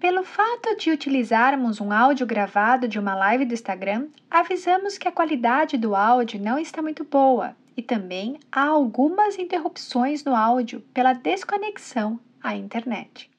Pelo 0.00 0.24
fato 0.24 0.76
de 0.76 0.90
utilizarmos 0.90 1.80
um 1.80 1.92
áudio 1.92 2.26
gravado 2.26 2.88
de 2.88 2.98
uma 2.98 3.14
live 3.14 3.44
do 3.44 3.54
Instagram, 3.54 4.08
avisamos 4.28 4.98
que 4.98 5.06
a 5.06 5.12
qualidade 5.12 5.78
do 5.78 5.94
áudio 5.94 6.42
não 6.42 6.58
está 6.58 6.82
muito 6.82 7.04
boa 7.04 7.54
e 7.76 7.82
também 7.82 8.40
há 8.50 8.64
algumas 8.64 9.38
interrupções 9.38 10.24
no 10.24 10.34
áudio 10.34 10.80
pela 10.92 11.12
desconexão 11.12 12.18
à 12.42 12.56
internet. 12.56 13.30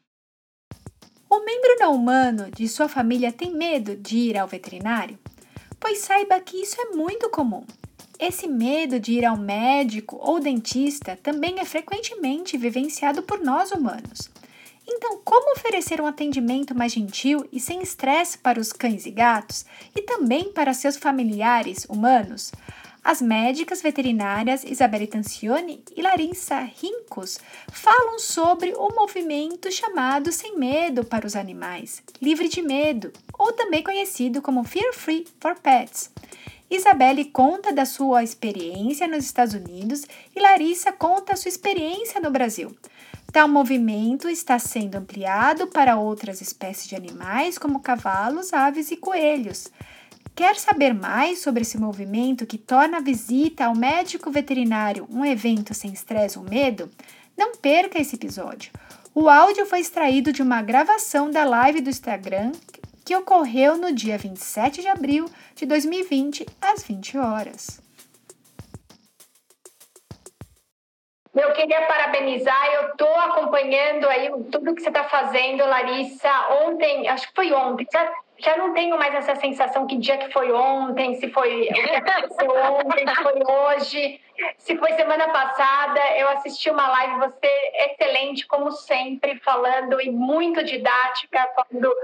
O 1.30 1.44
membro 1.44 1.76
não 1.80 1.94
humano 1.96 2.50
de 2.52 2.66
sua 2.68 2.88
família 2.88 3.32
tem 3.32 3.52
medo 3.54 3.96
de 3.98 4.18
ir 4.18 4.38
ao 4.38 4.48
veterinário? 4.48 5.20
Pois 5.84 6.00
saiba 6.00 6.40
que 6.40 6.56
isso 6.56 6.80
é 6.80 6.96
muito 6.96 7.30
comum. 7.30 7.66
Esse 8.18 8.48
medo 8.48 9.02
de 9.02 9.12
ir 9.12 9.26
ao 9.26 9.36
médico 9.36 10.18
ou 10.22 10.40
dentista 10.40 11.20
também 11.22 11.60
é 11.60 11.66
frequentemente 11.66 12.58
vivenciado 12.58 13.22
por 13.22 13.42
nós 13.42 13.70
humanos. 13.74 14.32
Então, 14.88 15.20
como 15.26 15.52
oferecer 15.52 16.00
um 16.00 16.08
atendimento 16.08 16.74
mais 16.74 16.94
gentil 16.94 17.46
e 17.52 17.60
sem 17.60 17.82
estresse 17.82 18.38
para 18.38 18.62
os 18.62 18.72
cães 18.72 19.06
e 19.06 19.12
gatos 19.12 19.66
e 19.94 20.04
também 20.04 20.54
para 20.54 20.74
seus 20.74 20.96
familiares 20.96 21.86
humanos? 21.90 22.54
As 23.04 23.22
médicas 23.22 23.82
veterinárias 23.82 24.64
Isabelle 24.64 25.06
Tancioni 25.06 25.84
e 25.94 26.02
Larissa 26.02 26.60
Rincos 26.60 27.38
falam 27.70 28.18
sobre 28.18 28.74
o 28.78 28.96
movimento 28.96 29.70
chamado 29.70 30.32
Sem 30.32 30.58
Medo 30.58 31.04
para 31.04 31.28
os 31.28 31.36
Animais, 31.36 32.02
Livre 32.22 32.48
de 32.48 32.62
Medo, 32.62 33.12
ou 33.38 33.52
também 33.52 33.84
conhecido 33.84 34.42
como 34.42 34.64
Fear 34.64 34.94
Free 34.94 35.28
for 35.42 35.54
Pets. 35.60 36.12
Isabelle 36.70 37.26
conta 37.26 37.74
da 37.74 37.86
sua 37.86 38.24
experiência 38.24 39.06
nos 39.06 39.26
Estados 39.26 39.54
Unidos 39.54 40.04
e 40.34 40.40
Larissa 40.40 40.94
conta 40.94 41.34
a 41.34 41.36
sua 41.36 41.50
experiência 41.50 42.22
no 42.22 42.32
Brasil. 42.32 42.74
Tal 43.34 43.50
movimento 43.50 44.30
está 44.30 44.58
sendo 44.60 44.96
ampliado 44.96 45.68
para 45.68 45.98
outras 45.98 46.40
espécies 46.40 46.88
de 46.88 46.96
animais, 46.96 47.58
como 47.58 47.82
cavalos, 47.82 48.54
aves 48.54 48.92
e 48.92 48.96
coelhos. 48.96 49.70
Quer 50.36 50.56
saber 50.56 50.96
mais 50.96 51.44
sobre 51.44 51.62
esse 51.62 51.78
movimento 51.78 52.48
que 52.48 52.58
torna 52.58 52.98
a 52.98 53.02
visita 53.02 53.66
ao 53.66 53.76
médico 53.76 54.32
veterinário 54.32 55.08
um 55.12 55.24
evento 55.24 55.76
sem 55.76 55.94
estresse 55.94 56.40
ou 56.40 56.44
medo? 56.44 56.90
Não 57.38 57.52
perca 57.56 58.00
esse 58.00 58.16
episódio. 58.16 58.72
O 59.14 59.30
áudio 59.30 59.64
foi 59.68 59.80
extraído 59.80 60.34
de 60.34 60.42
uma 60.42 60.64
gravação 60.64 61.30
da 61.30 61.44
live 61.44 61.82
do 61.82 61.90
Instagram 61.90 62.52
que 63.06 63.16
ocorreu 63.16 63.78
no 63.78 63.94
dia 63.94 64.18
27 64.18 64.82
de 64.82 64.88
abril 64.88 65.26
de 65.56 65.68
2020, 65.68 66.48
às 66.60 66.82
20 66.82 67.18
horas. 67.20 67.80
Eu 71.36 71.52
queria 71.54 71.86
parabenizar, 71.86 72.66
eu 72.74 72.90
estou 72.90 73.16
acompanhando 73.16 74.08
aí 74.08 74.30
tudo 74.52 74.74
que 74.74 74.82
você 74.82 74.90
está 74.90 75.04
fazendo, 75.04 75.66
Larissa. 75.66 76.32
Ontem, 76.64 77.08
acho 77.08 77.28
que 77.28 77.36
foi 77.36 77.52
ontem, 77.52 77.88
já, 77.92 78.12
já 78.44 78.58
não 78.58 78.74
tenho 78.74 78.98
mais 78.98 79.16
essa 79.16 79.36
sensação 79.36 79.88
que 79.88 79.96
dia 79.96 80.18
que 80.18 80.32
foi 80.32 80.52
ontem, 80.52 81.16
se 81.16 81.30
foi 81.30 81.70
ontem, 82.42 83.08
se 83.08 83.24
foi 83.24 83.42
hoje, 83.48 84.22
se 84.58 84.78
foi 84.78 84.92
semana 84.94 85.30
passada. 85.30 86.00
Eu 86.18 86.28
assisti 86.30 86.70
uma 86.70 86.90
live, 86.90 87.20
você 87.20 87.48
excelente, 87.74 88.46
como 88.46 88.72
sempre, 88.72 89.40
falando 89.40 90.02
e 90.02 90.12
muito 90.12 90.62
didática, 90.64 91.50
falando 91.56 91.96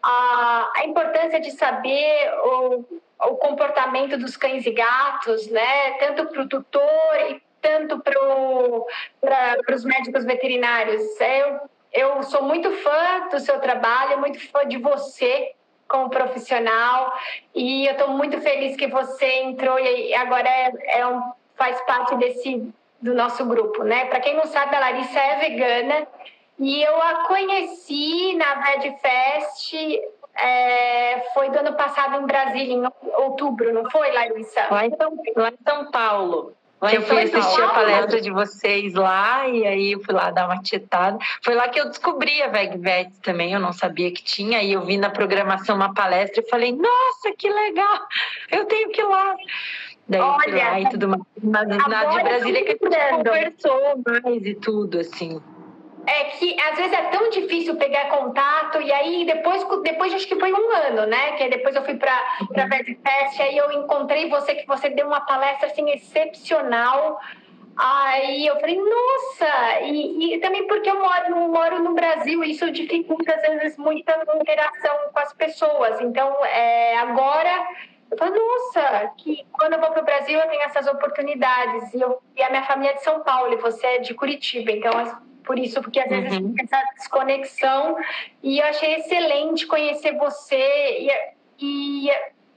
a, 0.00 0.70
a 0.76 0.84
importância 0.84 1.40
de 1.40 1.50
saber 1.50 2.32
o, 2.44 2.84
o 3.22 3.36
comportamento 3.36 4.16
dos 4.16 4.36
cães 4.36 4.64
e 4.64 4.70
gatos, 4.70 5.48
né? 5.48 5.92
Tanto 5.98 6.26
para 6.26 6.42
o 6.42 6.48
tutor 6.48 7.16
e 7.28 7.42
tanto 7.60 7.98
para 8.00 9.74
os 9.74 9.84
médicos 9.84 10.24
veterinários. 10.24 11.02
Eu, 11.20 11.60
eu 11.92 12.22
sou 12.22 12.44
muito 12.44 12.70
fã 12.76 13.28
do 13.28 13.40
seu 13.40 13.58
trabalho, 13.58 14.20
muito 14.20 14.38
fã 14.50 14.66
de 14.66 14.78
você 14.78 15.52
como 15.90 16.08
profissional 16.08 17.12
e 17.54 17.86
eu 17.86 17.92
estou 17.92 18.08
muito 18.08 18.40
feliz 18.40 18.76
que 18.76 18.86
você 18.86 19.42
entrou 19.42 19.78
e 19.78 20.14
agora 20.14 20.48
é, 20.48 20.72
é 21.00 21.06
um, 21.06 21.20
faz 21.56 21.80
parte 21.82 22.14
desse 22.16 22.72
do 23.02 23.14
nosso 23.14 23.44
grupo, 23.46 23.82
né? 23.82 24.04
Para 24.06 24.20
quem 24.20 24.36
não 24.36 24.44
sabe, 24.44 24.76
a 24.76 24.80
Larissa 24.80 25.18
é 25.18 25.36
vegana 25.36 26.06
e 26.58 26.82
eu 26.82 27.00
a 27.02 27.24
conheci 27.26 28.34
na 28.34 28.54
VedFest 28.56 29.74
é, 30.34 31.20
foi 31.34 31.50
do 31.50 31.58
ano 31.58 31.74
passado 31.74 32.20
em 32.20 32.26
Brasília, 32.26 32.74
em 32.74 33.10
outubro, 33.22 33.72
não 33.72 33.90
foi, 33.90 34.12
Larissa? 34.12 34.66
Lá 34.70 34.86
em 34.86 34.94
São, 34.96 35.16
lá 35.34 35.48
em 35.48 35.58
São 35.66 35.90
Paulo 35.90 36.54
eu 36.82 37.02
fui 37.02 37.22
assistir 37.22 37.62
a 37.62 37.68
palestra 37.68 38.20
de 38.20 38.30
vocês 38.30 38.94
lá 38.94 39.46
e 39.48 39.66
aí 39.66 39.92
eu 39.92 40.00
fui 40.00 40.14
lá 40.14 40.30
dar 40.30 40.46
uma 40.46 40.62
tietada. 40.62 41.18
Foi 41.42 41.54
lá 41.54 41.68
que 41.68 41.78
eu 41.78 41.88
descobri 41.88 42.42
a 42.42 42.48
VegVet 42.48 43.12
também, 43.22 43.52
eu 43.52 43.60
não 43.60 43.72
sabia 43.72 44.10
que 44.10 44.22
tinha. 44.22 44.62
E 44.62 44.72
eu 44.72 44.82
vi 44.82 44.96
na 44.96 45.10
programação 45.10 45.76
uma 45.76 45.92
palestra 45.92 46.42
e 46.42 46.48
falei, 46.48 46.72
nossa, 46.72 47.34
que 47.36 47.48
legal, 47.50 48.00
eu 48.50 48.64
tenho 48.64 48.90
que 48.90 49.00
ir 49.00 49.04
lá. 49.04 49.36
Daí 50.08 50.20
Olha, 50.20 50.42
fui 50.42 50.52
lá 50.52 50.80
e 50.80 50.88
tudo 50.88 51.08
mais. 51.08 51.22
Mas 51.42 51.68
na 51.68 52.04
de 52.04 52.22
Brasília 52.22 52.64
que 52.64 52.70
a 52.70 52.90
gente 52.90 53.16
conversou 53.16 54.02
mais 54.06 54.44
e 54.44 54.54
tudo, 54.54 55.00
assim 55.00 55.40
é 56.10 56.24
que 56.24 56.60
às 56.60 56.76
vezes 56.76 56.92
é 56.92 57.02
tão 57.04 57.30
difícil 57.30 57.76
pegar 57.76 58.08
contato, 58.08 58.82
e 58.82 58.92
aí 58.92 59.24
depois, 59.24 59.64
depois 59.82 60.12
acho 60.12 60.26
que 60.26 60.38
foi 60.40 60.52
um 60.52 60.70
ano, 60.72 61.06
né? 61.06 61.32
Que 61.32 61.48
depois 61.48 61.76
eu 61.76 61.84
fui 61.84 61.94
para 61.94 62.12
a 62.12 62.66
VetFest, 62.66 63.40
aí 63.40 63.56
eu 63.56 63.70
encontrei 63.70 64.28
você, 64.28 64.56
que 64.56 64.66
você 64.66 64.90
deu 64.90 65.06
uma 65.06 65.20
palestra 65.20 65.68
assim 65.68 65.88
excepcional. 65.90 67.20
Aí 67.76 68.44
eu 68.44 68.58
falei, 68.58 68.76
nossa! 68.76 69.80
E, 69.82 70.34
e 70.34 70.38
também 70.40 70.66
porque 70.66 70.90
eu 70.90 71.00
moro, 71.00 71.48
moro 71.48 71.78
no 71.78 71.94
Brasil, 71.94 72.42
isso 72.42 72.70
dificulta 72.72 73.32
às 73.32 73.42
vezes 73.42 73.78
muita 73.78 74.20
interação 74.34 74.96
com 75.12 75.18
as 75.20 75.32
pessoas. 75.32 76.00
Então, 76.00 76.44
é, 76.44 76.98
agora 76.98 77.68
eu 78.10 78.18
falei, 78.18 78.34
nossa, 78.34 79.12
que 79.16 79.46
quando 79.52 79.74
eu 79.74 79.80
vou 79.80 79.90
para 79.92 80.02
o 80.02 80.04
Brasil 80.04 80.38
eu 80.38 80.48
tenho 80.48 80.62
essas 80.62 80.88
oportunidades. 80.88 81.94
E, 81.94 82.00
eu, 82.00 82.20
e 82.36 82.42
a 82.42 82.50
minha 82.50 82.64
família 82.64 82.90
é 82.90 82.94
de 82.96 83.04
São 83.04 83.20
Paulo, 83.20 83.52
e 83.52 83.56
você 83.56 83.86
é 83.86 83.98
de 84.00 84.12
Curitiba, 84.12 84.72
então 84.72 85.29
por 85.50 85.58
isso, 85.58 85.82
porque 85.82 85.98
às 85.98 86.08
vezes 86.08 86.38
uhum. 86.38 86.54
tem 86.54 86.64
essa 86.64 86.80
desconexão. 86.94 87.96
E 88.40 88.60
eu 88.60 88.66
achei 88.66 88.94
excelente 88.94 89.66
conhecer 89.66 90.16
você 90.16 90.54
e, 91.00 91.10
e, 91.58 92.10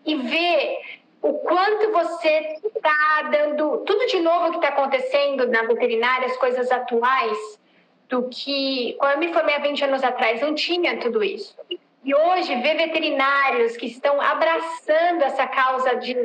e 0.05 0.15
ver 0.15 0.77
o 1.19 1.33
quanto 1.39 1.91
você 1.91 2.59
está 2.63 3.29
dando 3.31 3.79
tudo 3.79 4.05
de 4.05 4.19
novo 4.19 4.51
que 4.51 4.57
está 4.57 4.67
acontecendo 4.67 5.47
na 5.47 5.63
veterinária, 5.63 6.27
as 6.27 6.37
coisas 6.37 6.71
atuais, 6.71 7.59
do 8.07 8.29
que 8.29 8.95
quando 8.99 9.13
eu 9.13 9.17
me 9.17 9.33
formei 9.33 9.55
há 9.55 9.59
20 9.59 9.85
anos 9.85 10.03
atrás, 10.03 10.39
não 10.39 10.53
tinha 10.53 10.97
tudo 10.97 11.23
isso. 11.23 11.57
E 12.03 12.13
hoje, 12.13 12.53
ver 12.61 12.75
veterinários 12.75 13.75
que 13.75 13.87
estão 13.87 14.21
abraçando 14.21 15.23
essa 15.23 15.47
causa 15.47 15.95
de 15.95 16.15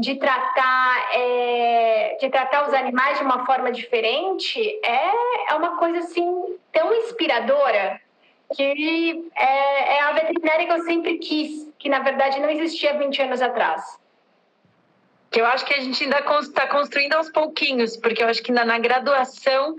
de 0.00 0.14
tratar, 0.16 1.10
é, 1.12 2.16
de 2.20 2.28
tratar 2.30 2.68
os 2.68 2.74
animais 2.74 3.18
de 3.18 3.24
uma 3.24 3.44
forma 3.44 3.72
diferente 3.72 4.60
é, 4.84 5.50
é 5.50 5.54
uma 5.54 5.76
coisa 5.76 5.98
assim 5.98 6.56
tão 6.72 6.94
inspiradora 6.94 8.00
que 8.54 9.30
é, 9.36 9.96
é 9.96 10.00
a 10.02 10.12
veterinária 10.12 10.66
que 10.66 10.72
eu 10.72 10.82
sempre 10.84 11.18
quis, 11.18 11.68
que 11.78 11.88
na 11.88 11.98
verdade 11.98 12.40
não 12.40 12.48
existia 12.48 12.96
20 12.96 13.22
anos 13.22 13.42
atrás. 13.42 13.98
eu 15.32 15.44
acho 15.46 15.66
que 15.66 15.74
a 15.74 15.80
gente 15.80 16.02
ainda 16.04 16.20
está 16.40 16.66
construindo 16.66 17.14
aos 17.14 17.30
pouquinhos, 17.30 17.96
porque 17.96 18.22
eu 18.22 18.28
acho 18.28 18.42
que 18.42 18.52
na, 18.52 18.64
na 18.64 18.78
graduação 18.78 19.74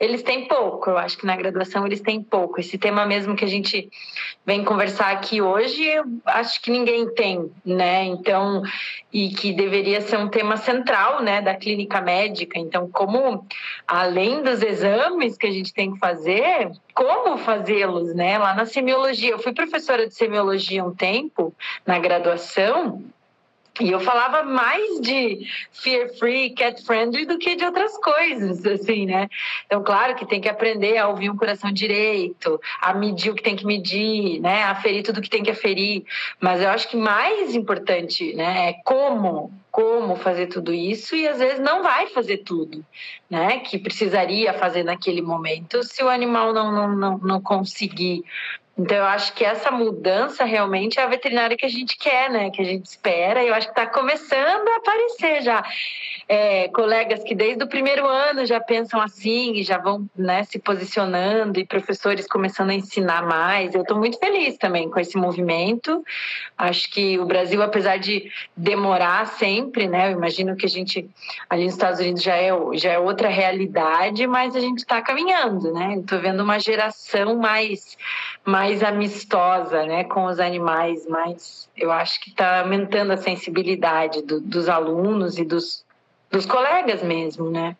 eles 0.00 0.22
têm 0.22 0.46
pouco, 0.46 0.90
eu 0.90 0.98
acho 0.98 1.18
que 1.18 1.26
na 1.26 1.34
graduação 1.34 1.84
eles 1.84 2.00
têm 2.00 2.22
pouco. 2.22 2.60
Esse 2.60 2.78
tema 2.78 3.04
mesmo 3.04 3.34
que 3.34 3.44
a 3.44 3.48
gente 3.48 3.90
vem 4.46 4.64
conversar 4.64 5.10
aqui 5.10 5.42
hoje, 5.42 5.82
eu 5.82 6.04
acho 6.24 6.62
que 6.62 6.70
ninguém 6.70 7.12
tem, 7.14 7.50
né? 7.64 8.04
Então, 8.04 8.62
e 9.12 9.30
que 9.30 9.52
deveria 9.52 10.00
ser 10.00 10.16
um 10.16 10.28
tema 10.28 10.56
central, 10.56 11.20
né, 11.22 11.42
da 11.42 11.54
clínica 11.54 12.00
médica. 12.00 12.58
Então, 12.58 12.88
como 12.88 13.44
além 13.86 14.42
dos 14.42 14.62
exames 14.62 15.36
que 15.36 15.46
a 15.46 15.50
gente 15.50 15.74
tem 15.74 15.92
que 15.92 15.98
fazer, 15.98 16.70
como 16.94 17.36
fazê-los, 17.38 18.14
né? 18.14 18.38
Lá 18.38 18.54
na 18.54 18.66
semiologia, 18.66 19.30
eu 19.30 19.38
fui 19.38 19.52
professora 19.52 20.06
de 20.06 20.14
semiologia 20.14 20.84
um 20.84 20.94
tempo 20.94 21.52
na 21.84 21.98
graduação, 21.98 23.02
e 23.80 23.90
eu 23.90 24.00
falava 24.00 24.42
mais 24.42 25.00
de 25.00 25.46
fear 25.72 26.08
free, 26.18 26.50
cat 26.50 26.84
friendly 26.84 27.24
do 27.24 27.38
que 27.38 27.54
de 27.54 27.64
outras 27.64 27.96
coisas, 27.98 28.64
assim, 28.66 29.06
né? 29.06 29.28
Então, 29.66 29.82
claro 29.82 30.14
que 30.16 30.26
tem 30.26 30.40
que 30.40 30.48
aprender 30.48 30.98
a 30.98 31.08
ouvir 31.08 31.30
um 31.30 31.36
coração 31.36 31.70
direito, 31.70 32.60
a 32.80 32.92
medir 32.92 33.30
o 33.30 33.34
que 33.34 33.42
tem 33.42 33.54
que 33.54 33.66
medir, 33.66 34.40
né? 34.40 34.64
A 34.64 34.74
ferir 34.74 35.02
tudo 35.02 35.20
que 35.20 35.30
tem 35.30 35.42
que 35.42 35.50
aferir. 35.50 36.04
Mas 36.40 36.60
eu 36.60 36.68
acho 36.70 36.88
que 36.88 36.96
mais 36.96 37.54
importante, 37.54 38.34
né, 38.34 38.70
é 38.70 38.72
como, 38.84 39.52
como 39.70 40.16
fazer 40.16 40.46
tudo 40.46 40.72
isso 40.72 41.14
e 41.14 41.28
às 41.28 41.38
vezes 41.38 41.60
não 41.60 41.82
vai 41.82 42.08
fazer 42.08 42.38
tudo, 42.38 42.84
né? 43.30 43.60
Que 43.60 43.78
precisaria 43.78 44.52
fazer 44.54 44.82
naquele 44.82 45.22
momento 45.22 45.82
se 45.84 46.02
o 46.02 46.08
animal 46.08 46.52
não, 46.52 46.72
não, 46.72 46.96
não, 46.96 47.18
não 47.18 47.40
conseguir 47.40 48.24
então, 48.78 48.96
eu 48.96 49.04
acho 49.06 49.32
que 49.32 49.44
essa 49.44 49.72
mudança 49.72 50.44
realmente 50.44 51.00
é 51.00 51.02
a 51.02 51.08
veterinária 51.08 51.56
que 51.56 51.66
a 51.66 51.68
gente 51.68 51.96
quer, 51.98 52.30
né? 52.30 52.48
Que 52.50 52.62
a 52.62 52.64
gente 52.64 52.86
espera. 52.86 53.42
E 53.42 53.48
eu 53.48 53.54
acho 53.54 53.66
que 53.66 53.72
está 53.72 53.86
começando 53.86 54.68
a 54.68 54.76
aparecer 54.76 55.42
já. 55.42 55.64
É, 56.28 56.68
colegas 56.68 57.22
que 57.24 57.34
desde 57.34 57.64
o 57.64 57.68
primeiro 57.68 58.06
ano 58.06 58.44
já 58.44 58.60
pensam 58.60 59.00
assim 59.00 59.54
e 59.54 59.62
já 59.62 59.78
vão 59.78 60.06
né, 60.14 60.44
se 60.44 60.58
posicionando 60.58 61.58
e 61.58 61.64
professores 61.64 62.26
começando 62.26 62.68
a 62.70 62.74
ensinar 62.74 63.26
mais. 63.26 63.74
Eu 63.74 63.80
estou 63.80 63.96
muito 63.96 64.18
feliz 64.18 64.58
também 64.58 64.90
com 64.90 65.00
esse 65.00 65.16
movimento. 65.16 66.04
Acho 66.56 66.90
que 66.90 67.18
o 67.18 67.24
Brasil, 67.24 67.62
apesar 67.62 67.98
de 67.98 68.30
demorar 68.54 69.26
sempre, 69.26 69.88
né? 69.88 70.08
Eu 70.08 70.18
imagino 70.18 70.54
que 70.54 70.66
a 70.66 70.68
gente 70.68 71.08
ali 71.48 71.64
nos 71.64 71.74
Estados 71.74 71.98
Unidos 71.98 72.22
já 72.22 72.36
é, 72.36 72.50
já 72.74 72.92
é 72.92 72.98
outra 72.98 73.28
realidade, 73.28 74.26
mas 74.26 74.54
a 74.54 74.60
gente 74.60 74.80
está 74.80 75.00
caminhando, 75.00 75.72
né? 75.72 75.96
Estou 75.98 76.20
vendo 76.20 76.42
uma 76.42 76.58
geração 76.58 77.36
mais 77.36 77.96
mais 78.44 78.82
amistosa 78.82 79.84
né, 79.84 80.04
com 80.04 80.24
os 80.24 80.40
animais, 80.40 81.06
mas 81.06 81.68
eu 81.76 81.92
acho 81.92 82.18
que 82.20 82.30
está 82.30 82.60
aumentando 82.60 83.12
a 83.12 83.16
sensibilidade 83.18 84.22
do, 84.22 84.40
dos 84.40 84.70
alunos 84.70 85.38
e 85.38 85.44
dos, 85.44 85.84
dos 86.30 86.46
colegas 86.46 87.02
mesmo, 87.02 87.50
né? 87.50 87.76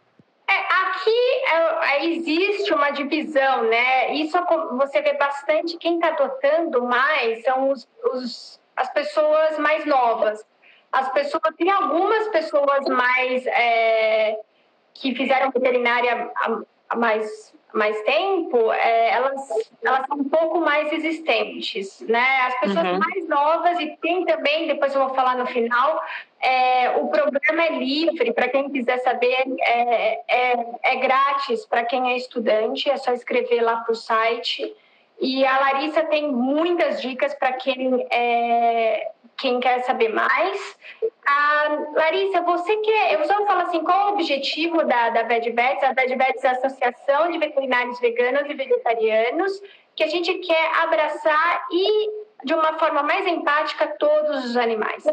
É, 0.47 0.53
aqui 0.53 1.45
é, 1.47 2.07
existe 2.07 2.73
uma 2.73 2.91
divisão, 2.91 3.65
né? 3.65 4.15
Isso 4.15 4.39
você 4.77 5.03
vê 5.03 5.13
bastante. 5.15 5.77
Quem 5.77 5.97
está 5.97 6.09
adotando 6.09 6.83
mais 6.85 7.43
são 7.45 7.71
os, 7.71 7.89
os, 8.15 8.61
as 8.75 8.91
pessoas 8.91 9.59
mais 9.59 9.85
novas. 9.85 10.45
As 10.91 11.13
pessoas 11.13 11.43
tem 11.57 11.71
algumas 11.71 12.29
pessoas 12.29 12.87
mais 12.87 13.47
é, 13.47 14.39
que 14.95 15.15
fizeram 15.15 15.51
veterinária 15.51 16.31
há 16.89 16.97
mais 16.97 17.55
mais 17.73 18.01
tempo, 18.03 18.73
é, 18.73 19.11
elas, 19.11 19.41
elas 19.83 20.07
são 20.07 20.19
um 20.19 20.29
pouco 20.29 20.61
mais 20.61 20.93
existentes, 20.93 22.01
né? 22.01 22.41
As 22.47 22.61
pessoas 22.61 22.87
uhum. 22.87 22.99
mais 22.99 23.29
novas 23.29 23.79
e 23.79 23.97
tem 24.01 24.25
também, 24.25 24.67
depois 24.67 24.95
eu 24.95 25.07
vou 25.07 25.15
falar 25.15 25.37
no 25.37 25.47
final, 25.47 26.03
é, 26.41 26.91
o 26.97 27.09
programa 27.09 27.63
é 27.63 27.73
livre 27.73 28.33
para 28.33 28.49
quem 28.49 28.71
quiser 28.71 28.99
saber, 28.99 29.45
é, 29.61 30.21
é, 30.29 30.67
é 30.83 30.97
grátis 30.97 31.67
para 31.67 31.85
quem 31.85 32.13
é 32.13 32.17
estudante, 32.17 32.89
é 32.89 32.97
só 32.97 33.13
escrever 33.13 33.61
lá 33.61 33.77
para 33.77 33.93
o 33.93 33.97
site. 33.97 34.75
E 35.21 35.45
a 35.45 35.59
Larissa 35.59 36.05
tem 36.05 36.31
muitas 36.31 37.03
dicas 37.03 37.35
para 37.35 37.53
quem 37.55 38.07
é, 38.09 39.11
quem 39.39 39.61
quer 39.61 39.81
saber 39.85 40.09
mais. 40.09 40.77
Ah, 41.27 41.69
Larissa, 41.95 42.43
você 42.43 42.77
quer. 42.79 43.15
Eu 43.15 43.25
só 43.25 43.47
falo 43.47 43.63
assim: 43.63 43.83
qual 43.83 44.09
o 44.09 44.13
objetivo 44.15 44.85
da, 44.85 45.11
da 45.11 45.23
VEDVETS? 45.23 45.85
A 45.85 45.93
VEDVETS 45.93 46.45
é 46.45 46.49
a 46.49 46.53
Associação 46.53 47.31
de 47.31 47.39
Veterinários 47.39 48.01
Veganos 48.01 48.51
e 48.51 48.55
Vegetarianos, 48.55 49.63
que 49.95 50.03
a 50.03 50.09
gente 50.09 50.35
quer 50.35 50.75
abraçar 50.83 51.67
e, 51.71 52.11
de 52.45 52.53
uma 52.53 52.79
forma 52.79 53.03
mais 53.03 53.27
empática, 53.27 53.87
todos 53.99 54.45
os 54.45 54.57
animais. 54.57 55.05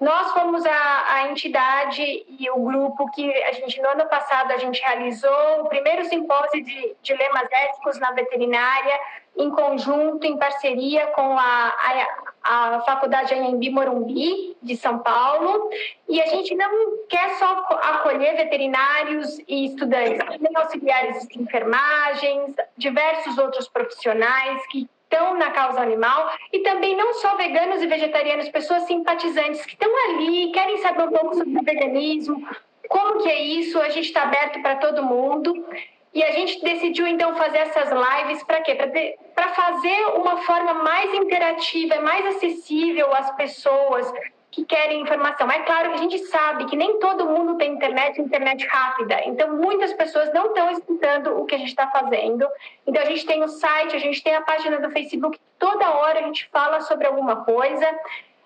Nós 0.00 0.32
fomos 0.32 0.66
a, 0.66 1.14
a, 1.14 1.30
entidade 1.30 2.02
e 2.28 2.50
o 2.50 2.58
grupo 2.64 3.10
que 3.12 3.32
a 3.44 3.52
gente, 3.52 3.80
no 3.80 3.88
ano 3.88 4.06
passado, 4.06 4.50
a 4.50 4.56
gente 4.58 4.82
realizou 4.82 5.62
o 5.62 5.68
primeiro 5.68 6.04
simpósio 6.06 6.62
de 6.64 6.96
dilemas 7.00 7.46
éticos 7.50 7.98
na 8.00 8.10
veterinária, 8.10 8.98
em 9.36 9.50
conjunto, 9.50 10.26
em 10.26 10.36
parceria 10.36 11.06
com 11.08 11.38
a, 11.38 11.68
a, 11.68 12.23
a 12.44 12.80
Faculdade 12.80 13.32
Anhembi 13.32 13.70
Morumbi, 13.70 14.54
de 14.62 14.76
São 14.76 14.98
Paulo. 14.98 15.70
E 16.08 16.20
a 16.20 16.26
gente 16.26 16.54
não 16.54 16.98
quer 17.08 17.30
só 17.38 17.66
acolher 17.82 18.36
veterinários 18.36 19.38
e 19.48 19.66
estudantes, 19.66 20.18
também 20.18 20.52
auxiliares 20.54 21.26
de 21.26 21.40
enfermagens, 21.40 22.54
diversos 22.76 23.38
outros 23.38 23.66
profissionais 23.66 24.64
que 24.66 24.86
estão 25.04 25.38
na 25.38 25.50
causa 25.50 25.80
animal 25.80 26.30
e 26.52 26.58
também 26.60 26.96
não 26.96 27.14
só 27.14 27.36
veganos 27.36 27.82
e 27.82 27.86
vegetarianos, 27.86 28.48
pessoas 28.48 28.82
simpatizantes 28.82 29.64
que 29.64 29.72
estão 29.72 29.90
ali, 30.08 30.50
querem 30.52 30.78
saber 30.78 31.04
um 31.04 31.12
pouco 31.12 31.36
sobre 31.36 31.58
o 31.58 31.62
veganismo, 31.62 32.46
como 32.88 33.22
que 33.22 33.28
é 33.28 33.40
isso, 33.40 33.80
a 33.80 33.88
gente 33.88 34.06
está 34.06 34.22
aberto 34.22 34.60
para 34.60 34.76
todo 34.76 35.02
mundo. 35.02 35.66
E 36.14 36.22
a 36.22 36.30
gente 36.30 36.62
decidiu 36.62 37.08
então 37.08 37.34
fazer 37.34 37.58
essas 37.58 37.90
lives 37.90 38.42
para 38.44 38.60
quê? 38.60 38.76
Para 39.34 39.48
fazer 39.48 40.06
uma 40.14 40.36
forma 40.38 40.74
mais 40.74 41.12
interativa, 41.12 42.00
mais 42.00 42.24
acessível 42.36 43.12
às 43.12 43.32
pessoas 43.32 44.12
que 44.54 44.64
querem 44.64 45.02
informação. 45.02 45.50
É 45.50 45.64
claro 45.64 45.90
que 45.90 45.96
a 45.96 46.02
gente 46.02 46.18
sabe 46.26 46.66
que 46.66 46.76
nem 46.76 47.00
todo 47.00 47.26
mundo 47.26 47.56
tem 47.56 47.72
internet, 47.72 48.20
internet 48.20 48.64
rápida. 48.68 49.20
Então, 49.24 49.56
muitas 49.56 49.92
pessoas 49.94 50.32
não 50.32 50.46
estão 50.46 50.70
escutando 50.70 51.36
o 51.36 51.44
que 51.44 51.56
a 51.56 51.58
gente 51.58 51.70
está 51.70 51.90
fazendo. 51.90 52.46
Então, 52.86 53.02
a 53.02 53.06
gente 53.06 53.26
tem 53.26 53.42
o 53.42 53.48
site, 53.48 53.96
a 53.96 53.98
gente 53.98 54.22
tem 54.22 54.36
a 54.36 54.42
página 54.42 54.78
do 54.78 54.90
Facebook. 54.90 55.36
Toda 55.58 55.96
hora 55.96 56.20
a 56.20 56.22
gente 56.22 56.48
fala 56.52 56.80
sobre 56.82 57.08
alguma 57.08 57.44
coisa. 57.44 57.84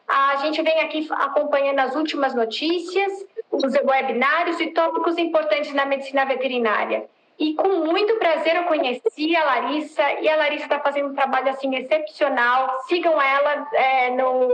A 0.08 0.36
gente 0.36 0.62
vem 0.62 0.80
aqui 0.80 1.06
acompanhando 1.10 1.80
as 1.80 1.94
últimas 1.94 2.34
notícias, 2.34 3.26
os 3.52 3.74
webinários 3.74 4.58
e 4.58 4.68
tópicos 4.68 5.18
importantes 5.18 5.74
na 5.74 5.84
medicina 5.84 6.24
veterinária. 6.24 7.06
E 7.38 7.54
com 7.54 7.68
muito 7.84 8.16
prazer 8.16 8.56
eu 8.56 8.64
conheci 8.64 9.36
a 9.36 9.44
Larissa 9.44 10.02
e 10.20 10.28
a 10.28 10.36
Larissa 10.36 10.64
está 10.64 10.80
fazendo 10.80 11.10
um 11.10 11.14
trabalho 11.14 11.48
assim 11.50 11.72
excepcional. 11.76 12.80
Sigam 12.88 13.20
ela 13.22 13.68
é, 13.74 14.10
no, 14.10 14.48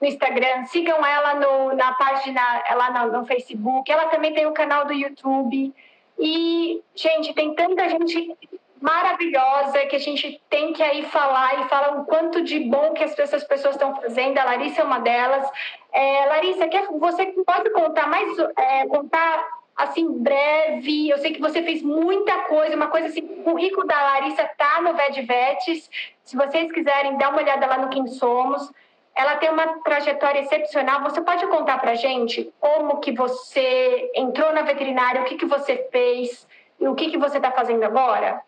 no, 0.00 0.06
Instagram, 0.08 0.64
sigam 0.64 1.06
ela 1.06 1.34
no, 1.34 1.76
na 1.76 1.92
página 1.92 2.40
lá 2.74 3.06
no, 3.06 3.20
no 3.20 3.26
Facebook. 3.26 3.90
Ela 3.90 4.06
também 4.06 4.34
tem 4.34 4.46
o 4.46 4.50
um 4.50 4.54
canal 4.54 4.84
do 4.84 4.92
YouTube. 4.92 5.72
E, 6.18 6.82
gente, 6.94 7.32
tem 7.34 7.54
tanta 7.54 7.88
gente 7.88 8.36
maravilhosa 8.80 9.86
que 9.86 9.96
a 9.96 9.98
gente 9.98 10.42
tem 10.50 10.72
que 10.72 10.82
aí 10.82 11.04
falar 11.04 11.62
e 11.62 11.68
falar 11.68 12.00
o 12.00 12.04
quanto 12.04 12.42
de 12.42 12.60
bom 12.60 12.92
que 12.92 13.02
essas 13.02 13.44
pessoas 13.44 13.76
estão 13.76 13.94
fazendo. 13.94 14.36
A 14.38 14.44
Larissa 14.44 14.82
é 14.82 14.84
uma 14.84 14.98
delas. 14.98 15.48
É, 15.92 16.26
Larissa, 16.26 16.68
quer, 16.68 16.86
você 16.88 17.26
pode 17.46 17.70
contar 17.70 18.08
mais, 18.08 18.36
é, 18.58 18.86
contar 18.88 19.46
assim, 19.76 20.18
breve. 20.18 21.08
Eu 21.08 21.18
sei 21.18 21.32
que 21.32 21.40
você 21.40 21.62
fez 21.62 21.82
muita 21.82 22.42
coisa, 22.42 22.76
uma 22.76 22.88
coisa 22.88 23.08
assim, 23.08 23.20
o 23.20 23.42
currículo 23.42 23.86
da 23.86 24.00
Larissa 24.00 24.48
tá 24.56 24.80
no 24.80 24.94
VEDVETS. 24.94 25.90
Se 26.24 26.36
vocês 26.36 26.70
quiserem 26.72 27.16
dar 27.18 27.30
uma 27.30 27.40
olhada 27.40 27.66
lá 27.66 27.78
no 27.78 27.88
Quem 27.88 28.06
Somos. 28.06 28.70
Ela 29.16 29.36
tem 29.36 29.48
uma 29.48 29.80
trajetória 29.84 30.40
excepcional. 30.40 31.02
Você 31.02 31.20
pode 31.20 31.46
contar 31.46 31.78
pra 31.78 31.94
gente 31.94 32.52
como 32.58 32.98
que 32.98 33.12
você 33.12 34.10
entrou 34.14 34.52
na 34.52 34.62
veterinária, 34.62 35.22
o 35.22 35.24
que 35.24 35.36
que 35.36 35.46
você 35.46 35.88
fez 35.92 36.48
e 36.80 36.88
o 36.88 36.96
que 36.96 37.10
que 37.10 37.18
você 37.18 37.36
está 37.36 37.52
fazendo 37.52 37.84
agora? 37.84 38.42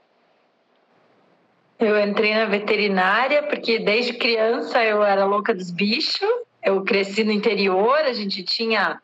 Eu 1.79 2.01
entrei 2.01 2.35
na 2.35 2.47
veterinária 2.47 3.45
porque 3.45 3.79
desde 3.79 4.15
criança 4.15 4.83
eu 4.83 5.05
era 5.05 5.25
louca 5.25 5.55
dos 5.55 5.71
bichos. 5.71 6.29
Eu 6.63 6.83
cresci 6.83 7.23
no 7.23 7.31
interior, 7.31 7.99
a 7.99 8.13
gente 8.13 8.43
tinha 8.43 9.01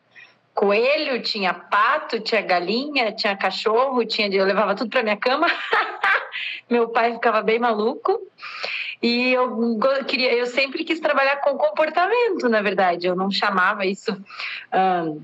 coelho, 0.53 1.21
tinha 1.21 1.53
pato, 1.53 2.19
tinha 2.19 2.41
galinha, 2.41 3.11
tinha 3.11 3.35
cachorro, 3.35 4.05
tinha 4.05 4.27
eu 4.33 4.45
levava 4.45 4.75
tudo 4.75 4.89
para 4.89 5.03
minha 5.03 5.17
cama. 5.17 5.47
Meu 6.69 6.89
pai 6.89 7.13
ficava 7.13 7.41
bem 7.41 7.59
maluco. 7.59 8.19
E 9.01 9.33
eu 9.33 9.77
queria, 10.07 10.33
eu 10.33 10.45
sempre 10.45 10.83
quis 10.85 10.99
trabalhar 10.99 11.37
com 11.37 11.57
comportamento, 11.57 12.47
na 12.47 12.61
verdade. 12.61 13.05
Eu 13.05 13.15
não 13.15 13.29
chamava 13.29 13.85
isso 13.85 14.15
um, 14.73 15.21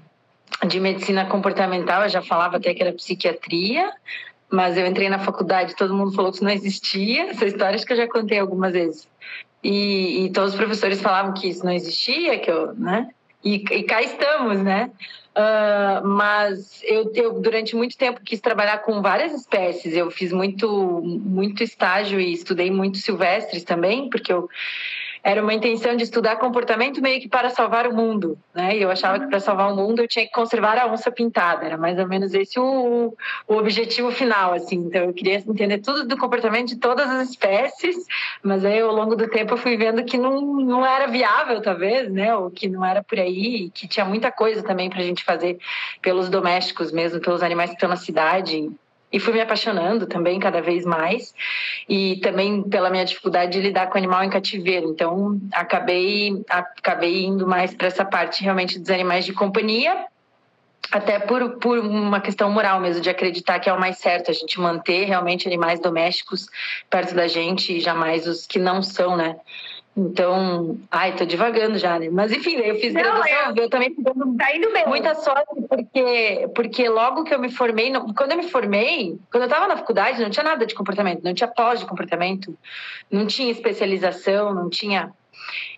de 0.68 0.80
medicina 0.80 1.26
comportamental, 1.26 2.04
eu 2.04 2.10
já 2.10 2.22
falava 2.22 2.58
até 2.58 2.74
que 2.74 2.84
era 2.84 2.92
psiquiatria, 2.92 3.90
mas 4.52 4.78
eu 4.78 4.86
entrei 4.86 5.08
na 5.08 5.20
faculdade, 5.20 5.76
todo 5.76 5.94
mundo 5.94 6.12
falou 6.12 6.32
que 6.32 6.38
isso 6.38 6.44
não 6.44 6.52
existia. 6.52 7.30
Essa 7.30 7.46
história 7.46 7.76
acho 7.76 7.86
que 7.86 7.94
eu 7.94 7.98
já 7.98 8.08
contei 8.08 8.40
algumas 8.40 8.74
vezes. 8.74 9.08
E, 9.64 10.26
e 10.26 10.30
todos 10.32 10.52
os 10.52 10.58
professores 10.58 11.02
falavam 11.02 11.34
que 11.34 11.48
isso 11.48 11.64
não 11.64 11.72
existia, 11.72 12.38
que 12.40 12.52
eu, 12.52 12.74
né? 12.74 13.10
E, 13.44 13.56
e 13.56 13.84
cá 13.84 14.02
estamos, 14.02 14.62
né? 14.62 14.92
Uh, 15.30 16.06
mas 16.06 16.82
eu, 16.84 17.12
eu, 17.14 17.40
durante 17.40 17.76
muito 17.76 17.96
tempo 17.96 18.20
quis 18.22 18.42
trabalhar 18.42 18.80
com 18.80 19.02
várias 19.02 19.34
espécies. 19.34 19.96
Eu 19.96 20.10
fiz 20.12 20.32
muito, 20.32 21.02
muito 21.04 21.64
estágio 21.64 22.20
e 22.20 22.34
estudei 22.34 22.70
muito 22.72 22.98
silvestres 22.98 23.64
também, 23.64 24.10
porque 24.10 24.34
eu 24.34 24.50
era 25.24 25.42
uma 25.42 25.54
intenção 25.54 25.96
de 25.96 26.04
estudar 26.04 26.38
comportamento 26.38 27.02
meio 27.02 27.20
que 27.20 27.28
para 27.28 27.50
salvar 27.50 27.88
o 27.88 27.96
mundo, 27.96 28.38
né? 28.54 28.78
E 28.78 28.82
eu 28.82 28.90
achava 28.90 29.20
que 29.20 29.28
para 29.28 29.40
salvar 29.40 29.72
o 29.72 29.76
mundo 29.76 30.02
eu 30.02 30.08
tinha 30.08 30.26
que 30.26 30.32
conservar 30.32 30.78
a 30.78 30.88
onça 30.88 31.12
pintada, 31.12 31.66
era 31.66 31.78
mais 31.78 31.98
ou 32.00 32.08
menos 32.08 32.34
esse 32.34 32.60
o, 32.60 33.14
o 33.48 33.56
objetivo 33.56 34.12
final, 34.12 34.54
assim. 34.54 34.78
Então 34.78 35.04
eu 35.06 35.14
queria 35.14 35.36
entender 35.36 35.80
tudo 35.80 36.08
do 36.08 36.18
comportamento 36.18 36.70
de 36.70 36.78
todas 36.78 37.10
as 37.10 37.30
espécies, 37.30 37.98
mas 38.44 38.64
aí 38.64 38.80
ao 38.80 38.94
longo 38.94 39.16
do 39.16 39.28
tempo 39.28 39.54
eu 39.54 39.58
fui 39.58 39.76
vendo 39.78 40.04
que 40.04 40.18
não, 40.18 40.42
não 40.42 40.86
era 40.86 41.08
viável, 41.08 41.62
talvez, 41.62 42.10
né? 42.12 42.36
Ou 42.36 42.50
que 42.50 42.70
não 42.70 42.86
era 42.86 43.04
por 43.04 43.20
aí, 43.20 43.70
que 43.74 43.88
tinha 43.88 44.06
muita 44.06 44.32
coisa 44.32 44.64
também 44.64 44.90
para 44.90 45.00
a 45.00 45.04
gente 45.04 45.24
fazer 45.24 45.58
pelos 46.02 46.30
domésticos 46.30 46.92
mesmo, 46.92 47.20
pelos 47.20 47.44
animais 47.44 47.70
que 47.72 47.76
estão 47.76 47.90
na 47.90 47.96
cidade 47.96 48.70
e 49.12 49.20
fui 49.20 49.34
me 49.34 49.42
apaixonando 49.42 50.06
também 50.06 50.40
cada 50.40 50.62
vez 50.62 50.86
mais. 50.86 51.34
E 51.88 52.18
também 52.18 52.62
pela 52.64 52.90
minha 52.90 53.06
dificuldade 53.06 53.54
de 53.54 53.62
lidar 53.62 53.88
com 53.88 53.98
animal 53.98 54.24
em 54.24 54.30
cativeiro. 54.30 54.90
Então 54.90 55.40
acabei 55.52 56.44
acabei 56.50 57.26
indo 57.26 57.48
mais 57.48 57.74
para 57.74 57.88
essa 57.88 58.06
parte 58.06 58.44
realmente 58.44 58.80
dos 58.80 58.90
animais 58.90 59.26
de 59.26 59.34
companhia. 59.34 60.06
Até 60.92 61.20
por, 61.20 61.58
por 61.60 61.78
uma 61.78 62.20
questão 62.20 62.50
moral 62.52 62.80
mesmo 62.80 63.02
de 63.02 63.10
acreditar 63.10 63.60
que 63.60 63.70
é 63.70 63.74
o 63.74 63.80
mais 63.80 64.00
certo 64.00 64.32
a 64.32 64.34
gente 64.34 64.60
manter 64.60 65.06
realmente 65.06 65.48
animais 65.48 65.80
domésticos 65.80 66.48
perto 66.90 67.14
da 67.14 67.28
gente 67.28 67.78
e 67.78 67.80
jamais 67.80 68.26
os 68.26 68.48
que 68.48 68.58
não 68.58 68.82
são 68.82 69.16
né 69.16 69.36
então, 70.00 70.78
ai, 70.90 71.14
tô 71.16 71.26
divagando 71.26 71.78
já, 71.78 72.00
né? 72.00 72.10
Mas 72.10 72.32
enfim, 72.32 72.56
eu 72.56 72.76
fiz 72.80 72.94
Não, 72.94 73.02
graduação, 73.02 73.54
eu, 73.56 73.64
eu 73.64 73.70
também 73.70 73.94
fiz 73.94 74.04
tá 74.38 74.56
indo 74.56 74.72
bem. 74.72 74.88
muita 74.88 75.14
sorte, 75.16 75.62
porque, 75.68 76.50
porque 76.56 76.88
logo 76.88 77.26
que 77.26 77.34
eu 77.34 77.40
me 77.40 77.52
formei, 77.52 77.92
quando 78.16 78.32
eu 78.32 78.38
me 78.38 78.50
formei, 78.50 79.20
quando 79.30 79.44
eu 79.44 79.48
estava 79.50 79.68
na 79.68 79.76
faculdade, 79.76 80.22
não 80.22 80.30
tinha 80.30 80.44
nada 80.44 80.66
de 80.66 80.74
comportamento, 80.74 81.22
não 81.22 81.34
tinha 81.34 81.50
pós 81.50 81.82
de 81.82 81.86
comportamento, 81.86 82.58
não 83.12 83.26
tinha 83.28 83.52
especialização, 83.52 84.54
não 84.54 84.70
tinha. 84.70 85.12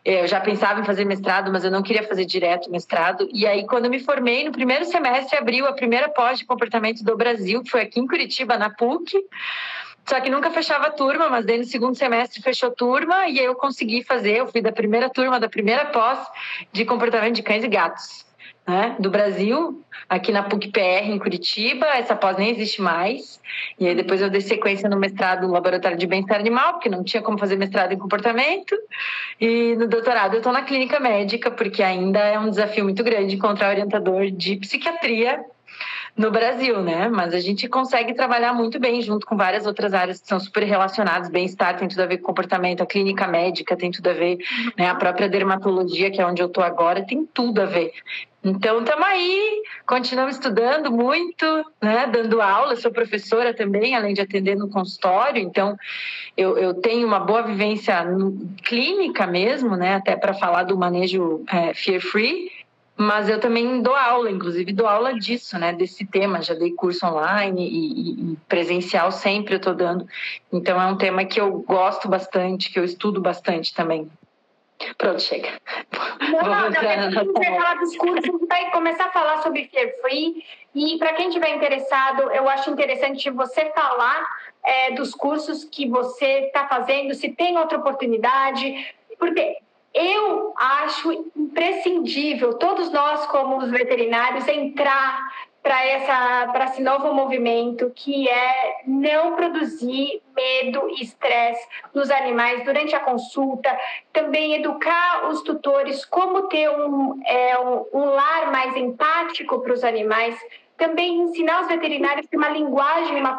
Eu 0.03 0.27
já 0.27 0.39
pensava 0.39 0.81
em 0.81 0.85
fazer 0.85 1.05
mestrado, 1.05 1.51
mas 1.51 1.63
eu 1.63 1.71
não 1.71 1.81
queria 1.81 2.03
fazer 2.03 2.25
direto 2.25 2.69
mestrado. 2.69 3.27
E 3.33 3.47
aí, 3.47 3.65
quando 3.65 3.85
eu 3.85 3.91
me 3.91 3.99
formei, 3.99 4.43
no 4.43 4.51
primeiro 4.51 4.85
semestre, 4.85 5.37
abriu 5.37 5.65
a 5.65 5.73
primeira 5.73 6.09
pós 6.09 6.37
de 6.39 6.45
comportamento 6.45 7.03
do 7.03 7.15
Brasil, 7.17 7.63
que 7.63 7.69
foi 7.69 7.81
aqui 7.81 7.99
em 7.99 8.07
Curitiba, 8.07 8.57
na 8.57 8.69
PUC. 8.69 9.17
Só 10.07 10.19
que 10.19 10.29
nunca 10.29 10.51
fechava 10.51 10.91
turma, 10.91 11.29
mas 11.29 11.45
daí 11.45 11.57
no 11.57 11.63
segundo 11.63 11.95
semestre 11.95 12.41
fechou 12.41 12.71
turma 12.71 13.27
e 13.27 13.39
eu 13.39 13.55
consegui 13.55 14.03
fazer, 14.03 14.37
eu 14.37 14.47
fui 14.47 14.61
da 14.61 14.71
primeira 14.71 15.09
turma, 15.09 15.39
da 15.39 15.49
primeira 15.49 15.85
pós 15.85 16.19
de 16.71 16.85
comportamento 16.85 17.35
de 17.35 17.43
cães 17.43 17.63
e 17.63 17.67
gatos. 17.67 18.29
Né, 18.67 18.95
do 18.99 19.09
Brasil, 19.09 19.83
aqui 20.07 20.31
na 20.31 20.43
PUC-PR 20.43 21.09
em 21.09 21.17
Curitiba, 21.17 21.87
essa 21.87 22.15
pós 22.15 22.37
nem 22.37 22.51
existe 22.51 22.79
mais. 22.79 23.41
E 23.79 23.87
aí 23.87 23.95
depois 23.95 24.21
eu 24.21 24.29
dei 24.29 24.39
sequência 24.39 24.87
no 24.87 24.99
mestrado 24.99 25.47
no 25.47 25.53
Laboratório 25.53 25.97
de 25.97 26.05
Bem-Estar 26.05 26.39
Animal, 26.39 26.73
porque 26.73 26.87
não 26.87 27.03
tinha 27.03 27.23
como 27.23 27.39
fazer 27.39 27.55
mestrado 27.55 27.91
em 27.91 27.97
comportamento. 27.97 28.77
E 29.41 29.75
no 29.75 29.87
doutorado 29.87 30.35
eu 30.35 30.37
estou 30.37 30.53
na 30.53 30.61
clínica 30.61 30.99
médica, 30.99 31.49
porque 31.49 31.81
ainda 31.81 32.19
é 32.19 32.37
um 32.37 32.51
desafio 32.51 32.83
muito 32.83 33.03
grande 33.03 33.35
encontrar 33.35 33.69
orientador 33.69 34.29
de 34.29 34.57
psiquiatria 34.57 35.43
no 36.15 36.29
Brasil, 36.29 36.81
né? 36.81 37.07
Mas 37.09 37.33
a 37.33 37.39
gente 37.39 37.67
consegue 37.67 38.13
trabalhar 38.13 38.53
muito 38.53 38.79
bem 38.79 39.01
junto 39.01 39.25
com 39.25 39.35
várias 39.37 39.65
outras 39.65 39.93
áreas 39.93 40.19
que 40.19 40.27
são 40.27 40.39
super 40.39 40.63
relacionadas. 40.63 41.29
Bem-estar 41.29 41.77
tem 41.77 41.87
tudo 41.87 42.01
a 42.01 42.05
ver 42.05 42.17
com 42.17 42.25
comportamento, 42.25 42.81
a 42.81 42.85
clínica 42.85 43.27
médica 43.27 43.75
tem 43.75 43.91
tudo 43.91 44.09
a 44.09 44.13
ver, 44.13 44.37
né? 44.77 44.89
A 44.89 44.95
própria 44.95 45.29
dermatologia, 45.29 46.11
que 46.11 46.21
é 46.21 46.25
onde 46.25 46.41
eu 46.41 46.47
estou 46.47 46.63
agora, 46.63 47.05
tem 47.05 47.25
tudo 47.33 47.61
a 47.61 47.65
ver. 47.65 47.93
Então, 48.43 48.79
estamos 48.79 49.05
aí, 49.05 49.61
continuamos 49.85 50.33
estudando 50.35 50.91
muito, 50.91 51.45
né, 51.79 52.07
dando 52.07 52.41
aula, 52.41 52.75
sou 52.75 52.91
professora 52.91 53.53
também, 53.53 53.95
além 53.95 54.15
de 54.15 54.21
atender 54.21 54.55
no 54.55 54.67
consultório, 54.67 55.39
então 55.39 55.77
eu, 56.35 56.57
eu 56.57 56.73
tenho 56.73 57.05
uma 57.05 57.19
boa 57.19 57.43
vivência 57.43 58.03
no, 58.03 58.49
clínica 58.63 59.27
mesmo, 59.27 59.75
né, 59.75 59.93
até 59.93 60.15
para 60.15 60.33
falar 60.33 60.63
do 60.63 60.75
manejo 60.75 61.43
é, 61.51 61.71
fear-free, 61.75 62.49
mas 63.01 63.27
eu 63.27 63.39
também 63.39 63.81
dou 63.81 63.95
aula, 63.95 64.29
inclusive 64.29 64.71
dou 64.71 64.87
aula 64.87 65.13
disso, 65.15 65.57
né? 65.57 65.73
Desse 65.73 66.05
tema. 66.05 66.41
Já 66.41 66.53
dei 66.53 66.71
curso 66.71 67.05
online 67.05 67.67
e, 67.67 68.33
e 68.33 68.37
presencial 68.47 69.11
sempre 69.11 69.55
eu 69.55 69.57
estou 69.57 69.73
dando. 69.73 70.07
Então 70.53 70.79
é 70.79 70.85
um 70.85 70.95
tema 70.95 71.25
que 71.25 71.41
eu 71.41 71.63
gosto 71.67 72.07
bastante, 72.07 72.71
que 72.71 72.77
eu 72.77 72.83
estudo 72.83 73.19
bastante 73.19 73.73
também. 73.73 74.07
Pronto, 74.97 75.21
chega. 75.21 75.49
Não, 76.19 76.41
não, 76.41 76.69
não, 76.69 77.43
falar 77.43 77.75
dos 77.75 77.95
cursos, 77.97 78.47
vai 78.47 78.71
começar 78.71 79.05
a 79.05 79.11
falar 79.11 79.41
sobre 79.41 79.67
Fear 79.67 79.89
Free. 80.01 80.43
E 80.73 80.97
para 80.97 81.13
quem 81.13 81.29
estiver 81.29 81.55
interessado, 81.55 82.31
eu 82.31 82.47
acho 82.47 82.69
interessante 82.69 83.29
você 83.29 83.71
falar 83.71 84.25
é, 84.63 84.91
dos 84.91 85.13
cursos 85.13 85.63
que 85.63 85.87
você 85.87 86.45
está 86.45 86.67
fazendo, 86.67 87.13
se 87.13 87.29
tem 87.29 87.57
outra 87.57 87.77
oportunidade, 87.77 88.93
porque 89.19 89.57
eu 89.93 90.53
acho 90.57 91.11
imprescindível 91.35 92.53
todos 92.53 92.91
nós 92.91 93.25
como 93.27 93.57
os 93.57 93.69
veterinários 93.69 94.47
entrar 94.47 95.27
para 95.61 95.85
essa 95.85 96.47
para 96.51 96.65
esse 96.65 96.81
novo 96.81 97.13
movimento 97.13 97.91
que 97.93 98.27
é 98.27 98.81
não 98.87 99.35
produzir 99.35 100.21
medo 100.35 100.89
e 100.89 101.03
estresse 101.03 101.67
nos 101.93 102.09
animais 102.09 102.63
durante 102.63 102.95
a 102.95 102.99
consulta, 102.99 103.77
também 104.11 104.55
educar 104.55 105.29
os 105.29 105.41
tutores 105.43 106.03
como 106.05 106.47
ter 106.47 106.69
um, 106.69 107.21
é, 107.25 107.59
um, 107.59 107.85
um 107.93 108.05
lar 108.05 108.51
mais 108.51 108.75
empático 108.75 109.59
para 109.59 109.73
os 109.73 109.83
animais, 109.83 110.35
também 110.77 111.21
ensinar 111.21 111.61
os 111.61 111.67
veterinários 111.67 112.27
uma 112.33 112.49
linguagem, 112.49 113.19
uma 113.19 113.37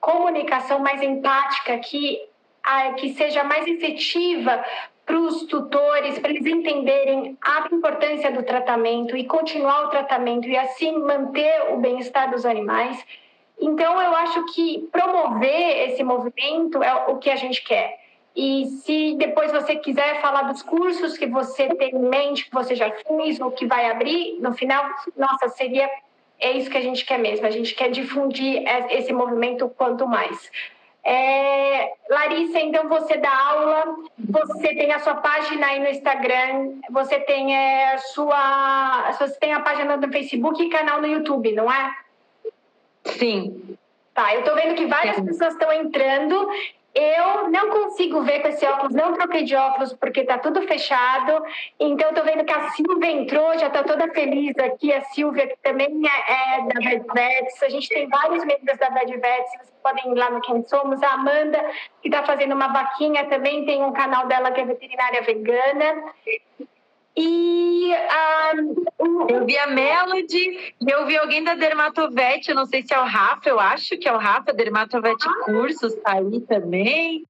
comunicação 0.00 0.80
mais 0.80 1.00
empática 1.02 1.78
que 1.78 2.28
que 2.96 3.14
seja 3.14 3.42
mais 3.42 3.66
efetiva 3.66 4.64
para 5.12 5.20
os 5.20 5.42
tutores, 5.42 6.18
para 6.18 6.30
eles 6.30 6.46
entenderem 6.46 7.36
a 7.42 7.68
importância 7.70 8.32
do 8.32 8.42
tratamento 8.42 9.14
e 9.14 9.26
continuar 9.26 9.84
o 9.84 9.88
tratamento 9.88 10.48
e 10.48 10.56
assim 10.56 10.96
manter 11.00 11.70
o 11.70 11.76
bem-estar 11.76 12.30
dos 12.30 12.46
animais. 12.46 13.04
Então, 13.60 14.00
eu 14.00 14.16
acho 14.16 14.42
que 14.54 14.88
promover 14.90 15.90
esse 15.90 16.02
movimento 16.02 16.82
é 16.82 16.94
o 17.10 17.18
que 17.18 17.28
a 17.28 17.36
gente 17.36 17.62
quer. 17.62 18.00
E 18.34 18.64
se 18.82 19.14
depois 19.18 19.52
você 19.52 19.76
quiser 19.76 20.22
falar 20.22 20.44
dos 20.44 20.62
cursos 20.62 21.18
que 21.18 21.26
você 21.26 21.68
tem 21.74 21.94
em 21.94 22.08
mente, 22.08 22.46
que 22.46 22.54
você 22.54 22.74
já 22.74 22.90
fez 22.90 23.38
ou 23.38 23.50
que 23.50 23.66
vai 23.66 23.90
abrir, 23.90 24.38
no 24.40 24.54
final, 24.54 24.82
nossa, 25.14 25.46
seria 25.50 25.90
é 26.40 26.52
isso 26.52 26.70
que 26.70 26.78
a 26.78 26.82
gente 26.82 27.04
quer 27.04 27.18
mesmo. 27.18 27.46
A 27.46 27.50
gente 27.50 27.74
quer 27.74 27.90
difundir 27.90 28.64
esse 28.88 29.12
movimento 29.12 29.68
quanto 29.76 30.06
mais. 30.08 30.50
É, 31.04 31.94
Larissa, 32.08 32.60
então 32.60 32.88
você 32.88 33.16
dá 33.16 33.36
aula, 33.48 33.96
você 34.18 34.68
tem 34.68 34.92
a 34.92 35.00
sua 35.00 35.16
página 35.16 35.66
aí 35.66 35.80
no 35.80 35.88
Instagram, 35.88 36.78
você 36.90 37.18
tem 37.20 37.56
é, 37.56 37.94
a 37.94 37.98
sua, 37.98 39.12
você 39.18 39.38
tem 39.40 39.52
a 39.52 39.60
página 39.60 39.96
no 39.96 40.12
Facebook 40.12 40.62
e 40.62 40.70
canal 40.70 41.00
no 41.00 41.08
YouTube, 41.08 41.52
não 41.52 41.70
é? 41.72 41.92
Sim. 43.04 43.76
Tá, 44.14 44.34
eu 44.34 44.44
tô 44.44 44.54
vendo 44.54 44.74
que 44.76 44.86
várias 44.86 45.16
Sim. 45.16 45.24
pessoas 45.24 45.54
estão 45.54 45.72
entrando 45.72 46.48
eu 46.94 47.50
não 47.50 47.70
consigo 47.70 48.22
ver 48.22 48.40
com 48.40 48.48
esse 48.48 48.66
óculos, 48.66 48.94
não 48.94 49.14
troquei 49.14 49.44
de 49.44 49.56
óculos 49.56 49.94
porque 49.94 50.24
tá 50.24 50.38
tudo 50.38 50.60
fechado. 50.62 51.42
Então, 51.80 52.10
eu 52.10 52.14
tô 52.14 52.22
vendo 52.22 52.44
que 52.44 52.52
a 52.52 52.68
Silvia 52.70 53.10
entrou, 53.10 53.58
já 53.58 53.70
tá 53.70 53.82
toda 53.82 54.12
feliz 54.12 54.56
aqui. 54.58 54.92
A 54.92 55.02
Silvia, 55.04 55.46
que 55.46 55.56
também 55.62 56.02
é, 56.06 56.58
é 56.58 56.60
da 56.66 56.90
Vedvets. 56.90 57.62
A 57.62 57.68
gente 57.70 57.88
tem 57.88 58.08
vários 58.08 58.44
membros 58.44 58.78
da 58.78 58.90
Vedvets, 58.90 59.52
vocês 59.52 59.72
podem 59.82 60.12
ir 60.12 60.18
lá 60.18 60.30
no 60.30 60.40
Quem 60.42 60.62
Somos. 60.68 61.02
A 61.02 61.14
Amanda, 61.14 61.64
que 62.02 62.10
tá 62.10 62.24
fazendo 62.24 62.54
uma 62.54 62.68
vaquinha, 62.68 63.24
também 63.26 63.64
tem 63.64 63.82
um 63.82 63.92
canal 63.92 64.26
dela 64.26 64.50
que 64.52 64.60
é 64.60 64.64
veterinária 64.66 65.22
vegana. 65.22 66.12
E 67.16 67.90
um, 69.00 69.28
eu 69.28 69.44
vi 69.44 69.58
a 69.58 69.66
Melody 69.66 70.74
e 70.80 70.90
eu 70.90 71.06
vi 71.06 71.16
alguém 71.16 71.44
da 71.44 71.54
Dermatovete, 71.54 72.50
eu 72.50 72.56
não 72.56 72.64
sei 72.64 72.82
se 72.82 72.94
é 72.94 72.98
o 72.98 73.04
Rafa, 73.04 73.48
eu 73.48 73.60
acho 73.60 73.98
que 73.98 74.08
é 74.08 74.12
o 74.12 74.18
Rafa, 74.18 74.52
Dermatovete 74.52 75.26
ah. 75.28 75.44
Cursos, 75.44 75.94
tá 75.96 76.14
aí 76.14 76.40
também. 76.42 77.24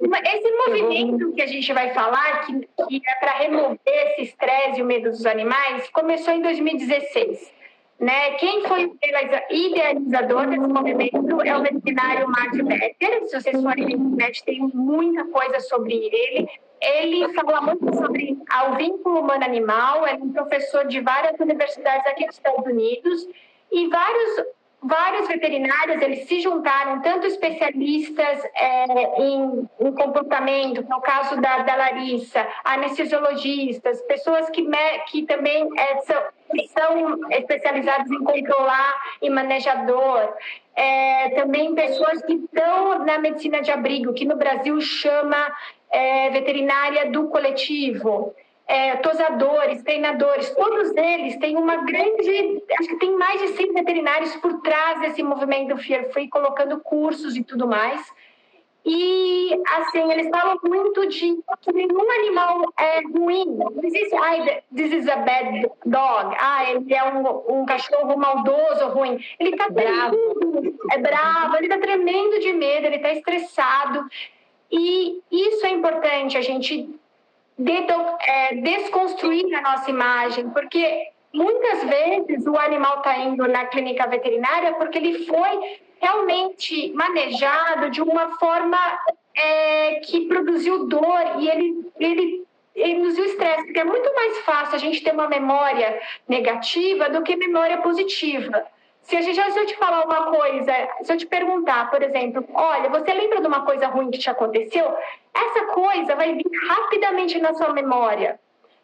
Esse 0.00 0.50
movimento 0.56 1.32
que 1.32 1.42
a 1.42 1.46
gente 1.46 1.72
vai 1.72 1.92
falar, 1.92 2.46
que, 2.46 2.60
que 2.88 3.02
é 3.04 3.14
para 3.18 3.32
remover 3.38 3.78
esse 3.84 4.22
estresse 4.22 4.78
e 4.78 4.82
o 4.82 4.86
medo 4.86 5.10
dos 5.10 5.26
animais, 5.26 5.90
começou 5.90 6.32
em 6.32 6.40
2016. 6.40 7.52
Né? 7.98 8.30
Quem 8.34 8.64
foi 8.64 8.86
o 8.86 8.96
idealizador 9.50 10.46
desse 10.46 10.68
movimento 10.68 11.42
é 11.42 11.56
o 11.56 11.62
veterinário 11.62 12.28
Martin 12.28 12.62
Becker. 12.62 13.26
Se 13.26 13.40
vocês 13.40 13.60
forem 13.60 13.86
na 13.86 13.90
internet, 13.90 14.44
tem 14.44 14.60
muita 14.60 15.24
coisa 15.24 15.58
sobre 15.58 15.94
ele. 15.94 16.48
Ele 16.80 17.32
fala 17.34 17.60
muito 17.60 17.94
sobre 17.94 18.38
o 18.66 18.76
vínculo 18.76 19.20
humano-animal, 19.20 20.06
é 20.06 20.14
um 20.14 20.32
professor 20.32 20.86
de 20.86 21.00
várias 21.00 21.38
universidades 21.40 22.06
aqui 22.06 22.26
dos 22.26 22.36
Estados 22.36 22.66
Unidos, 22.66 23.28
e 23.70 23.88
vários 23.88 24.46
vários 24.80 25.26
veterinários 25.26 26.00
eles 26.00 26.26
se 26.28 26.40
juntaram, 26.40 27.02
tanto 27.02 27.26
especialistas 27.26 28.44
é, 28.54 29.20
em, 29.20 29.68
em, 29.80 29.92
comportamento, 29.92 30.82
no 30.88 31.00
caso 31.00 31.40
da, 31.40 31.58
da 31.58 31.74
Larissa, 31.74 32.46
anestesiologistas, 32.64 34.00
pessoas 34.02 34.48
que, 34.50 34.62
me, 34.62 34.98
que 35.10 35.22
também 35.22 35.68
é, 35.76 35.98
são, 36.02 36.22
são 36.68 37.30
especializadas 37.32 38.10
em 38.10 38.22
controlar 38.22 38.94
e 39.20 39.28
manejador, 39.28 40.32
é, 40.76 41.30
também 41.30 41.74
pessoas 41.74 42.22
que 42.22 42.34
estão 42.34 43.04
na 43.04 43.18
medicina 43.18 43.60
de 43.60 43.72
abrigo, 43.72 44.14
que 44.14 44.24
no 44.24 44.36
Brasil 44.36 44.80
chama 44.80 45.52
é, 45.90 46.30
veterinária 46.30 47.10
do 47.10 47.28
coletivo 47.28 48.34
é, 48.68 48.96
tosadores, 48.96 49.82
treinadores, 49.82 50.50
todos 50.50 50.94
eles 50.94 51.38
têm 51.38 51.56
uma 51.56 51.76
grande. 51.76 52.62
Acho 52.78 52.88
que 52.90 52.98
tem 52.98 53.16
mais 53.16 53.40
de 53.40 53.48
100 53.48 53.72
veterinários 53.72 54.36
por 54.36 54.60
trás 54.60 55.00
desse 55.00 55.22
movimento 55.22 55.78
Fear 55.78 56.10
Free, 56.12 56.28
colocando 56.28 56.78
cursos 56.80 57.34
e 57.34 57.42
tudo 57.42 57.66
mais. 57.66 58.00
E, 58.84 59.60
assim, 59.76 60.10
eles 60.12 60.28
falam 60.30 60.58
muito 60.64 61.06
de 61.08 61.36
que 61.60 61.72
nenhum 61.72 62.10
animal 62.10 62.72
é 62.78 63.00
ruim. 63.00 63.44
Não 63.56 63.72
existe, 63.82 64.14
ah, 64.14 64.60
this 64.74 64.92
is 64.92 65.08
a 65.08 65.16
bad 65.16 65.70
dog. 65.84 66.34
Ah, 66.38 66.70
ele 66.70 66.94
é 66.94 67.04
um, 67.04 67.60
um 67.60 67.66
cachorro 67.66 68.16
maldoso, 68.16 68.88
ruim. 68.88 69.18
Ele 69.40 69.50
está 69.50 69.70
tremendo, 69.70 70.78
é 70.92 70.98
bravo, 70.98 71.56
ele 71.56 71.66
está 71.66 71.78
tremendo 71.78 72.38
de 72.38 72.52
medo, 72.52 72.86
ele 72.86 72.96
está 72.96 73.12
estressado. 73.12 74.06
E 74.70 75.20
isso 75.30 75.66
é 75.66 75.70
importante, 75.70 76.36
a 76.36 76.42
gente 76.42 76.88
é, 78.20 78.54
desconstruir 78.54 79.54
a 79.54 79.62
nossa 79.62 79.90
imagem, 79.90 80.50
porque 80.50 81.08
muitas 81.32 81.84
vezes 81.84 82.46
o 82.46 82.56
animal 82.56 82.98
está 82.98 83.18
indo 83.18 83.46
na 83.48 83.66
clínica 83.66 84.06
veterinária 84.06 84.74
porque 84.74 84.98
ele 84.98 85.24
foi 85.24 85.78
realmente 86.00 86.92
manejado 86.92 87.90
de 87.90 88.00
uma 88.00 88.38
forma 88.38 88.78
é, 89.34 90.00
que 90.04 90.26
produziu 90.26 90.86
dor 90.86 91.22
e 91.38 91.48
ele, 91.48 91.86
ele 91.98 92.46
induziu 92.76 93.24
estresse, 93.24 93.64
porque 93.64 93.80
é 93.80 93.84
muito 93.84 94.14
mais 94.14 94.38
fácil 94.38 94.76
a 94.76 94.78
gente 94.78 95.02
ter 95.02 95.12
uma 95.12 95.28
memória 95.28 96.00
negativa 96.28 97.10
do 97.10 97.22
que 97.22 97.34
memória 97.36 97.78
positiva. 97.78 98.64
Se, 99.08 99.16
a 99.16 99.22
gente, 99.22 99.40
se 99.52 99.58
eu 99.58 99.64
te 99.64 99.74
falar 99.76 100.04
uma 100.04 100.26
coisa, 100.26 100.70
se 101.02 101.10
eu 101.10 101.16
te 101.16 101.24
perguntar, 101.24 101.90
por 101.90 102.02
exemplo, 102.02 102.44
olha, 102.52 102.90
você 102.90 103.14
lembra 103.14 103.40
de 103.40 103.46
uma 103.46 103.64
coisa 103.64 103.86
ruim 103.86 104.10
que 104.10 104.18
te 104.18 104.28
aconteceu? 104.28 104.84
Essa 105.34 105.64
coisa 105.68 106.14
vai 106.14 106.34
vir 106.34 106.44
rapidamente 106.68 107.38
na 107.38 107.54
sua 107.54 107.72
memória. 107.72 108.38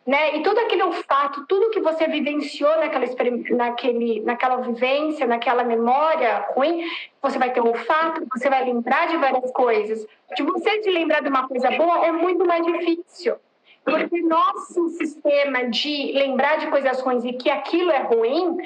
Né? 0.07 0.37
E 0.37 0.43
todo 0.43 0.57
aquele 0.57 0.83
olfato, 0.83 1.47
tudo 1.47 1.71
que 1.71 1.81
você 1.81 2.07
vivenciou 2.07 2.75
naquela, 2.79 3.05
naquele, 3.51 4.21
naquela 4.23 4.57
vivência, 4.63 5.27
naquela 5.27 5.63
memória 5.63 6.47
ruim, 6.55 6.83
você 7.21 7.39
vai 7.39 7.53
ter 7.53 7.61
um 7.61 7.69
olfato, 7.69 8.27
você 8.35 8.49
vai 8.49 8.65
lembrar 8.65 9.07
de 9.09 9.19
várias 9.19 9.53
coisas. 9.53 10.07
De 10.35 10.43
você 10.43 10.83
se 10.83 10.91
lembrar 10.91 11.21
de 11.21 11.29
uma 11.29 11.47
coisa 11.47 11.71
boa 11.73 12.07
é 12.07 12.11
muito 12.11 12.47
mais 12.47 12.65
difícil. 12.65 13.37
Porque 13.85 14.23
nosso 14.23 14.89
sistema 14.91 15.69
de 15.69 16.13
lembrar 16.13 16.57
de 16.57 16.69
coisas 16.69 17.01
ruins 17.01 17.25
e 17.25 17.33
que 17.35 17.51
aquilo 17.51 17.91
é 17.91 18.03
ruim 18.03 18.57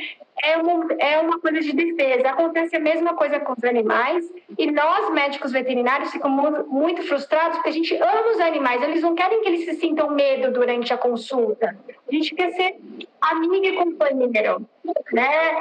é 0.43 0.57
uma, 0.57 0.93
é 0.99 1.19
uma 1.19 1.41
coisa 1.41 1.61
de 1.61 1.73
defesa. 1.73 2.31
Acontece 2.31 2.77
a 2.77 2.81
mesma 2.81 3.15
coisa 3.15 3.41
com 3.41 3.53
os 3.53 3.65
animais 3.65 4.25
e 4.57 4.71
nós, 4.71 5.11
médicos 5.11 5.53
veterinários, 5.53 6.13
ficamos 6.13 6.67
muito 6.69 7.03
frustrados 7.03 7.57
porque 7.57 7.71
a 7.71 7.73
gente 7.73 7.95
ama 7.97 8.31
os 8.33 8.41
animais, 8.41 8.83
eles 8.83 9.03
não 9.03 9.15
querem 9.15 9.43
que 9.43 9.49
eles 9.49 9.65
se 9.65 9.75
sintam 9.75 10.11
medo 10.11 10.53
durante 10.53 10.93
a 10.93 10.99
consulta. 10.99 11.77
A 12.09 12.13
gente 12.13 12.35
quer 12.35 12.53
ser 12.53 12.77
amigo 13.21 13.65
e 13.65 13.73
companheiro, 13.73 14.67
né? 15.13 15.59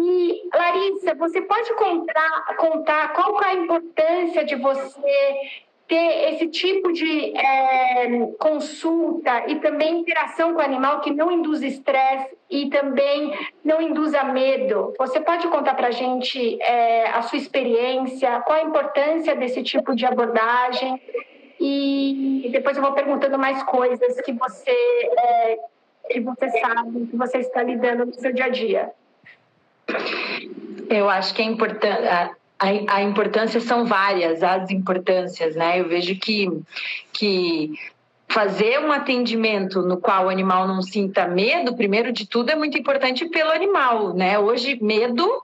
E, 0.00 0.48
Larissa, 0.54 1.14
você 1.14 1.40
pode 1.42 1.74
contar, 1.74 2.56
contar 2.56 3.12
qual 3.12 3.42
é 3.42 3.46
a 3.46 3.54
importância 3.54 4.44
de 4.44 4.54
você 4.54 5.34
ter 5.90 6.32
esse 6.32 6.46
tipo 6.46 6.92
de 6.92 7.36
é, 7.36 8.26
consulta 8.38 9.48
e 9.48 9.56
também 9.56 9.98
interação 9.98 10.54
com 10.54 10.60
o 10.60 10.64
animal 10.64 11.00
que 11.00 11.10
não 11.12 11.32
induz 11.32 11.62
estresse 11.62 12.28
e 12.48 12.70
também 12.70 13.36
não 13.64 13.82
induza 13.82 14.22
medo. 14.22 14.94
Você 14.96 15.18
pode 15.18 15.48
contar 15.48 15.74
para 15.74 15.88
a 15.88 15.90
gente 15.90 16.62
é, 16.62 17.08
a 17.08 17.22
sua 17.22 17.38
experiência, 17.38 18.40
qual 18.42 18.60
a 18.60 18.62
importância 18.62 19.34
desse 19.34 19.64
tipo 19.64 19.96
de 19.96 20.06
abordagem 20.06 21.02
e 21.58 22.48
depois 22.52 22.76
eu 22.76 22.84
vou 22.84 22.92
perguntando 22.92 23.36
mais 23.36 23.60
coisas 23.64 24.20
que 24.20 24.32
você 24.32 24.70
é, 24.70 25.58
que 26.08 26.20
você 26.20 26.50
sabe, 26.60 27.06
que 27.06 27.16
você 27.16 27.38
está 27.38 27.64
lidando 27.64 28.06
no 28.06 28.14
seu 28.14 28.32
dia 28.32 28.44
a 28.44 28.48
dia. 28.48 28.92
Eu 30.88 31.10
acho 31.10 31.34
que 31.34 31.42
é 31.42 31.44
importante 31.44 32.38
a, 32.60 32.96
a 32.96 33.02
importância 33.02 33.58
são 33.58 33.86
várias, 33.86 34.42
as 34.42 34.70
importâncias, 34.70 35.56
né? 35.56 35.80
Eu 35.80 35.88
vejo 35.88 36.14
que, 36.16 36.46
que 37.10 37.72
fazer 38.28 38.78
um 38.78 38.92
atendimento 38.92 39.80
no 39.80 39.96
qual 39.96 40.26
o 40.26 40.28
animal 40.28 40.68
não 40.68 40.82
sinta 40.82 41.26
medo, 41.26 41.74
primeiro 41.74 42.12
de 42.12 42.28
tudo, 42.28 42.50
é 42.50 42.54
muito 42.54 42.78
importante 42.78 43.26
pelo 43.30 43.50
animal, 43.50 44.14
né? 44.14 44.38
Hoje, 44.38 44.78
medo 44.80 45.42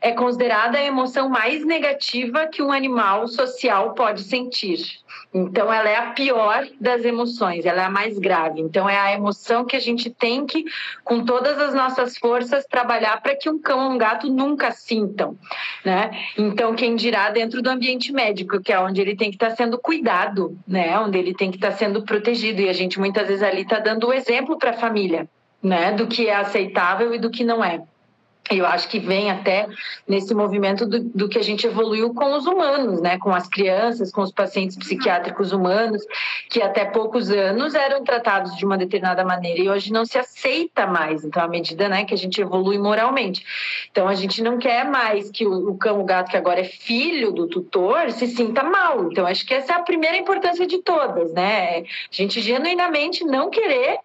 é 0.00 0.10
considerada 0.10 0.76
a 0.76 0.82
emoção 0.82 1.28
mais 1.28 1.64
negativa 1.64 2.46
que 2.46 2.60
um 2.60 2.72
animal 2.72 3.28
social 3.28 3.94
pode 3.94 4.24
sentir. 4.24 5.05
Então, 5.32 5.72
ela 5.72 5.88
é 5.88 5.96
a 5.96 6.10
pior 6.12 6.66
das 6.80 7.04
emoções, 7.04 7.66
ela 7.66 7.82
é 7.82 7.84
a 7.84 7.90
mais 7.90 8.18
grave. 8.18 8.60
Então, 8.60 8.88
é 8.88 8.98
a 8.98 9.12
emoção 9.12 9.64
que 9.64 9.76
a 9.76 9.80
gente 9.80 10.08
tem 10.08 10.46
que, 10.46 10.64
com 11.04 11.24
todas 11.24 11.58
as 11.58 11.74
nossas 11.74 12.16
forças, 12.16 12.64
trabalhar 12.64 13.20
para 13.20 13.36
que 13.36 13.50
um 13.50 13.60
cão 13.60 13.86
ou 13.86 13.90
um 13.92 13.98
gato 13.98 14.30
nunca 14.30 14.70
sintam, 14.70 15.36
né? 15.84 16.10
Então, 16.38 16.74
quem 16.74 16.96
dirá 16.96 17.30
dentro 17.30 17.60
do 17.60 17.68
ambiente 17.68 18.12
médico, 18.12 18.60
que 18.60 18.72
é 18.72 18.80
onde 18.80 19.00
ele 19.00 19.14
tem 19.14 19.30
que 19.30 19.36
estar 19.36 19.50
sendo 19.50 19.78
cuidado, 19.78 20.58
né? 20.66 20.98
Onde 20.98 21.18
ele 21.18 21.34
tem 21.34 21.50
que 21.50 21.56
estar 21.56 21.72
sendo 21.72 22.02
protegido. 22.02 22.62
E 22.62 22.68
a 22.68 22.72
gente 22.72 22.98
muitas 22.98 23.26
vezes 23.26 23.42
ali 23.42 23.62
está 23.62 23.78
dando 23.78 24.08
o 24.08 24.12
exemplo 24.12 24.58
para 24.58 24.70
a 24.70 24.78
família, 24.78 25.28
né? 25.62 25.92
Do 25.92 26.06
que 26.06 26.28
é 26.28 26.36
aceitável 26.36 27.14
e 27.14 27.18
do 27.18 27.30
que 27.30 27.44
não 27.44 27.62
é 27.62 27.82
eu 28.50 28.66
acho 28.66 28.88
que 28.88 28.98
vem 28.98 29.30
até 29.30 29.66
nesse 30.06 30.34
movimento 30.34 30.86
do, 30.86 31.00
do, 31.00 31.28
que 31.28 31.38
a 31.38 31.42
gente 31.42 31.66
evoluiu 31.66 32.14
com 32.14 32.34
os 32.34 32.46
humanos, 32.46 33.00
né? 33.00 33.18
com 33.18 33.34
as 33.34 33.48
crianças, 33.48 34.12
com 34.12 34.22
os 34.22 34.30
pacientes 34.30 34.76
psiquiátricos 34.76 35.52
humanos, 35.52 36.04
que 36.48 36.62
até 36.62 36.84
poucos 36.84 37.30
anos 37.30 37.74
eram 37.74 38.04
tratados 38.04 38.56
de 38.56 38.64
uma 38.64 38.78
determinada 38.78 39.24
maneira 39.24 39.60
e 39.60 39.68
hoje 39.68 39.92
não 39.92 40.04
se 40.04 40.18
aceita 40.18 40.86
mais. 40.86 41.24
Então, 41.24 41.42
à 41.42 41.48
medida 41.48 41.88
né, 41.88 42.04
que 42.04 42.14
a 42.14 42.18
gente 42.18 42.40
evolui 42.40 42.78
moralmente. 42.78 43.44
Então, 43.90 44.06
a 44.06 44.14
gente 44.14 44.42
não 44.42 44.58
quer 44.58 44.84
mais 44.84 45.30
que 45.30 45.46
o, 45.46 45.70
o 45.70 45.76
cão, 45.76 46.00
o 46.00 46.04
gato, 46.04 46.30
que 46.30 46.36
agora 46.36 46.60
é 46.60 46.64
filho 46.64 47.32
do 47.32 47.48
tutor, 47.48 48.10
se 48.12 48.26
sinta 48.28 48.62
mal. 48.62 49.10
Então, 49.10 49.26
acho 49.26 49.44
que 49.44 49.54
essa 49.54 49.72
é 49.72 49.76
a 49.76 49.82
primeira 49.82 50.16
importância 50.16 50.66
de 50.66 50.78
todas, 50.78 51.32
né? 51.32 51.80
A 51.80 51.84
gente 52.10 52.40
genuinamente 52.40 53.24
não 53.24 53.50
querer 53.50 53.98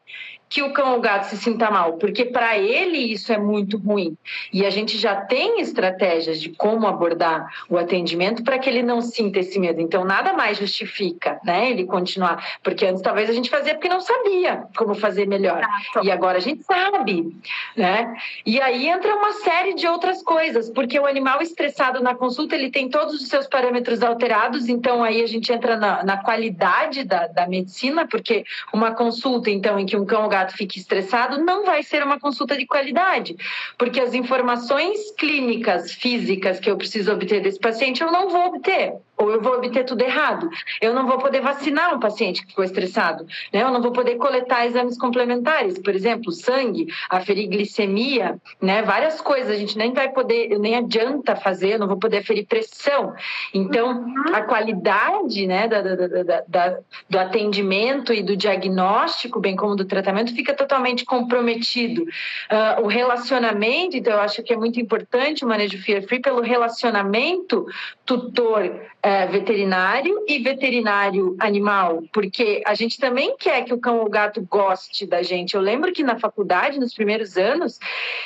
que 0.52 0.62
o 0.62 0.74
cão 0.74 0.96
ou 0.96 1.00
gato 1.00 1.28
se 1.28 1.38
sinta 1.38 1.72
mal, 1.72 1.94
porque 1.94 2.26
para 2.26 2.58
ele 2.58 2.98
isso 2.98 3.32
é 3.32 3.38
muito 3.38 3.78
ruim. 3.78 4.18
E 4.52 4.66
a 4.66 4.70
gente 4.70 4.98
já 4.98 5.16
tem 5.16 5.62
estratégias 5.62 6.42
de 6.42 6.50
como 6.50 6.86
abordar 6.86 7.50
o 7.70 7.78
atendimento 7.78 8.44
para 8.44 8.60
que 8.60 8.70
ele 8.70 8.84
não 8.84 9.02
sinta 9.02 9.40
esse 9.40 9.58
medo. 9.58 9.80
Então, 9.80 10.04
nada 10.04 10.34
mais 10.34 10.58
justifica, 10.58 11.40
né, 11.46 11.72
ele 11.72 11.86
continuar. 11.86 12.46
Porque 12.62 12.86
antes 12.86 13.02
talvez 13.02 13.30
a 13.30 13.34
gente 13.34 13.50
fazia 13.50 13.76
porque 13.76 13.88
não 13.88 14.02
sabia 14.02 14.66
como 14.76 14.94
fazer 14.94 15.26
melhor. 15.26 15.66
E 16.04 16.12
agora 16.12 16.38
a 16.38 16.42
gente 16.42 16.64
sabe, 16.64 17.34
né? 17.78 18.14
E 18.46 18.60
aí 18.60 18.90
entra 18.90 19.16
uma 19.16 19.32
série 19.32 19.74
de 19.74 19.88
outras 19.88 20.22
coisas, 20.22 20.70
porque 20.70 21.00
o 21.00 21.06
animal 21.06 21.42
estressado 21.42 22.04
na 22.04 22.14
consulta, 22.14 22.56
ele 22.56 22.70
tem 22.70 22.90
todos 22.90 23.14
os 23.14 23.30
seus 23.30 23.48
parâmetros 23.48 24.04
alterados, 24.04 24.68
então 24.68 25.02
aí 25.02 25.24
a 25.24 25.28
gente 25.28 25.50
entra 25.54 25.78
na, 25.78 26.04
na 26.04 26.18
qualidade 26.18 27.06
da, 27.06 27.28
da 27.28 27.48
medicina, 27.48 28.06
porque 28.06 28.44
uma 28.74 28.92
consulta, 28.94 29.50
então, 29.50 29.80
em 29.80 29.86
que 29.86 29.96
um 29.96 30.06
cão 30.06 30.24
ou 30.24 30.30
gato 30.30 30.41
fique 30.50 30.80
estressado, 30.80 31.44
não 31.44 31.66
vai 31.66 31.84
ser 31.84 32.04
uma 32.04 32.20
consulta 32.20 32.58
de 32.58 32.66
qualidade, 32.66 33.36
porque 33.78 34.00
as 34.00 34.14
informações 34.14 35.12
clínicas, 35.12 35.92
físicas 35.92 36.60
que 36.60 36.70
eu 36.70 36.78
preciso 36.78 37.12
obter 37.12 37.42
desse 37.42 37.60
paciente, 37.60 38.02
eu 38.02 38.12
não 38.12 38.30
vou 38.30 38.48
obter 38.48 38.94
ou 39.22 39.32
eu 39.32 39.42
vou 39.42 39.54
obter 39.54 39.86
tudo 39.86 40.02
errado. 40.02 40.50
Eu 40.82 40.94
não 40.94 41.06
vou 41.06 41.20
poder 41.20 41.42
vacinar 41.42 41.94
um 41.94 42.00
paciente 42.00 42.42
que 42.42 42.50
ficou 42.50 42.66
estressado, 42.66 43.26
né? 43.54 43.62
Eu 43.62 43.72
não 43.72 43.82
vou 43.82 43.92
poder 43.92 44.16
coletar 44.16 44.66
exames 44.66 44.98
complementares, 44.98 45.78
por 45.78 45.94
exemplo, 45.94 46.32
sangue, 46.32 46.88
aferir 47.10 47.48
glicemia, 47.48 48.40
né? 48.60 48.82
Várias 48.82 49.22
coisas 49.22 49.52
a 49.52 49.58
gente 49.58 49.78
nem 49.78 49.94
vai 49.94 50.10
poder, 50.10 50.58
nem 50.60 50.76
adianta 50.76 51.36
fazer, 51.36 51.74
eu 51.74 51.80
não 51.80 51.88
vou 51.88 51.98
poder 51.98 52.18
aferir 52.18 52.48
pressão. 52.48 53.14
Então, 53.54 53.92
uhum. 53.92 54.34
a 54.34 54.42
qualidade, 54.42 55.46
né, 55.46 55.68
da, 55.68 55.82
da, 55.82 55.96
da, 55.96 56.44
da, 56.48 56.78
do 57.10 57.20
atendimento 57.20 58.14
e 58.14 58.24
do 58.24 58.36
diagnóstico, 58.36 59.40
bem 59.40 59.56
como 59.56 59.76
do 59.76 59.86
tratamento, 59.86 60.34
fica 60.34 60.54
totalmente 60.54 61.06
comprometido. 61.06 62.02
Uh, 62.02 62.84
o 62.84 62.88
relacionamento, 62.88 63.96
então, 63.96 64.14
eu 64.14 64.22
acho 64.22 64.42
que 64.42 64.54
é 64.54 64.58
muito 64.58 64.80
importante 64.80 65.46
o 65.46 65.48
manejo 65.48 65.78
fear 65.82 66.02
free 66.02 66.20
pelo 66.20 66.42
relacionamento 66.42 67.68
tutor 68.12 68.82
é, 69.02 69.26
veterinário 69.28 70.26
e 70.28 70.40
veterinário 70.40 71.34
animal, 71.40 72.04
porque 72.12 72.62
a 72.66 72.74
gente 72.76 73.00
também 73.00 73.38
quer 73.38 73.64
que 73.64 73.74
o 73.74 73.80
cão 73.80 74.00
ou 74.00 74.06
o 74.06 74.10
gato 74.10 74.46
goste 74.50 75.06
da 75.06 75.24
gente. 75.24 75.56
Eu 75.56 75.62
lembro 75.62 75.94
que 75.94 76.04
na 76.04 76.20
faculdade, 76.20 76.78
nos 76.78 76.94
primeiros 76.94 77.38
anos, 77.38 77.80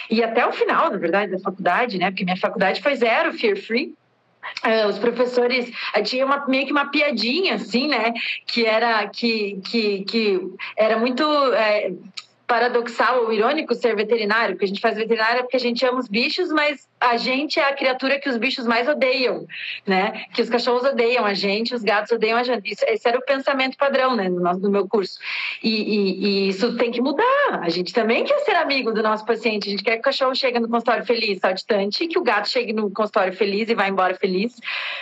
e 0.10 0.24
até 0.24 0.44
o 0.48 0.52
final, 0.52 0.90
na 0.90 0.98
verdade, 0.98 1.34
da 1.34 1.40
faculdade, 1.40 2.00
né? 2.00 2.10
Porque 2.10 2.24
minha 2.24 2.36
faculdade 2.36 2.82
foi 2.82 2.96
zero 2.96 3.32
fear 3.34 3.56
free. 3.56 3.94
Uh, 4.64 4.90
os 4.90 4.98
professores 4.98 5.70
uh, 5.96 6.04
tinha 6.04 6.26
uma, 6.26 6.48
meio 6.48 6.66
que 6.66 6.72
uma 6.72 6.92
piadinha 6.92 7.56
assim 7.56 7.88
né 7.88 8.14
que 8.46 8.64
era 8.64 9.08
que 9.08 9.60
que, 9.66 10.04
que 10.04 10.40
era 10.78 11.00
muito 11.00 11.24
uh, 11.24 11.98
paradoxal 12.46 13.24
ou 13.24 13.34
irônico 13.34 13.74
ser 13.74 13.96
veterinário, 13.96 14.56
porque 14.56 14.66
a 14.66 14.68
gente 14.68 14.82
faz 14.82 14.96
veterinária 14.96 15.42
porque 15.42 15.58
a 15.58 15.60
gente 15.60 15.86
ama 15.86 16.00
os 16.00 16.08
bichos, 16.08 16.50
mas 16.50 16.88
a 17.06 17.18
gente 17.18 17.60
é 17.60 17.64
a 17.64 17.74
criatura 17.74 18.20
que 18.20 18.30
os 18.30 18.38
bichos 18.38 18.66
mais 18.66 18.88
odeiam, 18.88 19.46
né? 19.86 20.26
Que 20.34 20.42
os 20.42 20.50
cachorros 20.50 20.84
odeiam 20.84 21.26
a 21.26 21.34
gente, 21.34 21.76
os 21.76 21.84
gatos 21.84 22.12
odeiam 22.12 22.38
a 22.38 22.44
gente. 22.44 22.72
Isso, 22.72 22.84
esse 22.88 23.08
era 23.08 23.18
o 23.18 23.22
pensamento 23.22 23.78
padrão, 23.78 24.16
né, 24.16 24.28
no, 24.28 24.40
nosso, 24.40 24.60
no 24.60 24.70
meu 24.70 24.88
curso. 24.88 25.20
E, 25.62 25.70
e, 25.70 26.26
e, 26.26 26.50
isso 26.50 26.76
tem 26.78 26.92
que 26.92 27.02
mudar. 27.02 27.60
A 27.62 27.70
gente 27.70 27.94
também 27.94 28.24
quer 28.24 28.40
ser 28.40 28.56
amigo 28.56 28.92
do 28.92 29.04
nosso 29.04 29.26
paciente. 29.26 29.68
A 29.68 29.72
gente 29.72 29.84
quer 29.84 29.94
que 29.94 30.00
o 30.00 30.04
cachorro 30.04 30.36
chegue 30.36 30.60
no 30.60 30.68
consultório 30.68 31.06
feliz, 31.06 31.40
saltitante, 31.40 32.08
que 32.08 32.18
o 32.18 32.24
gato 32.24 32.50
chegue 32.50 32.74
no 32.74 32.90
consultório 32.90 33.34
feliz 33.34 33.70
e 33.70 33.76
vá 33.76 33.88
embora 33.88 34.16
feliz, 34.16 34.60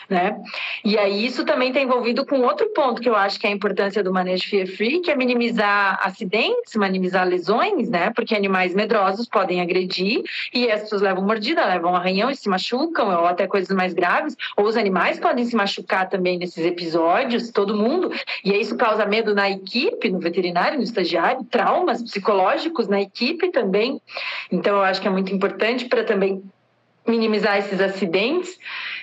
né? 0.09 0.37
E 0.83 0.97
aí 0.97 1.25
isso 1.25 1.45
também 1.45 1.69
está 1.69 1.79
envolvido 1.79 2.25
com 2.25 2.41
outro 2.41 2.67
ponto 2.73 3.01
que 3.01 3.09
eu 3.09 3.15
acho 3.15 3.39
que 3.39 3.47
é 3.47 3.49
a 3.49 3.53
importância 3.53 4.03
do 4.03 4.11
manejo 4.11 4.49
fear 4.49 4.67
free, 4.67 5.01
que 5.01 5.11
é 5.11 5.15
minimizar 5.15 5.99
acidentes, 6.03 6.75
minimizar 6.75 7.27
lesões, 7.27 7.89
né? 7.89 8.11
Porque 8.15 8.35
animais 8.35 8.73
medrosos 8.73 9.27
podem 9.27 9.61
agredir 9.61 10.21
e 10.53 10.69
as 10.69 10.81
pessoas 10.81 11.01
levam 11.01 11.23
mordida, 11.23 11.65
levam 11.65 11.92
um 11.93 11.95
arranhão 11.95 12.29
e 12.29 12.35
se 12.35 12.49
machucam, 12.49 13.07
ou 13.07 13.25
até 13.25 13.47
coisas 13.47 13.75
mais 13.75 13.93
graves, 13.93 14.35
ou 14.57 14.65
os 14.65 14.75
animais 14.75 15.19
podem 15.19 15.45
se 15.45 15.55
machucar 15.55 16.09
também 16.09 16.37
nesses 16.37 16.65
episódios, 16.65 17.51
todo 17.51 17.75
mundo, 17.75 18.11
e 18.43 18.51
isso 18.53 18.75
causa 18.75 19.05
medo 19.05 19.33
na 19.33 19.49
equipe, 19.49 20.09
no 20.09 20.19
veterinário, 20.19 20.77
no 20.77 20.83
estagiário, 20.83 21.43
traumas 21.45 22.01
psicológicos 22.01 22.87
na 22.87 23.01
equipe 23.01 23.51
também. 23.51 24.01
Então, 24.51 24.77
eu 24.77 24.83
acho 24.83 25.01
que 25.01 25.07
é 25.07 25.11
muito 25.11 25.33
importante 25.33 25.85
para 25.85 26.03
também 26.03 26.43
minimizar 27.05 27.57
esses 27.57 27.81
acidentes 27.81 28.57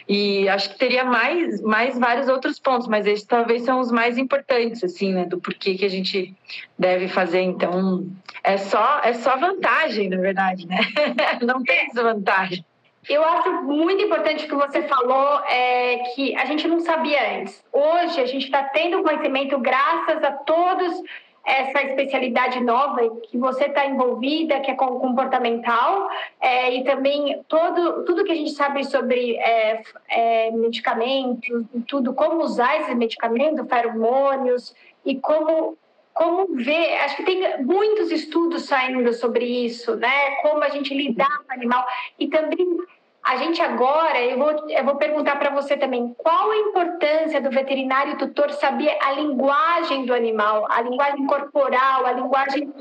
e 0.08 0.48
acho 0.48 0.70
que 0.70 0.78
teria 0.78 1.04
mais, 1.04 1.60
mais 1.60 1.98
vários 1.98 2.28
outros 2.28 2.58
pontos, 2.58 2.88
mas 2.88 3.06
esses 3.06 3.24
talvez 3.24 3.62
são 3.62 3.78
os 3.78 3.92
mais 3.92 4.18
importantes, 4.18 4.82
assim, 4.82 5.12
né, 5.12 5.24
do 5.24 5.38
porquê 5.38 5.74
que 5.74 5.84
a 5.84 5.88
gente 5.88 6.34
deve 6.78 7.08
fazer. 7.08 7.42
Então, 7.42 8.06
é 8.42 8.56
só, 8.56 9.00
é 9.04 9.12
só 9.12 9.36
vantagem, 9.36 10.08
na 10.08 10.16
verdade, 10.16 10.66
né? 10.66 10.78
Não 11.42 11.62
tem 11.62 11.86
desvantagem. 11.88 12.64
Eu 13.10 13.24
acho 13.24 13.64
muito 13.64 14.04
importante 14.04 14.44
o 14.44 14.48
que 14.48 14.54
você 14.54 14.82
falou, 14.82 15.40
é, 15.46 15.98
que 16.14 16.32
a 16.36 16.44
gente 16.44 16.68
não 16.68 16.78
sabia 16.78 17.40
antes. 17.40 17.60
Hoje 17.72 18.20
a 18.20 18.24
gente 18.24 18.44
está 18.44 18.62
tendo 18.62 19.02
conhecimento 19.02 19.58
graças 19.58 20.22
a 20.22 20.30
todos 20.30 21.02
essa 21.44 21.82
especialidade 21.82 22.60
nova 22.60 23.00
que 23.28 23.36
você 23.36 23.64
está 23.64 23.84
envolvida, 23.84 24.60
que 24.60 24.70
é 24.70 24.76
comportamental, 24.76 26.08
é, 26.40 26.72
e 26.76 26.84
também 26.84 27.42
todo, 27.48 28.04
tudo 28.04 28.22
que 28.22 28.30
a 28.30 28.36
gente 28.36 28.52
sabe 28.52 28.84
sobre 28.84 29.36
é, 29.38 29.82
é, 30.08 30.50
medicamentos, 30.52 31.64
tudo, 31.88 32.14
como 32.14 32.44
usar 32.44 32.78
esses 32.78 32.94
medicamentos, 32.94 33.66
feromônios, 33.68 34.72
e 35.04 35.16
como 35.16 35.76
como 36.12 36.54
ver, 36.54 36.98
acho 36.98 37.16
que 37.16 37.22
tem 37.22 37.64
muitos 37.64 38.10
estudos 38.10 38.66
saindo 38.66 39.10
sobre 39.14 39.46
isso, 39.46 39.96
né? 39.96 40.32
Como 40.42 40.62
a 40.62 40.68
gente 40.68 40.92
lidar 40.92 41.38
com 41.38 41.50
o 41.50 41.54
animal 41.54 41.86
e 42.18 42.28
também 42.28 42.78
a 43.22 43.36
gente 43.36 43.60
agora, 43.60 44.20
eu 44.22 44.38
vou, 44.38 44.70
eu 44.70 44.84
vou 44.84 44.96
perguntar 44.96 45.36
para 45.36 45.50
você 45.50 45.76
também, 45.76 46.14
qual 46.16 46.50
a 46.50 46.56
importância 46.56 47.40
do 47.40 47.50
veterinário 47.50 48.16
tutor 48.16 48.50
saber 48.52 48.96
a 49.00 49.12
linguagem 49.12 50.06
do 50.06 50.14
animal, 50.14 50.66
a 50.70 50.80
linguagem 50.80 51.26
corporal, 51.26 52.06
a 52.06 52.12
linguagem. 52.12 52.72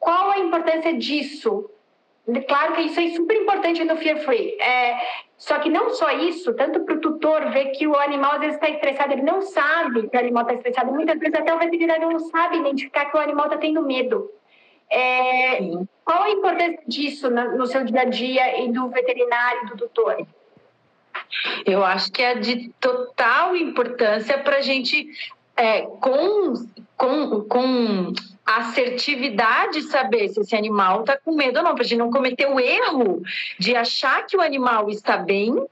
Qual 0.00 0.30
a 0.30 0.38
importância 0.38 0.94
disso? 0.94 1.70
Claro 2.48 2.72
que 2.72 2.82
isso 2.82 2.98
é 2.98 3.10
super 3.10 3.36
importante 3.36 3.84
no 3.84 3.96
Fear 3.96 4.18
Free. 4.20 4.56
É, 4.58 4.96
só 5.36 5.58
que 5.58 5.68
não 5.68 5.90
só 5.90 6.10
isso, 6.10 6.54
tanto 6.54 6.80
para 6.80 6.94
o 6.94 7.00
tutor 7.00 7.50
ver 7.50 7.66
que 7.72 7.86
o 7.86 7.94
animal 7.98 8.32
às 8.32 8.40
vezes 8.40 8.54
está 8.54 8.70
estressado, 8.70 9.12
ele 9.12 9.22
não 9.22 9.42
sabe 9.42 10.08
que 10.08 10.16
o 10.16 10.20
animal 10.20 10.42
está 10.44 10.54
estressado. 10.54 10.90
Muitas 10.90 11.18
vezes 11.18 11.34
até 11.34 11.54
o 11.54 11.58
veterinário 11.58 12.08
não 12.10 12.18
sabe 12.18 12.58
identificar 12.58 13.06
que 13.06 13.16
o 13.16 13.20
animal 13.20 13.46
está 13.46 13.58
tendo 13.58 13.82
medo. 13.82 14.30
É, 14.90 15.58
qual 16.04 16.22
a 16.22 16.30
importância 16.30 16.80
disso 16.86 17.30
no 17.30 17.66
seu 17.66 17.84
dia 17.84 18.02
a 18.02 18.04
dia 18.04 18.64
e 18.64 18.72
do 18.72 18.88
veterinário, 18.88 19.68
do 19.68 19.76
doutor? 19.76 20.26
Eu 21.64 21.84
acho 21.84 22.12
que 22.12 22.22
é 22.22 22.34
de 22.34 22.68
total 22.80 23.56
importância 23.56 24.38
para 24.38 24.58
a 24.58 24.60
gente, 24.60 25.08
é, 25.56 25.82
com, 25.82 26.54
com, 26.96 27.40
com 27.42 28.12
assertividade, 28.44 29.82
saber 29.82 30.28
se 30.28 30.40
esse 30.40 30.54
animal 30.54 31.00
está 31.00 31.16
com 31.16 31.34
medo 31.34 31.58
ou 31.58 31.64
não, 31.64 31.74
para 31.74 31.82
a 31.82 31.86
gente 31.86 31.98
não 31.98 32.10
cometer 32.10 32.46
o 32.46 32.60
erro 32.60 33.22
de 33.58 33.74
achar 33.74 34.26
que 34.26 34.36
o 34.36 34.40
animal 34.40 34.90
está 34.90 35.16
bem 35.16 35.66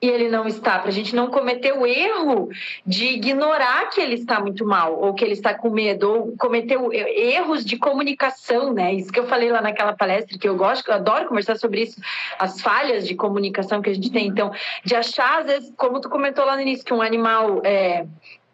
e 0.00 0.08
ele 0.08 0.28
não 0.28 0.46
está, 0.46 0.78
para 0.78 0.88
a 0.88 0.92
gente 0.92 1.16
não 1.16 1.28
cometer 1.28 1.72
o 1.72 1.86
erro 1.86 2.50
de 2.86 3.06
ignorar 3.06 3.88
que 3.88 4.00
ele 4.00 4.14
está 4.14 4.38
muito 4.38 4.66
mal, 4.66 5.00
ou 5.00 5.14
que 5.14 5.24
ele 5.24 5.32
está 5.32 5.54
com 5.54 5.70
medo, 5.70 6.12
ou 6.12 6.36
cometer 6.36 6.78
erros 6.92 7.64
de 7.64 7.78
comunicação, 7.78 8.74
né? 8.74 8.92
Isso 8.92 9.10
que 9.10 9.18
eu 9.18 9.26
falei 9.26 9.50
lá 9.50 9.62
naquela 9.62 9.94
palestra, 9.94 10.38
que 10.38 10.46
eu 10.46 10.54
gosto, 10.54 10.88
eu 10.88 10.94
adoro 10.94 11.28
conversar 11.28 11.56
sobre 11.56 11.82
isso, 11.82 11.98
as 12.38 12.60
falhas 12.60 13.06
de 13.08 13.14
comunicação 13.14 13.80
que 13.80 13.88
a 13.88 13.94
gente 13.94 14.12
tem. 14.12 14.26
Então, 14.26 14.52
de 14.84 14.94
achar, 14.94 15.40
às 15.40 15.46
vezes, 15.46 15.72
como 15.76 16.00
tu 16.00 16.10
comentou 16.10 16.44
lá 16.44 16.56
no 16.56 16.62
início, 16.62 16.84
que 16.84 16.92
um 16.92 17.00
animal 17.00 17.62
é, 17.64 18.06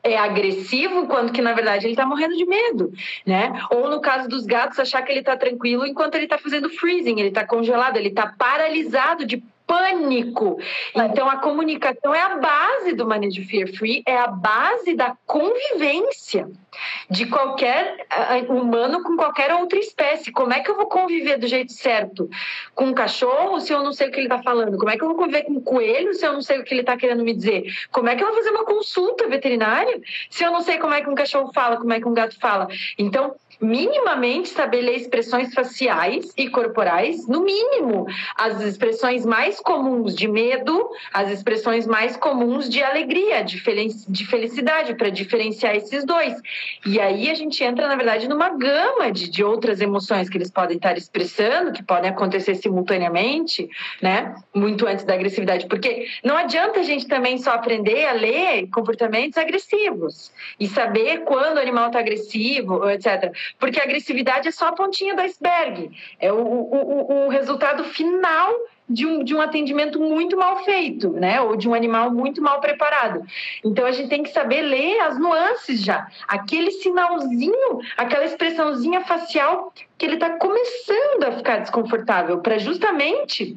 é 0.02 0.16
agressivo 0.16 1.06
quando 1.06 1.32
que 1.32 1.40
na 1.40 1.52
verdade 1.52 1.86
ele 1.86 1.92
está 1.92 2.04
morrendo 2.06 2.36
de 2.36 2.44
medo, 2.44 2.92
né? 3.26 3.52
Ou 3.70 3.88
no 3.88 4.00
caso 4.00 4.28
dos 4.28 4.44
gatos 4.44 4.78
achar 4.78 5.02
que 5.02 5.12
ele 5.12 5.20
está 5.20 5.36
tranquilo 5.36 5.86
enquanto 5.86 6.14
ele 6.14 6.24
está 6.24 6.38
fazendo 6.38 6.68
freezing, 6.70 7.18
ele 7.18 7.28
está 7.28 7.46
congelado, 7.46 7.96
ele 7.96 8.08
está 8.08 8.26
paralisado 8.26 9.24
de 9.24 9.42
pânico. 9.66 10.58
Então, 10.94 11.28
a 11.28 11.36
comunicação 11.36 12.14
é 12.14 12.20
a 12.20 12.36
base 12.36 12.92
do 12.94 13.06
manejo 13.06 13.44
fear 13.46 13.68
free, 13.68 14.02
é 14.06 14.16
a 14.16 14.26
base 14.26 14.94
da 14.94 15.16
convivência 15.26 16.48
de 17.10 17.26
qualquer 17.26 18.06
humano 18.48 19.02
com 19.02 19.16
qualquer 19.16 19.52
outra 19.54 19.78
espécie. 19.78 20.32
Como 20.32 20.52
é 20.52 20.60
que 20.60 20.70
eu 20.70 20.76
vou 20.76 20.86
conviver 20.86 21.38
do 21.38 21.46
jeito 21.46 21.72
certo 21.72 22.28
com 22.74 22.86
um 22.86 22.94
cachorro 22.94 23.60
se 23.60 23.72
eu 23.72 23.82
não 23.82 23.92
sei 23.92 24.08
o 24.08 24.10
que 24.10 24.18
ele 24.18 24.26
está 24.26 24.42
falando? 24.42 24.78
Como 24.78 24.90
é 24.90 24.96
que 24.96 25.02
eu 25.02 25.08
vou 25.08 25.16
conviver 25.16 25.42
com 25.42 25.52
um 25.52 25.60
coelho 25.60 26.14
se 26.14 26.26
eu 26.26 26.32
não 26.32 26.42
sei 26.42 26.58
o 26.58 26.64
que 26.64 26.72
ele 26.72 26.80
está 26.80 26.96
querendo 26.96 27.22
me 27.22 27.34
dizer? 27.34 27.64
Como 27.90 28.08
é 28.08 28.16
que 28.16 28.22
eu 28.22 28.28
vou 28.28 28.36
fazer 28.36 28.50
uma 28.50 28.64
consulta 28.64 29.28
veterinária 29.28 30.00
se 30.30 30.44
eu 30.44 30.50
não 30.50 30.62
sei 30.62 30.78
como 30.78 30.94
é 30.94 31.02
que 31.02 31.10
um 31.10 31.14
cachorro 31.14 31.52
fala, 31.52 31.76
como 31.76 31.92
é 31.92 32.00
que 32.00 32.08
um 32.08 32.14
gato 32.14 32.38
fala? 32.38 32.68
Então, 32.98 33.34
minimamente 33.62 34.48
saber 34.48 34.80
ler 34.80 34.96
expressões 34.96 35.54
faciais 35.54 36.32
e 36.36 36.48
corporais, 36.48 37.28
no 37.28 37.42
mínimo, 37.44 38.06
as 38.36 38.60
expressões 38.60 39.24
mais 39.24 39.60
comuns 39.60 40.16
de 40.16 40.26
medo, 40.26 40.90
as 41.12 41.30
expressões 41.30 41.86
mais 41.86 42.16
comuns 42.16 42.68
de 42.68 42.82
alegria, 42.82 43.44
de 43.44 44.26
felicidade, 44.26 44.94
para 44.94 45.10
diferenciar 45.10 45.76
esses 45.76 46.04
dois. 46.04 46.34
E 46.84 47.00
aí 47.00 47.30
a 47.30 47.34
gente 47.34 47.62
entra, 47.62 47.86
na 47.86 47.94
verdade, 47.94 48.28
numa 48.28 48.50
gama 48.50 49.12
de, 49.12 49.30
de 49.30 49.44
outras 49.44 49.80
emoções 49.80 50.28
que 50.28 50.36
eles 50.36 50.50
podem 50.50 50.76
estar 50.76 50.98
expressando, 50.98 51.72
que 51.72 51.84
podem 51.84 52.10
acontecer 52.10 52.56
simultaneamente, 52.56 53.68
né? 54.00 54.34
Muito 54.52 54.86
antes 54.86 55.04
da 55.04 55.14
agressividade, 55.14 55.66
porque 55.68 56.08
não 56.24 56.36
adianta 56.36 56.80
a 56.80 56.82
gente 56.82 57.06
também 57.06 57.38
só 57.38 57.52
aprender 57.52 58.06
a 58.06 58.12
ler 58.12 58.66
comportamentos 58.70 59.38
agressivos 59.38 60.32
e 60.58 60.66
saber 60.66 61.18
quando 61.24 61.58
o 61.58 61.60
animal 61.60 61.86
está 61.86 62.00
agressivo, 62.00 62.90
etc 62.90 63.32
porque 63.58 63.80
a 63.80 63.84
agressividade 63.84 64.48
é 64.48 64.50
só 64.50 64.68
a 64.68 64.72
pontinha 64.72 65.14
do 65.14 65.22
iceberg, 65.22 65.90
é 66.18 66.32
o, 66.32 66.36
o, 66.36 67.26
o 67.26 67.28
resultado 67.28 67.84
final 67.84 68.54
de 68.88 69.06
um, 69.06 69.24
de 69.24 69.34
um 69.34 69.40
atendimento 69.40 69.98
muito 69.98 70.36
mal 70.36 70.64
feito, 70.64 71.10
né? 71.10 71.40
Ou 71.40 71.56
de 71.56 71.68
um 71.68 71.74
animal 71.74 72.10
muito 72.10 72.42
mal 72.42 72.60
preparado. 72.60 73.24
Então 73.64 73.86
a 73.86 73.92
gente 73.92 74.08
tem 74.08 74.22
que 74.22 74.30
saber 74.30 74.62
ler 74.62 75.00
as 75.00 75.18
nuances 75.18 75.82
já, 75.82 76.06
aquele 76.28 76.70
sinalzinho, 76.70 77.80
aquela 77.96 78.24
expressãozinha 78.24 79.00
facial 79.02 79.72
que 79.96 80.04
ele 80.04 80.14
está 80.14 80.30
começando 80.30 81.24
a 81.24 81.32
ficar 81.32 81.58
desconfortável, 81.58 82.38
para 82.38 82.58
justamente 82.58 83.56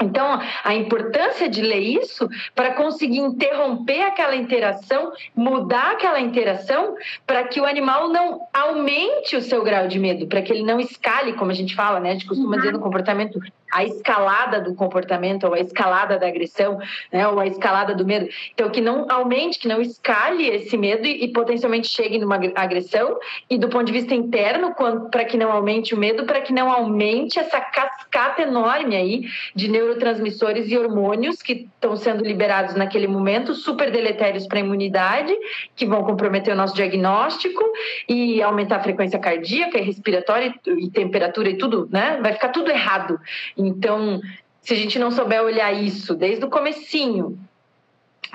então, 0.00 0.40
a 0.64 0.74
importância 0.74 1.48
de 1.48 1.60
ler 1.60 1.80
isso 1.80 2.28
para 2.54 2.74
conseguir 2.74 3.18
interromper 3.18 4.02
aquela 4.02 4.34
interação, 4.34 5.12
mudar 5.36 5.92
aquela 5.92 6.18
interação, 6.18 6.96
para 7.26 7.44
que 7.44 7.60
o 7.60 7.64
animal 7.64 8.08
não 8.08 8.40
aumente 8.54 9.36
o 9.36 9.42
seu 9.42 9.62
grau 9.62 9.86
de 9.86 9.98
medo, 9.98 10.26
para 10.26 10.40
que 10.40 10.52
ele 10.52 10.62
não 10.62 10.80
escale, 10.80 11.34
como 11.34 11.50
a 11.50 11.54
gente 11.54 11.74
fala, 11.74 12.00
né? 12.00 12.10
A 12.10 12.12
gente 12.12 12.26
costuma 12.26 12.52
uhum. 12.52 12.56
dizer 12.56 12.72
no 12.72 12.80
comportamento 12.80 13.38
a 13.72 13.84
escalada 13.84 14.60
do 14.60 14.74
comportamento, 14.74 15.44
ou 15.44 15.54
a 15.54 15.60
escalada 15.60 16.18
da 16.18 16.26
agressão, 16.26 16.78
né, 17.10 17.26
ou 17.26 17.40
a 17.40 17.46
escalada 17.46 17.94
do 17.94 18.04
medo. 18.04 18.28
Então, 18.52 18.68
que 18.68 18.80
não 18.80 19.06
aumente, 19.08 19.58
que 19.58 19.66
não 19.66 19.80
escale 19.80 20.46
esse 20.46 20.76
medo 20.76 21.06
e, 21.06 21.24
e 21.24 21.28
potencialmente 21.32 21.88
chegue 21.88 22.18
numa 22.18 22.36
agressão, 22.54 23.18
e 23.48 23.56
do 23.56 23.68
ponto 23.68 23.86
de 23.86 23.92
vista 23.92 24.14
interno, 24.14 24.74
para 25.10 25.24
que 25.24 25.38
não 25.38 25.50
aumente 25.50 25.94
o 25.94 25.98
medo, 25.98 26.24
para 26.24 26.42
que 26.42 26.52
não 26.52 26.70
aumente 26.70 27.38
essa 27.38 27.60
cascata 27.60 28.42
enorme 28.42 28.94
aí 28.94 29.22
de 29.54 29.68
neurotransmissores 29.68 30.70
e 30.70 30.76
hormônios 30.76 31.40
que 31.40 31.68
estão 31.74 31.96
sendo 31.96 32.22
liberados 32.22 32.74
naquele 32.74 33.06
momento, 33.06 33.54
super 33.54 33.90
deletérios 33.90 34.46
para 34.46 34.58
a 34.58 34.60
imunidade, 34.60 35.34
que 35.74 35.86
vão 35.86 36.04
comprometer 36.04 36.52
o 36.52 36.56
nosso 36.56 36.74
diagnóstico 36.74 37.64
e 38.06 38.42
aumentar 38.42 38.76
a 38.76 38.82
frequência 38.82 39.18
cardíaca 39.18 39.78
e 39.78 39.82
respiratória 39.82 40.54
e, 40.66 40.84
e 40.84 40.90
temperatura 40.90 41.48
e 41.48 41.56
tudo, 41.56 41.88
né? 41.90 42.18
Vai 42.22 42.34
ficar 42.34 42.48
tudo 42.48 42.70
errado. 42.70 43.18
Então, 43.66 44.20
se 44.60 44.72
a 44.72 44.76
gente 44.76 44.98
não 44.98 45.10
souber 45.10 45.42
olhar 45.42 45.72
isso 45.72 46.14
desde 46.14 46.44
o 46.44 46.50
comecinho, 46.50 47.38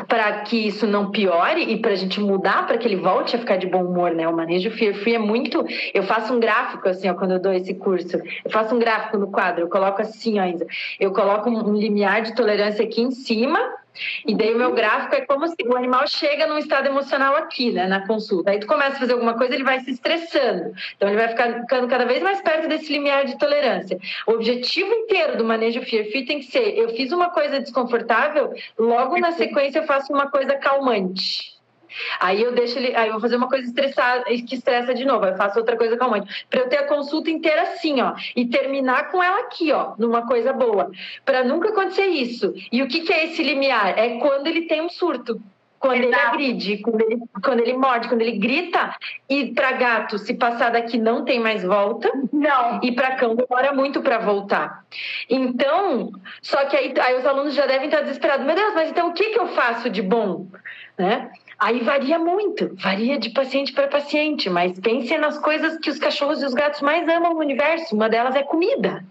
para 0.08 0.42
que 0.42 0.68
isso 0.68 0.86
não 0.86 1.10
piore 1.10 1.64
e 1.64 1.80
para 1.80 1.92
a 1.92 1.96
gente 1.96 2.20
mudar 2.20 2.68
para 2.68 2.78
que 2.78 2.88
ele 2.88 2.98
volte 2.98 3.36
a 3.36 3.40
ficar 3.40 3.58
de 3.58 3.66
bom 3.66 3.84
humor, 3.84 4.12
né? 4.12 4.28
O 4.28 4.36
manejo 4.36 4.70
Fear 4.70 4.94
Free 4.94 5.16
é 5.16 5.20
muito. 5.20 5.66
Eu 5.94 6.04
faço 6.04 6.34
um 6.34 6.40
gráfico 6.40 6.88
assim, 6.88 7.10
ó, 7.10 7.16
quando 7.16 7.32
eu 7.32 7.40
dou 7.40 7.52
esse 7.52 7.74
curso. 7.74 8.18
Eu 8.46 8.52
faço 8.52 8.76
um 8.76 8.80
gráfico 8.80 9.18
no 9.18 9.32
quadro, 9.32 9.64
eu 9.64 9.70
coloco 9.70 10.02
assim, 10.02 10.40
ó, 10.40 10.46
Isa. 10.46 10.68
Eu 11.00 11.12
coloco 11.12 11.50
um 11.50 11.76
limiar 11.76 12.22
de 12.22 12.36
tolerância 12.36 12.86
aqui 12.86 13.02
em 13.02 13.12
cima 13.12 13.60
e 14.26 14.36
daí 14.36 14.54
o 14.54 14.58
meu 14.58 14.74
gráfico 14.74 15.16
é 15.16 15.22
como 15.22 15.48
se 15.48 15.56
o 15.66 15.76
animal 15.76 16.08
chega 16.08 16.48
num 16.48 16.58
estado 16.58 16.88
emocional 16.88 17.36
aqui, 17.36 17.72
né, 17.72 17.88
na 17.88 18.06
consulta. 18.06 18.52
Aí 18.52 18.60
tu 18.60 18.68
começa 18.68 18.98
a 18.98 19.00
fazer 19.00 19.14
alguma 19.14 19.36
coisa, 19.36 19.54
ele 19.54 19.64
vai 19.64 19.80
se 19.80 19.92
estressando. 19.92 20.74
Então 20.96 21.10
ele 21.10 21.18
vai 21.18 21.30
ficando 21.30 21.88
cada 21.88 22.06
vez 22.06 22.22
mais 22.22 22.42
perto 22.42 22.68
desse 22.68 22.92
limiar 22.92 23.26
de 23.26 23.38
tolerância. 23.38 23.98
O 24.28 24.34
objetivo 24.34 24.94
inteiro 24.94 25.38
do 25.38 25.46
manejo 25.46 25.82
Fear 25.82 26.06
Fit 26.06 26.28
tem 26.28 26.40
que 26.40 26.46
ser: 26.46 26.78
eu 26.78 26.90
fiz 26.90 27.12
uma 27.12 27.30
coisa 27.30 27.60
desconfortável, 27.60 28.54
logo 28.78 29.18
na 29.20 29.32
sequência 29.32 29.80
eu 29.80 29.86
faço 29.86 30.14
uma 30.14 30.30
coisa 30.30 30.56
calmante. 30.56 31.57
Aí 32.20 32.42
eu 32.42 32.52
deixo 32.54 32.78
ele, 32.78 32.96
aí 32.96 33.08
eu 33.08 33.14
vou 33.14 33.22
fazer 33.22 33.36
uma 33.36 33.50
coisa 33.50 33.66
estressada, 33.66 34.24
que 34.26 34.56
estressa 34.56 34.94
de 34.94 35.06
novo, 35.06 35.26
aí 35.26 35.32
eu 35.32 35.38
faço 35.38 35.60
outra 35.60 35.78
coisa 35.78 35.98
calmante, 35.98 36.46
para 36.50 36.62
eu 36.62 36.70
ter 36.70 36.78
a 36.78 36.88
consulta 36.88 37.30
inteira 37.30 37.64
assim, 37.64 38.02
ó, 38.02 38.14
e 38.36 38.46
terminar 38.46 39.12
com 39.12 39.22
ela 39.22 39.42
aqui, 39.42 39.72
ó, 39.72 39.94
numa 39.98 40.26
coisa 40.28 40.54
boa, 40.54 40.92
para 41.26 41.44
nunca 41.44 41.70
acontecer 41.70 42.06
isso. 42.06 42.54
E 42.72 42.82
o 42.82 42.88
que, 42.88 43.02
que 43.02 43.14
é 43.14 43.26
esse 43.26 43.44
limiar? 43.44 43.98
É 43.98 44.18
quando 44.20 44.48
ele 44.48 44.64
tem 44.64 44.82
um 44.82 44.90
surto 44.90 45.42
quando 45.80 46.04
ele 46.04 46.16
agride, 46.16 46.78
quando 46.78 47.02
ele, 47.02 47.22
quando 47.44 47.60
ele 47.60 47.74
morde, 47.74 48.08
quando 48.08 48.22
ele 48.22 48.38
grita. 48.38 48.96
E 49.30 49.54
para 49.54 49.74
gato, 49.74 50.18
se 50.18 50.34
passar 50.34 50.72
daqui 50.72 50.98
não 50.98 51.24
tem 51.24 51.40
mais 51.40 51.64
volta. 51.64 52.12
Não. 52.32 52.80
E 52.82 52.92
para 52.92 53.16
cão 53.16 53.36
demora 53.36 53.74
muito 53.74 54.02
para 54.02 54.18
voltar. 54.18 54.86
Então, 55.30 56.12
só 56.42 56.66
que 56.66 56.76
aí, 56.76 56.94
aí 57.00 57.16
os 57.16 57.26
alunos 57.26 57.54
já 57.54 57.66
devem 57.66 57.88
estar 57.88 58.02
desesperados. 58.02 58.46
Meu 58.46 58.56
Deus, 58.56 58.74
mas 58.74 58.90
então 58.90 59.10
o 59.10 59.14
que, 59.14 59.30
que 59.30 59.40
eu 59.40 59.48
faço 59.48 59.90
de 59.90 60.02
bom? 60.02 60.48
Né? 60.98 61.30
Aí 61.60 61.80
varia 61.82 62.20
muito, 62.20 62.76
varia 62.76 63.18
de 63.18 63.32
paciente 63.32 63.74
para 63.74 63.88
paciente, 63.88 64.50
mas 64.50 64.80
pense 64.80 65.18
nas 65.18 65.40
coisas 65.40 65.78
que 65.80 65.90
os 65.90 65.98
cachorros 65.98 66.42
e 66.42 66.46
os 66.46 66.54
gatos 66.54 66.82
mais 66.82 67.08
amam 67.10 67.34
no 67.34 67.40
universo. 67.40 67.96
Uma 67.96 68.08
delas 68.08 68.36
é 68.36 68.44
comida. 68.44 69.04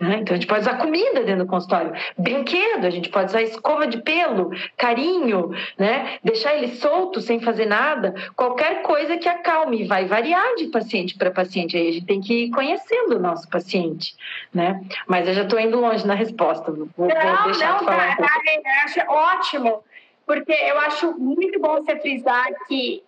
Né? 0.00 0.18
Então 0.20 0.34
a 0.34 0.38
gente 0.38 0.46
pode 0.46 0.60
usar 0.60 0.78
comida 0.78 1.24
dentro 1.24 1.44
do 1.44 1.50
consultório, 1.50 1.92
brinquedo, 2.16 2.84
a 2.84 2.90
gente 2.90 3.08
pode 3.08 3.30
usar 3.30 3.42
escova 3.42 3.84
de 3.84 4.00
pelo, 4.00 4.52
carinho, 4.76 5.50
né? 5.76 6.18
deixar 6.22 6.54
ele 6.54 6.76
solto 6.76 7.20
sem 7.20 7.40
fazer 7.40 7.66
nada, 7.66 8.14
qualquer 8.36 8.82
coisa 8.82 9.16
que 9.16 9.28
acalme, 9.28 9.88
vai 9.88 10.04
variar 10.04 10.54
de 10.54 10.66
paciente 10.66 11.16
para 11.16 11.32
paciente. 11.32 11.76
Aí 11.76 11.88
a 11.88 11.92
gente 11.92 12.06
tem 12.06 12.20
que 12.20 12.44
ir 12.44 12.50
conhecendo 12.50 13.16
o 13.16 13.18
nosso 13.18 13.48
paciente, 13.48 14.14
né? 14.54 14.80
Mas 15.04 15.26
eu 15.26 15.34
já 15.34 15.42
estou 15.42 15.58
indo 15.58 15.80
longe 15.80 16.06
na 16.06 16.14
resposta. 16.14 16.70
Vou, 16.70 16.88
não, 16.96 16.96
vou 16.96 17.44
deixar 17.46 17.72
não, 17.72 17.84
falar. 17.84 18.16
Tá, 18.16 18.22
um 18.24 18.84
acho 18.84 19.00
ótimo 19.10 19.82
porque 20.28 20.52
eu 20.52 20.78
acho 20.80 21.18
muito 21.18 21.58
bom 21.58 21.76
você 21.76 21.96
frisar 21.96 22.46
que 22.68 23.02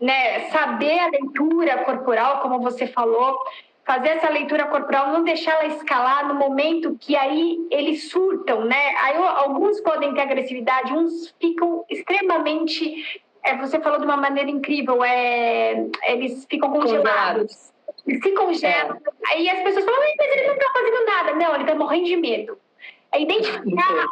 né, 0.00 0.48
saber 0.50 1.00
a 1.00 1.08
leitura 1.08 1.78
corporal, 1.78 2.40
como 2.42 2.60
você 2.60 2.86
falou, 2.86 3.36
fazer 3.84 4.10
essa 4.10 4.30
leitura 4.30 4.66
corporal, 4.66 5.12
não 5.12 5.24
deixar 5.24 5.54
ela 5.54 5.66
escalar 5.66 6.28
no 6.28 6.34
momento 6.34 6.96
que 6.98 7.16
aí 7.16 7.58
eles 7.70 8.08
surtam, 8.08 8.64
né? 8.64 8.94
Aí 9.00 9.16
alguns 9.16 9.80
podem 9.80 10.14
ter 10.14 10.20
agressividade, 10.20 10.92
uns 10.92 11.34
ficam 11.40 11.84
extremamente. 11.90 13.22
É, 13.42 13.56
você 13.56 13.80
falou 13.80 13.98
de 13.98 14.04
uma 14.04 14.16
maneira 14.16 14.48
incrível, 14.48 15.04
é, 15.04 15.86
eles 16.04 16.46
ficam 16.48 16.70
congelados. 16.70 17.72
Eles 18.06 18.22
se 18.22 18.30
congelam. 18.30 18.96
É. 18.96 19.32
Aí 19.32 19.48
as 19.48 19.62
pessoas 19.62 19.84
falam, 19.84 20.00
mas 20.00 20.30
ele 20.30 20.46
não 20.46 20.54
está 20.54 20.72
fazendo 20.72 21.06
nada. 21.06 21.34
Não, 21.34 21.54
ele 21.54 21.64
está 21.64 21.74
morrendo 21.74 22.06
de 22.06 22.16
medo 22.16 22.63
é 23.14 23.22
identificar 23.22 24.06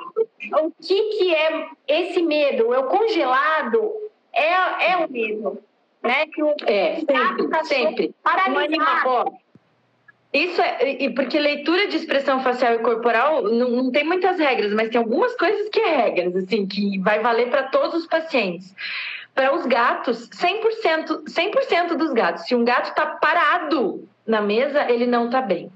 o 0.62 0.70
que, 0.80 1.02
que 1.18 1.34
é 1.34 1.68
esse 1.88 2.22
medo. 2.22 2.72
É 2.72 2.78
o 2.78 2.84
congelado 2.84 3.92
é, 4.32 4.92
é 4.92 4.96
o 4.96 5.10
medo. 5.10 5.58
Né? 6.02 6.26
Que 6.26 6.42
o 6.42 6.54
é, 6.66 6.96
sempre, 6.96 7.48
tá 7.48 7.64
sempre. 7.64 8.14
Paralisado. 8.22 9.32
Isso 10.32 10.62
é, 10.62 11.02
e 11.02 11.10
porque 11.10 11.38
leitura 11.38 11.88
de 11.88 11.96
expressão 11.96 12.42
facial 12.42 12.74
e 12.74 12.78
corporal 12.78 13.42
não, 13.42 13.68
não, 13.68 13.92
tem 13.92 14.02
muitas 14.02 14.38
regras, 14.38 14.72
mas 14.72 14.88
tem 14.88 14.98
algumas 14.98 15.36
coisas 15.36 15.68
que 15.68 15.78
é 15.78 15.94
regras, 15.94 16.34
assim, 16.36 16.66
que 16.66 16.98
vai 17.00 17.20
valer 17.20 17.50
para 17.50 17.64
todos 17.64 17.94
os 17.94 18.06
pacientes. 18.06 18.74
Para 19.34 19.54
os 19.54 19.66
gatos, 19.66 20.30
100%, 20.30 21.24
100% 21.24 21.96
dos 21.96 22.12
gatos, 22.14 22.46
se 22.46 22.54
um 22.54 22.64
gato 22.64 22.88
está 22.88 23.06
parado 23.06 24.08
na 24.26 24.40
mesa, 24.40 24.90
ele 24.90 25.06
não 25.06 25.26
está 25.26 25.42
bem. 25.42 25.70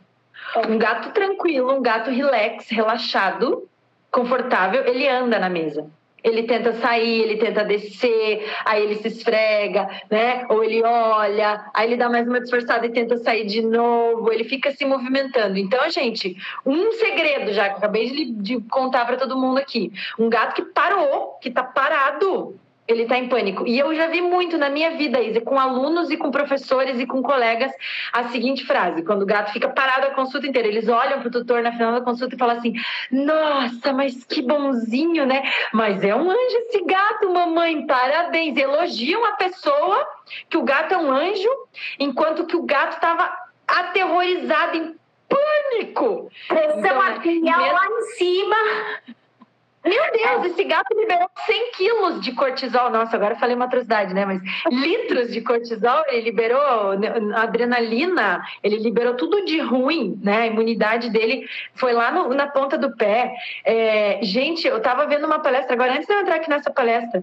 Um 0.68 0.78
gato 0.78 1.10
tranquilo, 1.12 1.72
um 1.72 1.82
gato 1.82 2.10
relax, 2.10 2.68
relaxado, 2.68 3.68
confortável, 4.10 4.86
ele 4.86 5.08
anda 5.08 5.38
na 5.38 5.48
mesa. 5.48 5.86
Ele 6.24 6.42
tenta 6.42 6.72
sair, 6.72 7.22
ele 7.22 7.36
tenta 7.36 7.62
descer, 7.64 8.52
aí 8.64 8.82
ele 8.82 8.96
se 8.96 9.06
esfrega, 9.06 9.88
né? 10.10 10.44
Ou 10.48 10.64
ele 10.64 10.82
olha, 10.82 11.70
aí 11.72 11.88
ele 11.88 11.96
dá 11.96 12.08
mais 12.08 12.26
uma 12.26 12.40
disfarçada 12.40 12.84
e 12.84 12.90
tenta 12.90 13.16
sair 13.18 13.46
de 13.46 13.62
novo, 13.62 14.32
ele 14.32 14.42
fica 14.42 14.72
se 14.72 14.84
movimentando. 14.84 15.56
Então, 15.56 15.88
gente, 15.88 16.36
um 16.64 16.90
segredo 16.92 17.52
já 17.52 17.68
que 17.68 17.74
eu 17.74 17.78
acabei 17.78 18.10
de, 18.10 18.32
de 18.32 18.60
contar 18.62 19.04
para 19.04 19.16
todo 19.16 19.38
mundo 19.38 19.58
aqui: 19.58 19.92
um 20.18 20.28
gato 20.28 20.54
que 20.56 20.62
parou, 20.62 21.38
que 21.40 21.48
tá 21.48 21.62
parado, 21.62 22.58
ele 22.88 23.02
está 23.02 23.18
em 23.18 23.28
pânico. 23.28 23.66
E 23.66 23.78
eu 23.78 23.94
já 23.94 24.06
vi 24.06 24.20
muito 24.20 24.56
na 24.56 24.70
minha 24.70 24.92
vida, 24.96 25.20
Isa, 25.20 25.40
com 25.40 25.58
alunos 25.58 26.10
e 26.10 26.16
com 26.16 26.30
professores 26.30 26.98
e 27.00 27.06
com 27.06 27.22
colegas, 27.22 27.72
a 28.12 28.28
seguinte 28.28 28.64
frase: 28.64 29.02
quando 29.02 29.22
o 29.22 29.26
gato 29.26 29.52
fica 29.52 29.68
parado 29.68 30.06
a 30.06 30.14
consulta 30.14 30.46
inteira, 30.46 30.68
eles 30.68 30.88
olham 30.88 31.18
para 31.20 31.28
o 31.28 31.30
tutor 31.30 31.62
na 31.62 31.72
final 31.72 31.92
da 31.92 32.00
consulta 32.00 32.34
e 32.34 32.38
falam 32.38 32.56
assim: 32.56 32.74
Nossa, 33.10 33.92
mas 33.92 34.24
que 34.24 34.42
bonzinho, 34.42 35.26
né? 35.26 35.42
Mas 35.72 36.02
é 36.04 36.14
um 36.14 36.30
anjo 36.30 36.56
esse 36.68 36.84
gato, 36.84 37.32
mamãe, 37.32 37.86
parabéns. 37.86 38.56
Elogiam 38.56 39.24
a 39.24 39.32
pessoa 39.32 40.06
que 40.48 40.56
o 40.56 40.62
gato 40.62 40.94
é 40.94 40.98
um 40.98 41.10
anjo, 41.10 41.50
enquanto 41.98 42.46
que 42.46 42.56
o 42.56 42.62
gato 42.62 42.94
estava 42.94 43.30
aterrorizado, 43.66 44.76
em 44.76 44.96
pânico. 45.28 46.30
Pressão 46.48 46.78
então, 46.78 47.00
arterial 47.00 47.60
mesmo... 47.60 47.74
lá 47.74 47.86
em 47.86 48.02
cima. 48.16 48.56
Meu 49.86 50.02
Deus, 50.12 50.52
esse 50.52 50.64
gato 50.64 50.92
liberou 50.98 51.30
100 51.46 51.72
quilos 51.72 52.20
de 52.20 52.32
cortisol. 52.32 52.90
Nossa, 52.90 53.14
agora 53.14 53.34
eu 53.34 53.38
falei 53.38 53.54
uma 53.54 53.66
atrocidade, 53.66 54.12
né? 54.12 54.24
Mas 54.24 54.42
litros 54.70 55.32
de 55.32 55.40
cortisol, 55.40 56.02
ele 56.08 56.22
liberou 56.22 56.60
adrenalina, 57.34 58.42
ele 58.62 58.78
liberou 58.78 59.14
tudo 59.14 59.44
de 59.44 59.60
ruim, 59.60 60.18
né? 60.22 60.42
A 60.42 60.46
imunidade 60.48 61.08
dele 61.10 61.48
foi 61.74 61.92
lá 61.92 62.10
no, 62.10 62.34
na 62.34 62.48
ponta 62.48 62.76
do 62.76 62.96
pé. 62.96 63.32
É, 63.64 64.18
gente, 64.22 64.66
eu 64.66 64.80
tava 64.80 65.06
vendo 65.06 65.24
uma 65.24 65.38
palestra 65.38 65.74
agora, 65.74 65.92
antes 65.92 66.06
de 66.06 66.12
eu 66.12 66.20
entrar 66.20 66.36
aqui 66.36 66.50
nessa 66.50 66.70
palestra, 66.70 67.22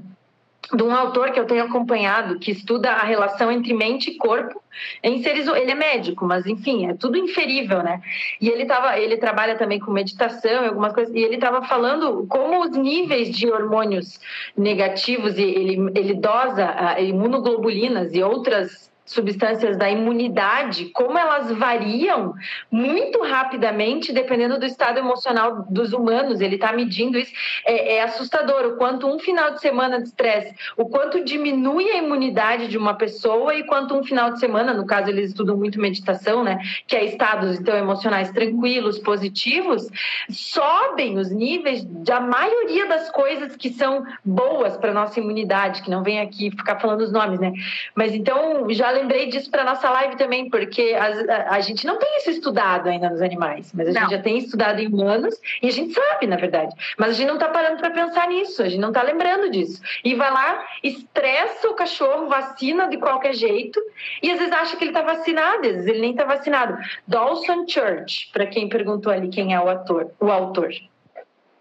de 0.71 0.84
um 0.84 0.95
autor 0.95 1.32
que 1.32 1.39
eu 1.39 1.45
tenho 1.45 1.65
acompanhado, 1.65 2.39
que 2.39 2.52
estuda 2.52 2.91
a 2.91 3.04
relação 3.04 3.52
entre 3.52 3.73
mente 3.73 4.12
e 4.12 4.17
corpo 4.17 4.62
em 5.04 5.21
seres. 5.21 5.47
Ele 5.47 5.71
é 5.71 5.76
médico, 5.76 6.26
mas 6.26 6.45
enfim, 6.45 6.88
é 6.88 6.93
tudo 6.93 7.17
inferível, 7.17 7.84
né? 7.84 8.02
E 8.39 8.49
ele, 8.49 8.65
tava, 8.65 8.97
ele 8.97 9.17
trabalha 9.17 9.58
também 9.58 9.80
com 9.80 9.91
meditação 9.91 10.63
e 10.63 10.67
algumas 10.67 10.93
coisas, 10.93 11.13
e 11.13 11.19
ele 11.19 11.36
estava 11.36 11.63
falando 11.63 12.26
como 12.28 12.62
os 12.62 12.71
níveis 12.71 13.36
de 13.36 13.49
hormônios 13.49 14.19
negativos, 14.56 15.38
e 15.38 15.43
ele, 15.43 15.91
ele 15.95 16.13
dosa 16.13 16.95
uh, 16.97 17.02
imunoglobulinas 17.02 18.13
e 18.13 18.23
outras 18.23 18.92
substâncias 19.06 19.78
da 19.78 19.89
imunidade, 19.89 20.86
como 20.94 21.18
elas 21.18 21.52
variam 21.52 22.34
muito 22.72 23.22
rapidamente 23.22 24.13
dependendo 24.13 24.60
do 24.60 24.66
estado 24.66 24.98
emocional 24.98 25.66
dos 25.70 25.94
humanos. 25.94 26.39
Ele 26.39 26.56
está 26.56 26.72
medindo 26.72 27.18
isso. 27.18 27.34
É, 27.66 27.96
é, 27.96 28.04
assustador 28.04 28.66
o 28.66 28.78
quanto 28.78 29.08
um 29.08 29.20
final 29.20 29.52
de 29.52 29.62
semana 29.62 30.02
de 30.02 30.08
estresse, 30.08 30.56
o 30.78 30.86
quanto 30.88 31.24
diminui 31.24 31.89
a 31.89 31.98
imunidade 31.98 32.68
de 32.68 32.78
uma 32.78 32.94
pessoa 32.94 33.56
e 33.56 33.63
quanto 33.63 33.96
um 33.96 34.04
final 34.04 34.32
de 34.32 34.39
semana, 34.39 34.74
no 34.74 34.86
caso 34.86 35.10
eles 35.10 35.30
estudam 35.30 35.58
muito 35.58 35.80
meditação, 35.80 36.44
né, 36.44 36.60
que 36.88 36.96
é 36.96 37.04
estados 37.06 37.60
então 37.60 37.76
emocionais 37.76 38.32
tranquilos, 38.32 39.00
positivos, 39.00 39.88
sobem 40.30 41.18
os 41.18 41.30
níveis 41.30 41.84
da 41.84 42.20
maioria 42.20 42.88
das 42.88 43.10
coisas 43.10 43.56
que 43.56 43.70
são 43.70 44.06
boas 44.24 44.78
para 44.78 44.94
nossa 44.94 45.20
imunidade, 45.20 45.82
que 45.82 45.89
não 45.89 46.04
vem 46.04 46.22
aqui 46.22 46.52
ficar 46.52 46.80
falando 46.80 47.02
os 47.02 47.12
nomes, 47.12 47.39
né? 47.39 47.54
Mas 47.96 48.13
então 48.13 48.70
já 48.70 48.92
lembrei 48.93 49.27
disso 49.27 49.49
para 49.49 49.63
nossa 49.63 49.89
live 49.89 50.15
também, 50.15 50.49
porque 50.49 50.95
a, 50.97 51.06
a, 51.06 51.56
a, 51.56 51.60
gente 51.60 51.86
não 51.86 51.97
tem 51.97 52.17
isso 52.17 52.29
estudado 52.29 52.89
ainda 52.89 53.10
nos 53.10 53.21
animais, 53.21 53.71
mas 53.73 53.89
a 53.89 53.91
não. 53.91 54.01
gente 54.01 54.12
já 54.12 54.21
tem 54.21 54.38
estudado 54.38 54.79
em 54.79 54.88
humanos 54.88 55.36
e 55.62 55.67
a 55.67 55.71
gente 55.71 55.93
sabe, 55.93 56.27
na 56.27 56.36
verdade. 56.36 56.73
Mas 56.97 57.10
a 57.10 57.13
gente 57.13 57.27
não 57.27 57.36
está 57.36 57.49
parando 57.49 57.77
para 57.77 57.91
pensar 57.91 58.27
nisso, 58.27 58.62
a 58.62 58.69
gente 58.69 58.79
não 58.79 58.89
está 58.89 59.01
lembrando 59.01 59.49
disso. 59.49 59.82
E 60.03 60.15
vai 60.15 60.32
lá, 60.32 60.65
estressa 60.84 61.69
o 61.69 61.73
cachorro, 61.73 62.27
vacina 62.27 62.88
de 62.88 62.97
qualquer 62.97 63.34
jeito, 63.34 63.79
e 64.21 64.32
às 64.32 64.39
vezes 64.39 64.53
acha 64.53 64.77
que 64.77 64.84
ele 64.84 64.91
está 64.91 65.01
vacinado, 65.01 65.67
às 65.67 65.73
vezes 65.73 65.88
ele 65.88 65.99
nem 65.99 66.12
está 66.12 66.23
vacinado. 66.23 66.77
Dawson 67.08 67.65
Church, 67.67 68.29
para 68.32 68.47
quem 68.47 68.69
perguntou 68.69 69.12
ali 69.12 69.29
quem 69.29 69.53
é 69.53 69.60
o 69.60 69.69
ator, 69.69 70.12
o 70.19 70.32
autor. 70.32 70.71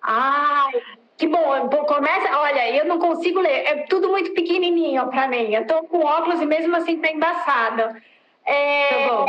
Ai, 0.02 0.72
que 1.22 1.28
bom, 1.28 1.68
começa. 1.86 2.36
Olha, 2.36 2.68
eu 2.76 2.84
não 2.84 2.98
consigo 2.98 3.38
ler, 3.38 3.64
é 3.64 3.76
tudo 3.88 4.08
muito 4.08 4.32
pequenininho 4.32 5.06
para 5.06 5.28
mim. 5.28 5.54
Eu 5.54 5.64
tô 5.68 5.84
com 5.84 6.00
óculos 6.00 6.42
e 6.42 6.46
mesmo 6.46 6.74
assim 6.74 7.00
tá 7.00 7.12
embaçado. 7.12 7.96
É, 8.44 9.06
tá 9.06 9.14
bom. 9.14 9.26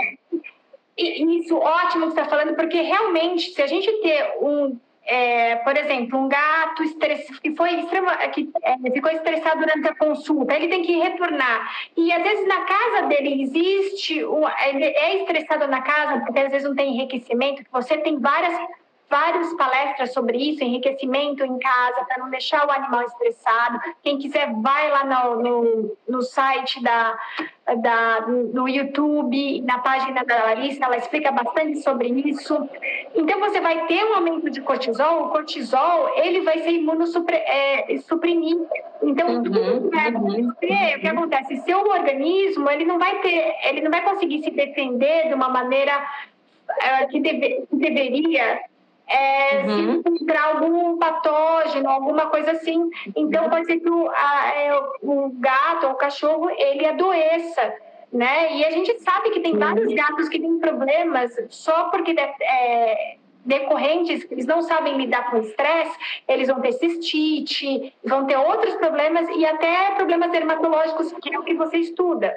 Isso, 0.98 1.56
ótimo 1.56 2.08
que 2.08 2.14
você 2.14 2.22
está 2.22 2.26
falando, 2.26 2.56
porque 2.56 2.82
realmente, 2.82 3.52
se 3.52 3.62
a 3.62 3.68
gente 3.68 3.92
ter 4.02 4.38
um, 4.42 4.76
é, 5.06 5.58
por 5.58 5.78
exemplo, 5.78 6.18
um 6.18 6.28
gato 6.28 6.84
estress, 6.84 7.40
que 7.40 7.56
foi 7.56 7.82
extrema, 7.82 8.16
que 8.30 8.50
é, 8.64 8.92
ficou 8.92 9.12
estressado 9.12 9.60
durante 9.60 9.88
a 9.88 9.96
consulta, 9.96 10.56
ele 10.56 10.70
tem 10.70 10.82
que 10.82 10.98
retornar. 10.98 11.76
E 11.96 12.12
às 12.12 12.24
vezes 12.24 12.48
na 12.48 12.62
casa 12.62 13.06
dele 13.06 13.44
existe, 13.44 14.18
ele 14.18 14.84
é 14.84 15.18
estressado 15.18 15.68
na 15.68 15.82
casa, 15.82 16.22
porque 16.22 16.40
às 16.40 16.52
vezes 16.52 16.68
não 16.68 16.76
tem 16.76 16.96
enriquecimento, 16.96 17.64
que 17.64 17.72
você 17.72 17.98
tem 17.98 18.18
várias 18.20 18.58
várias 19.14 19.54
palestras 19.54 20.12
sobre 20.12 20.40
isso, 20.40 20.64
enriquecimento 20.64 21.46
em 21.46 21.60
casa, 21.60 22.04
para 22.06 22.18
não 22.18 22.32
deixar 22.32 22.68
o 22.68 22.72
animal 22.72 23.04
estressado. 23.04 23.80
Quem 24.02 24.18
quiser, 24.18 24.52
vai 24.54 24.90
lá 24.90 25.06
no, 25.06 25.44
no, 25.44 25.98
no 26.10 26.22
site 26.24 26.82
da, 26.82 27.16
da, 27.78 28.22
no 28.22 28.68
YouTube, 28.68 29.62
na 29.62 29.78
página 29.78 30.26
da 30.26 30.46
Larissa, 30.46 30.86
ela 30.86 30.98
explica 30.98 31.32
bastante 31.32 31.84
sobre 31.84 32.08
isso. 32.10 32.58
Então, 33.14 33.40
você 33.40 33.62
vai 33.62 33.86
ter 33.86 34.04
um 34.04 34.16
aumento 34.16 34.50
de 34.50 34.62
cortisol, 34.62 35.26
o 35.26 35.30
cortisol, 35.30 36.10
ele 36.18 36.42
vai 36.42 36.64
ser 36.64 36.72
imunossuprimir. 36.72 37.44
É, 37.48 37.94
então, 39.04 39.28
uhum, 39.28 39.44
tudo 39.44 39.92
que 39.92 40.00
acontecer, 40.00 40.98
o 40.98 41.02
que 41.02 41.08
acontece? 41.08 41.58
Seu 41.58 41.82
organismo, 41.82 42.68
ele 42.68 42.86
não 42.86 42.98
vai 42.98 43.20
ter, 43.20 43.56
ele 43.64 43.82
não 43.82 43.92
vai 43.92 44.02
conseguir 44.02 44.42
se 44.42 44.50
defender 44.50 45.28
de 45.28 45.36
uma 45.36 45.50
maneira 45.50 46.04
uh, 46.68 47.08
que, 47.10 47.20
deve, 47.20 47.68
que 47.70 47.76
deveria 47.76 48.73
é, 49.08 49.64
uhum. 49.64 50.02
se 50.02 50.10
encontrar 50.10 50.56
algum 50.56 50.98
patógeno, 50.98 51.90
alguma 51.90 52.28
coisa 52.28 52.52
assim. 52.52 52.90
Então, 53.16 53.50
pode 53.50 53.66
ser 53.66 53.80
que 53.80 53.90
o, 53.90 54.10
a, 54.10 54.52
é, 54.56 54.80
o 55.02 55.30
gato 55.36 55.88
ou 55.88 55.94
o 55.94 55.96
cachorro, 55.96 56.50
ele 56.50 56.86
adoeça, 56.86 57.74
né? 58.12 58.56
E 58.56 58.66
a 58.66 58.72
gente 58.72 59.00
sabe 59.00 59.32
que 59.32 59.40
tem 59.40 59.58
vários 59.58 59.88
uhum. 59.88 59.96
gatos 59.96 60.30
que 60.30 60.40
têm 60.40 60.60
problemas 60.60 61.32
só 61.50 61.86
porque 61.86 62.16
é, 62.20 63.18
decorrentes, 63.46 64.26
eles 64.32 64.46
não 64.46 64.62
sabem 64.62 64.98
lidar 64.98 65.30
com 65.30 65.38
o 65.38 65.42
estresse, 65.42 65.98
eles 66.28 66.48
vão 66.48 66.62
ter 66.62 66.72
cistite, 66.74 67.94
vão 68.04 68.26
ter 68.26 68.38
outros 68.38 68.76
problemas 68.76 69.28
e 69.36 69.46
até 69.46 69.92
problemas 69.96 70.32
dermatológicos, 70.32 71.14
que 71.22 71.34
é 71.34 71.40
o 71.40 71.44
que 71.44 71.54
você 71.54 71.78
estuda. 71.78 72.34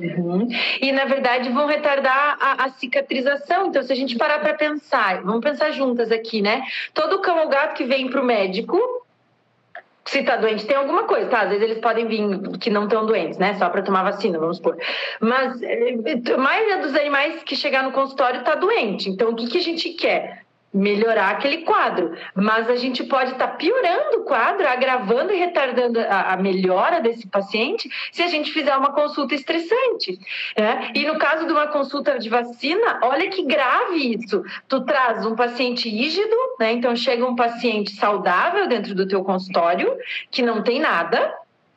Uhum. 0.00 0.48
E, 0.80 0.92
na 0.92 1.04
verdade, 1.04 1.50
vão 1.50 1.66
retardar 1.66 2.38
a, 2.40 2.64
a, 2.64 2.70
cicatrização. 2.70 3.66
Então, 3.66 3.82
se 3.82 3.92
a 3.92 3.96
gente 3.96 4.16
parar 4.16 4.38
para 4.38 4.54
pensar, 4.54 5.22
vamos 5.22 5.42
pensar 5.42 5.70
juntas 5.72 6.10
aqui, 6.10 6.40
né? 6.40 6.62
Todo 6.94 7.20
cão 7.20 7.38
ou 7.42 7.48
gato 7.48 7.74
que 7.74 7.84
vem 7.84 8.08
para 8.08 8.20
o 8.20 8.24
médico, 8.24 8.78
se 10.04 10.20
está 10.20 10.36
doente, 10.36 10.66
tem 10.66 10.76
alguma 10.76 11.04
coisa, 11.04 11.28
tá? 11.28 11.42
Às 11.42 11.50
vezes 11.50 11.62
eles 11.62 11.78
podem 11.78 12.06
vir 12.06 12.58
que 12.58 12.70
não 12.70 12.84
estão 12.84 13.04
doentes, 13.04 13.38
né? 13.38 13.54
Só 13.58 13.68
para 13.68 13.82
tomar 13.82 14.02
vacina, 14.02 14.38
vamos 14.38 14.56
supor. 14.56 14.78
Mas 15.20 15.60
eh, 15.62 15.94
a 16.34 16.38
maioria 16.38 16.78
dos 16.78 16.94
animais 16.94 17.42
que 17.42 17.54
chegar 17.54 17.82
no 17.82 17.92
consultório 17.92 18.40
está 18.40 18.54
doente. 18.54 19.10
Então, 19.10 19.30
o 19.30 19.36
que, 19.36 19.46
que 19.46 19.58
a 19.58 19.62
gente 19.62 19.90
quer? 19.90 20.44
Melhorar 20.72 21.30
aquele 21.30 21.58
quadro, 21.58 22.16
mas 22.34 22.70
a 22.70 22.76
gente 22.76 23.02
pode 23.02 23.32
estar 23.32 23.48
tá 23.48 23.54
piorando 23.54 24.18
o 24.18 24.24
quadro, 24.24 24.68
agravando 24.68 25.32
e 25.32 25.36
retardando 25.36 25.98
a, 25.98 26.32
a, 26.32 26.36
melhora 26.36 27.00
desse 27.00 27.26
paciente 27.26 27.90
se 28.12 28.22
a 28.22 28.28
gente 28.28 28.52
fizer 28.52 28.76
uma 28.76 28.92
consulta 28.92 29.34
estressante. 29.34 30.18
Né? 30.56 30.92
E 30.94 31.04
no 31.06 31.18
caso 31.18 31.44
de 31.44 31.52
uma 31.52 31.66
consulta 31.66 32.18
de 32.18 32.28
vacina, 32.28 33.00
olha 33.02 33.28
que 33.28 33.42
grave 33.44 34.14
isso. 34.14 34.44
Tu 34.68 34.80
traz 34.82 35.26
um 35.26 35.34
paciente 35.34 35.88
rígido, 35.88 36.36
né? 36.60 36.72
então 36.72 36.94
chega 36.94 37.26
um 37.26 37.34
paciente 37.34 37.90
saudável 37.96 38.68
dentro 38.68 38.94
do 38.94 39.08
teu 39.08 39.24
consultório, 39.24 39.92
que 40.30 40.40
não 40.40 40.62
tem 40.62 40.78
nada, 40.78 41.34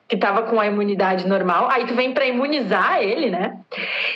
que 0.08 0.16
estava 0.16 0.44
com 0.44 0.60
a 0.60 0.68
imunidade 0.68 1.28
normal, 1.28 1.68
aí 1.72 1.88
tu 1.88 1.96
vem 1.96 2.14
para 2.14 2.26
imunizar 2.28 3.02
ele, 3.02 3.32
né? 3.32 3.58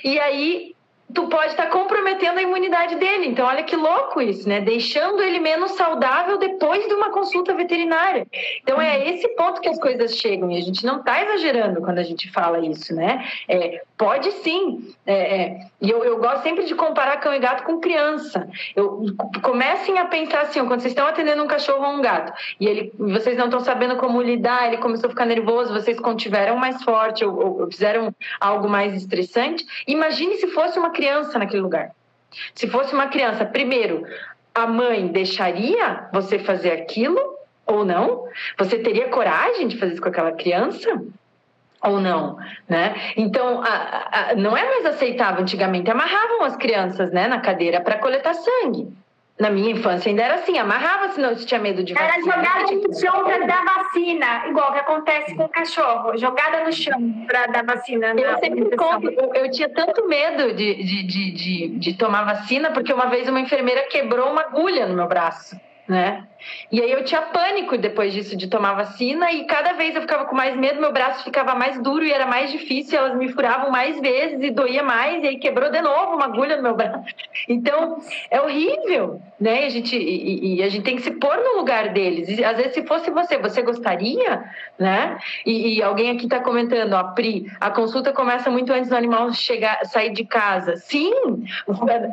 E 0.03 0.19
aí 0.19 0.75
tu 1.13 1.27
pode 1.27 1.51
estar 1.51 1.63
tá 1.63 1.69
comprometendo 1.69 2.37
a 2.37 2.41
imunidade 2.41 2.95
dele. 2.95 3.27
Então, 3.27 3.45
olha 3.45 3.63
que 3.63 3.75
louco 3.75 4.21
isso, 4.21 4.47
né? 4.47 4.59
Deixando 4.61 5.21
ele 5.21 5.39
menos 5.39 5.71
saudável 5.71 6.37
depois 6.37 6.85
de 6.87 6.93
uma 6.93 7.09
consulta 7.11 7.53
veterinária. 7.53 8.27
Então, 8.61 8.81
é 8.81 9.09
esse 9.09 9.27
ponto 9.29 9.61
que 9.61 9.69
as 9.69 9.79
coisas 9.79 10.15
chegam 10.15 10.51
e 10.51 10.57
a 10.57 10.61
gente 10.61 10.85
não 10.85 10.99
está 10.99 11.23
exagerando 11.23 11.81
quando 11.81 11.99
a 11.99 12.03
gente 12.03 12.29
fala 12.31 12.59
isso, 12.59 12.93
né? 12.93 13.25
É, 13.47 13.81
pode 13.97 14.31
sim. 14.43 14.93
É, 15.05 15.13
é, 15.13 15.59
e 15.81 15.89
eu, 15.89 16.03
eu 16.03 16.17
gosto 16.17 16.43
sempre 16.43 16.65
de 16.65 16.75
comparar 16.75 17.17
cão 17.17 17.33
e 17.33 17.39
gato 17.39 17.63
com 17.63 17.79
criança. 17.79 18.47
Eu, 18.75 19.05
comecem 19.41 19.97
a 19.99 20.05
pensar 20.05 20.41
assim, 20.41 20.59
quando 20.65 20.81
vocês 20.81 20.91
estão 20.91 21.07
atendendo 21.07 21.43
um 21.43 21.47
cachorro 21.47 21.85
ou 21.85 21.93
um 21.93 22.01
gato 22.01 22.33
e 22.59 22.67
ele, 22.67 22.93
vocês 22.97 23.37
não 23.37 23.45
estão 23.45 23.59
sabendo 23.61 23.95
como 23.97 24.21
lidar, 24.21 24.67
ele 24.67 24.77
começou 24.77 25.07
a 25.07 25.11
ficar 25.11 25.25
nervoso, 25.25 25.73
vocês 25.73 25.99
contiveram 25.99 26.57
mais 26.57 26.83
forte 26.83 27.23
ou, 27.23 27.61
ou 27.61 27.71
fizeram 27.71 28.13
algo 28.39 28.67
mais 28.67 28.93
estressante. 28.93 29.65
Imagine 29.87 30.35
se 30.35 30.47
fosse 30.47 30.77
uma 30.77 30.91
criança 30.97 31.37
naquele 31.37 31.61
lugar. 31.61 31.91
Se 32.55 32.67
fosse 32.67 32.93
uma 32.93 33.07
criança, 33.07 33.45
primeiro, 33.45 34.03
a 34.53 34.65
mãe 34.65 35.07
deixaria 35.07 36.09
você 36.11 36.39
fazer 36.39 36.71
aquilo 36.71 37.37
ou 37.65 37.85
não? 37.85 38.25
Você 38.57 38.79
teria 38.79 39.09
coragem 39.09 39.67
de 39.67 39.77
fazer 39.77 39.93
isso 39.93 40.01
com 40.01 40.09
aquela 40.09 40.31
criança? 40.31 40.89
Ou 41.83 42.01
não, 42.01 42.37
né? 42.67 42.95
Então, 43.15 43.61
a, 43.61 44.31
a, 44.31 44.35
não 44.35 44.57
é 44.57 44.65
mais 44.65 44.85
aceitável. 44.87 45.41
Antigamente, 45.41 45.91
amarravam 45.91 46.43
as 46.43 46.55
crianças 46.57 47.11
né, 47.11 47.27
na 47.27 47.39
cadeira 47.39 47.79
para 47.79 47.99
coletar 47.99 48.33
sangue. 48.33 48.91
Na 49.39 49.51
minha 49.51 49.71
infância 49.71 50.09
ainda 50.09 50.23
era 50.23 50.35
assim, 50.35 50.57
amarrava 50.57 51.09
se 51.09 51.21
não 51.21 51.35
tinha 51.35 51.59
medo 51.59 51.83
de 51.83 51.93
vacina. 51.93 52.11
Era 52.11 52.23
jogada 52.23 52.71
no 52.71 52.99
chão 52.99 53.23
para 53.23 53.45
dar 53.45 53.63
vacina, 53.65 54.47
igual 54.47 54.73
que 54.73 54.79
acontece 54.79 55.35
com 55.35 55.43
o 55.43 55.49
cachorro, 55.49 56.17
jogada 56.17 56.63
no 56.63 56.73
chão 56.73 57.25
para 57.27 57.45
dar 57.45 57.63
vacina. 57.63 58.15
Eu 58.17 58.39
sempre 58.39 58.75
conto, 58.75 59.07
eu, 59.35 59.51
tinha 59.51 59.69
tanto 59.69 60.07
medo 60.07 60.55
de, 60.55 60.83
de, 60.83 61.03
de, 61.03 61.31
de, 61.31 61.67
de 61.67 61.93
tomar 61.93 62.23
vacina, 62.23 62.71
porque 62.71 62.91
uma 62.91 63.05
vez 63.07 63.29
uma 63.29 63.39
enfermeira 63.39 63.83
quebrou 63.83 64.31
uma 64.31 64.41
agulha 64.41 64.87
no 64.87 64.95
meu 64.95 65.07
braço, 65.07 65.55
né? 65.87 66.25
E 66.71 66.81
aí 66.81 66.91
eu 66.91 67.03
tinha 67.03 67.21
pânico 67.21 67.77
depois 67.77 68.13
disso 68.13 68.35
de 68.35 68.47
tomar 68.47 68.73
vacina 68.73 69.31
e 69.31 69.45
cada 69.45 69.73
vez 69.73 69.95
eu 69.95 70.01
ficava 70.01 70.25
com 70.25 70.35
mais 70.35 70.55
medo, 70.55 70.81
meu 70.81 70.91
braço 70.91 71.23
ficava 71.23 71.55
mais 71.55 71.81
duro 71.81 72.03
e 72.03 72.11
era 72.11 72.25
mais 72.25 72.51
difícil, 72.51 72.97
elas 72.97 73.17
me 73.17 73.31
furavam 73.31 73.71
mais 73.71 73.99
vezes 73.99 74.39
e 74.41 74.51
doía 74.51 74.83
mais 74.83 75.23
e 75.23 75.27
aí 75.27 75.37
quebrou 75.37 75.69
de 75.69 75.81
novo 75.81 76.15
uma 76.15 76.25
agulha 76.25 76.57
no 76.57 76.63
meu 76.63 76.75
braço. 76.75 77.03
Então 77.47 77.99
é 78.29 78.41
horrível, 78.41 79.21
né? 79.39 79.65
A 79.65 79.69
gente 79.69 79.95
e, 79.95 80.57
e 80.57 80.63
a 80.63 80.69
gente 80.69 80.83
tem 80.83 80.95
que 80.95 81.01
se 81.01 81.11
pôr 81.11 81.37
no 81.37 81.57
lugar 81.57 81.89
deles. 81.89 82.27
E, 82.29 82.43
às 82.43 82.57
vezes 82.57 82.73
se 82.73 82.83
fosse 82.83 83.09
você, 83.11 83.37
você 83.37 83.61
gostaria, 83.61 84.43
né? 84.77 85.17
E, 85.45 85.75
e 85.75 85.83
alguém 85.83 86.11
aqui 86.11 86.25
está 86.25 86.39
comentando, 86.39 86.93
ó, 86.93 87.03
Pri, 87.13 87.51
a 87.59 87.69
consulta 87.69 88.11
começa 88.11 88.49
muito 88.49 88.71
antes 88.73 88.89
do 88.89 88.95
animal 88.95 89.31
chegar, 89.33 89.85
sair 89.85 90.11
de 90.11 90.25
casa. 90.25 90.75
Sim, 90.75 91.43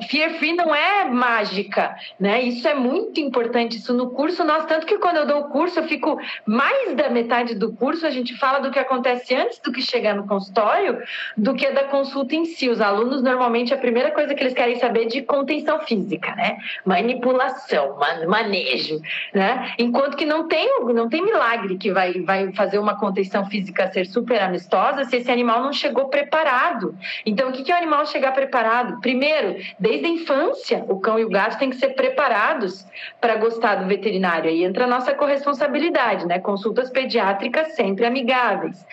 fear 0.09 0.31
free 0.39 0.55
não 0.55 0.75
é 0.75 1.05
mágica, 1.05 1.95
né? 2.19 2.43
Isso 2.43 2.67
é 2.67 2.75
muito 2.75 3.21
importante. 3.21 3.77
Isso 3.77 3.93
no 3.95 4.11
curso, 4.11 4.24
nós, 4.45 4.65
tanto 4.67 4.87
que 4.87 4.99
quando 4.99 5.17
eu 5.17 5.27
dou 5.27 5.41
o 5.41 5.49
curso, 5.49 5.79
eu 5.79 5.85
fico 5.85 6.19
mais 6.47 6.95
da 6.95 7.11
metade 7.11 7.55
do 7.55 7.73
curso, 7.73 8.07
a 8.07 8.11
gente 8.11 8.37
fala 8.37 8.61
do 8.61 8.71
que 8.71 8.79
acontece 8.79 9.35
antes 9.35 9.59
do 9.59 9.73
que 9.73 9.83
chegar 9.83 10.15
no 10.15 10.27
consultório, 10.27 11.03
do 11.37 11.55
que 11.55 11.71
da 11.71 11.85
consulta 11.85 12.35
em 12.35 12.45
si. 12.45 12.69
Os 12.69 12.81
alunos, 12.81 13.23
normalmente, 13.23 13.75
a 13.75 13.77
primeira 13.77 14.11
coisa 14.13 14.35
que 14.35 14.43
eles 14.43 14.55
querem 14.55 14.77
saber 14.77 15.05
é 15.05 15.07
de 15.07 15.23
contenção 15.23 15.81
física, 15.81 16.35
né? 16.35 16.57
Manipulação, 16.85 17.99
manejo, 18.27 19.01
né? 19.33 19.75
Enquanto 19.79 20.17
que 20.17 20.25
não 20.25 20.49
tem, 20.49 20.69
não 20.95 21.09
tem 21.09 21.23
milagre 21.23 21.77
que 21.77 21.93
vai, 21.93 22.13
vai 22.21 22.53
fazer 22.53 22.79
uma 22.79 22.99
contenção 22.99 23.47
física 23.47 23.91
ser 23.91 24.07
super 24.07 24.41
amistosa 24.41 25.05
se 25.05 25.17
esse 25.17 25.31
animal 25.31 25.63
não 25.63 25.73
chegou 25.73 26.09
preparado. 26.09 26.95
Então, 27.27 27.51
o 27.51 27.53
que 27.53 27.71
é 27.71 27.75
o 27.75 27.79
animal 27.79 28.07
chegar 28.07 28.33
preparado? 28.33 29.01
Primeiro, 29.01 29.57
desde 29.79 30.07
a 30.07 30.09
infância, 30.09 30.85
o 30.89 30.99
cão 31.01 31.19
e 31.19 31.25
o 31.25 31.29
gato 31.29 31.59
têm 31.59 31.71
que 31.71 31.77
ser 31.77 31.91
preparados 31.91 32.87
para 33.21 33.37
gostar 33.37 33.77
do 33.77 33.87
veterinário 33.87 34.04
veterinário. 34.05 34.51
Aí 34.51 34.63
entra 34.63 34.85
a 34.85 34.87
nossa 34.87 35.15
corresponsabilidade, 35.15 36.27
né? 36.27 36.39
Consultas 36.39 36.91
pediátricas 36.91 37.75
sempre 37.75 38.05
amigáveis. 38.05 38.85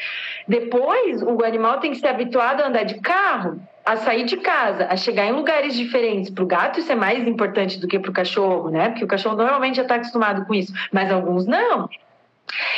Depois, 0.47 1.21
o 1.21 1.43
animal 1.43 1.80
tem 1.80 1.91
que 1.91 1.97
ser 1.97 2.08
habituado 2.08 2.62
a 2.62 2.67
andar 2.67 2.84
de 2.84 2.95
carro, 3.02 3.60
a 3.86 3.97
sair 3.97 4.24
de 4.24 4.38
casa, 4.38 4.88
a 4.89 4.95
chegar 4.95 5.26
em 5.26 5.34
lugares 5.34 5.76
diferentes. 5.76 6.32
Para 6.32 6.43
o 6.43 6.47
gato, 6.47 6.80
isso 6.80 6.91
é 6.91 6.95
mais 6.95 7.28
importante 7.28 7.80
do 7.80 7.88
que 7.88 8.00
para 8.00 8.10
o 8.10 8.13
cachorro, 8.13 8.69
né? 8.69 8.89
Porque 8.89 9.04
o 9.04 9.08
cachorro 9.08 9.36
normalmente 9.36 9.76
já 9.76 9.82
está 9.82 9.95
acostumado 9.95 10.45
com 10.45 10.54
isso, 10.54 10.74
mas 10.91 11.12
alguns 11.12 11.45
não. 11.45 11.89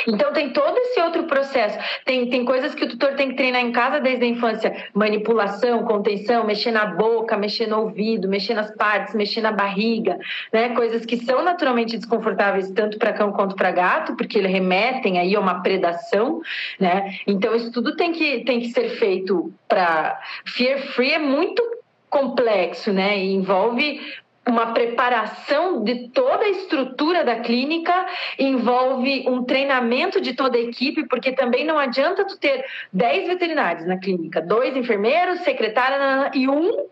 Então 0.06 0.32
tem 0.32 0.50
todo 0.50 0.76
esse 0.78 1.00
outro 1.00 1.24
processo. 1.24 1.78
Tem, 2.04 2.28
tem 2.28 2.44
coisas 2.44 2.74
que 2.74 2.84
o 2.84 2.88
tutor 2.88 3.14
tem 3.14 3.30
que 3.30 3.36
treinar 3.36 3.62
em 3.62 3.72
casa 3.72 4.00
desde 4.00 4.24
a 4.24 4.28
infância: 4.28 4.88
manipulação, 4.94 5.84
contenção, 5.84 6.44
mexer 6.44 6.70
na 6.70 6.86
boca, 6.86 7.36
mexer 7.36 7.66
no 7.66 7.80
ouvido, 7.80 8.28
mexer 8.28 8.54
nas 8.54 8.70
partes, 8.76 9.14
mexer 9.14 9.40
na 9.40 9.52
barriga, 9.52 10.18
né? 10.52 10.70
Coisas 10.70 11.04
que 11.04 11.16
são 11.16 11.42
naturalmente 11.42 11.96
desconfortáveis 11.96 12.70
tanto 12.70 12.98
para 12.98 13.12
cão 13.12 13.32
quanto 13.32 13.56
para 13.56 13.70
gato, 13.70 14.16
porque 14.16 14.38
eles 14.38 14.50
remetem 14.50 15.18
aí 15.18 15.34
a 15.34 15.40
uma 15.40 15.62
predação, 15.62 16.40
né? 16.78 17.18
Então 17.26 17.54
isso 17.54 17.72
tudo 17.72 17.96
tem 17.96 18.12
que, 18.12 18.44
tem 18.44 18.60
que 18.60 18.68
ser 18.68 18.90
feito 18.90 19.52
para 19.68 20.20
fear 20.46 20.78
free 20.78 21.12
é 21.12 21.18
muito 21.18 21.62
complexo, 22.08 22.92
né? 22.92 23.18
E 23.18 23.34
envolve 23.34 24.00
uma 24.46 24.72
preparação 24.72 25.82
de 25.82 26.08
toda 26.08 26.44
a 26.44 26.48
estrutura 26.48 27.24
da 27.24 27.40
clínica, 27.40 28.06
envolve 28.38 29.24
um 29.26 29.42
treinamento 29.44 30.20
de 30.20 30.34
toda 30.34 30.58
a 30.58 30.60
equipe, 30.60 31.06
porque 31.08 31.32
também 31.32 31.64
não 31.64 31.78
adianta 31.78 32.24
tu 32.24 32.36
ter 32.38 32.64
10 32.92 33.28
veterinários 33.28 33.86
na 33.86 33.98
clínica, 33.98 34.40
dois 34.40 34.76
enfermeiros, 34.76 35.40
secretária 35.40 36.30
e 36.34 36.48
um 36.48 36.86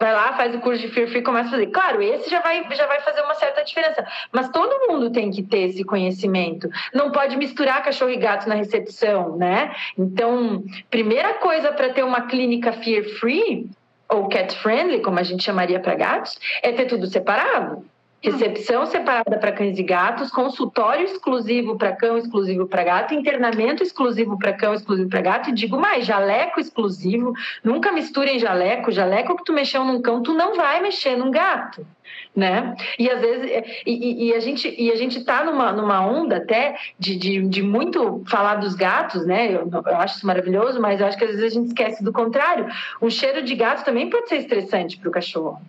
vai 0.00 0.14
lá, 0.14 0.32
faz 0.32 0.54
o 0.54 0.60
curso 0.60 0.80
de 0.80 0.88
Free 0.88 1.18
e 1.18 1.22
começa 1.22 1.48
a 1.48 1.50
fazer. 1.50 1.66
Claro, 1.66 2.02
esse 2.02 2.30
já 2.30 2.40
vai, 2.40 2.66
já 2.74 2.86
vai 2.86 3.02
fazer 3.02 3.20
uma 3.20 3.34
certa 3.34 3.62
diferença, 3.62 4.02
mas 4.32 4.48
todo 4.48 4.88
mundo 4.88 5.10
tem 5.10 5.30
que 5.30 5.42
ter 5.42 5.68
esse 5.68 5.84
conhecimento. 5.84 6.70
Não 6.94 7.12
pode 7.12 7.36
misturar 7.36 7.84
cachorro 7.84 8.10
e 8.10 8.16
gato 8.16 8.48
na 8.48 8.54
recepção, 8.54 9.36
né? 9.36 9.74
Então, 9.98 10.64
primeira 10.90 11.34
coisa 11.34 11.70
para 11.72 11.90
ter 11.90 12.02
uma 12.02 12.22
clínica 12.22 12.72
Fear 12.72 13.04
Free 13.18 13.68
ou 14.10 14.28
cat 14.28 14.56
friendly, 14.58 15.00
como 15.00 15.18
a 15.18 15.22
gente 15.22 15.42
chamaria 15.42 15.80
para 15.80 15.94
gatos, 15.94 16.38
é 16.62 16.72
ter 16.72 16.86
tudo 16.86 17.06
separado. 17.06 17.84
Recepção 18.22 18.84
separada 18.84 19.38
para 19.38 19.50
cães 19.50 19.78
e 19.78 19.82
gatos, 19.82 20.30
consultório 20.30 21.06
exclusivo 21.06 21.78
para 21.78 21.96
cão, 21.96 22.18
exclusivo 22.18 22.66
para 22.66 22.84
gato, 22.84 23.14
internamento 23.14 23.82
exclusivo 23.82 24.38
para 24.38 24.52
cão, 24.52 24.74
exclusivo 24.74 25.08
para 25.08 25.22
gato, 25.22 25.48
e 25.48 25.54
digo 25.54 25.80
mais, 25.80 26.04
jaleco 26.04 26.60
exclusivo. 26.60 27.32
Nunca 27.64 27.90
misturem 27.90 28.38
jaleco. 28.38 28.92
Jaleco 28.92 29.36
que 29.36 29.44
tu 29.44 29.54
mexeu 29.54 29.84
num 29.84 30.02
cão, 30.02 30.22
tu 30.22 30.34
não 30.34 30.54
vai 30.54 30.82
mexer 30.82 31.16
num 31.16 31.30
gato. 31.30 31.86
Né? 32.34 32.76
E 32.96 33.10
às 33.10 33.20
vezes 33.20 33.82
e, 33.84 34.28
e, 34.28 34.34
a 34.34 34.38
gente 34.38 34.72
e 34.78 34.92
a 34.92 34.94
gente 34.94 35.24
tá 35.24 35.44
numa, 35.44 35.72
numa 35.72 36.00
onda 36.06 36.36
até 36.36 36.76
de, 36.96 37.16
de, 37.16 37.42
de 37.48 37.60
muito 37.60 38.22
falar 38.28 38.54
dos 38.54 38.76
gatos, 38.76 39.26
né? 39.26 39.48
Eu, 39.52 39.68
eu, 39.68 39.96
acho 39.96 40.18
isso 40.18 40.26
maravilhoso, 40.26 40.80
mas 40.80 41.00
eu 41.00 41.08
acho 41.08 41.18
que 41.18 41.24
às 41.24 41.30
vezes 41.30 41.44
a 41.44 41.48
gente 41.48 41.66
esquece 41.66 42.04
do 42.04 42.12
contrário. 42.12 42.68
Um 43.02 43.10
cheiro 43.10 43.42
de 43.42 43.54
gato 43.56 43.84
também 43.84 44.08
pode 44.08 44.28
ser 44.28 44.36
estressante 44.36 44.96
para 44.96 45.08
o 45.08 45.12
cachorro. 45.12 45.60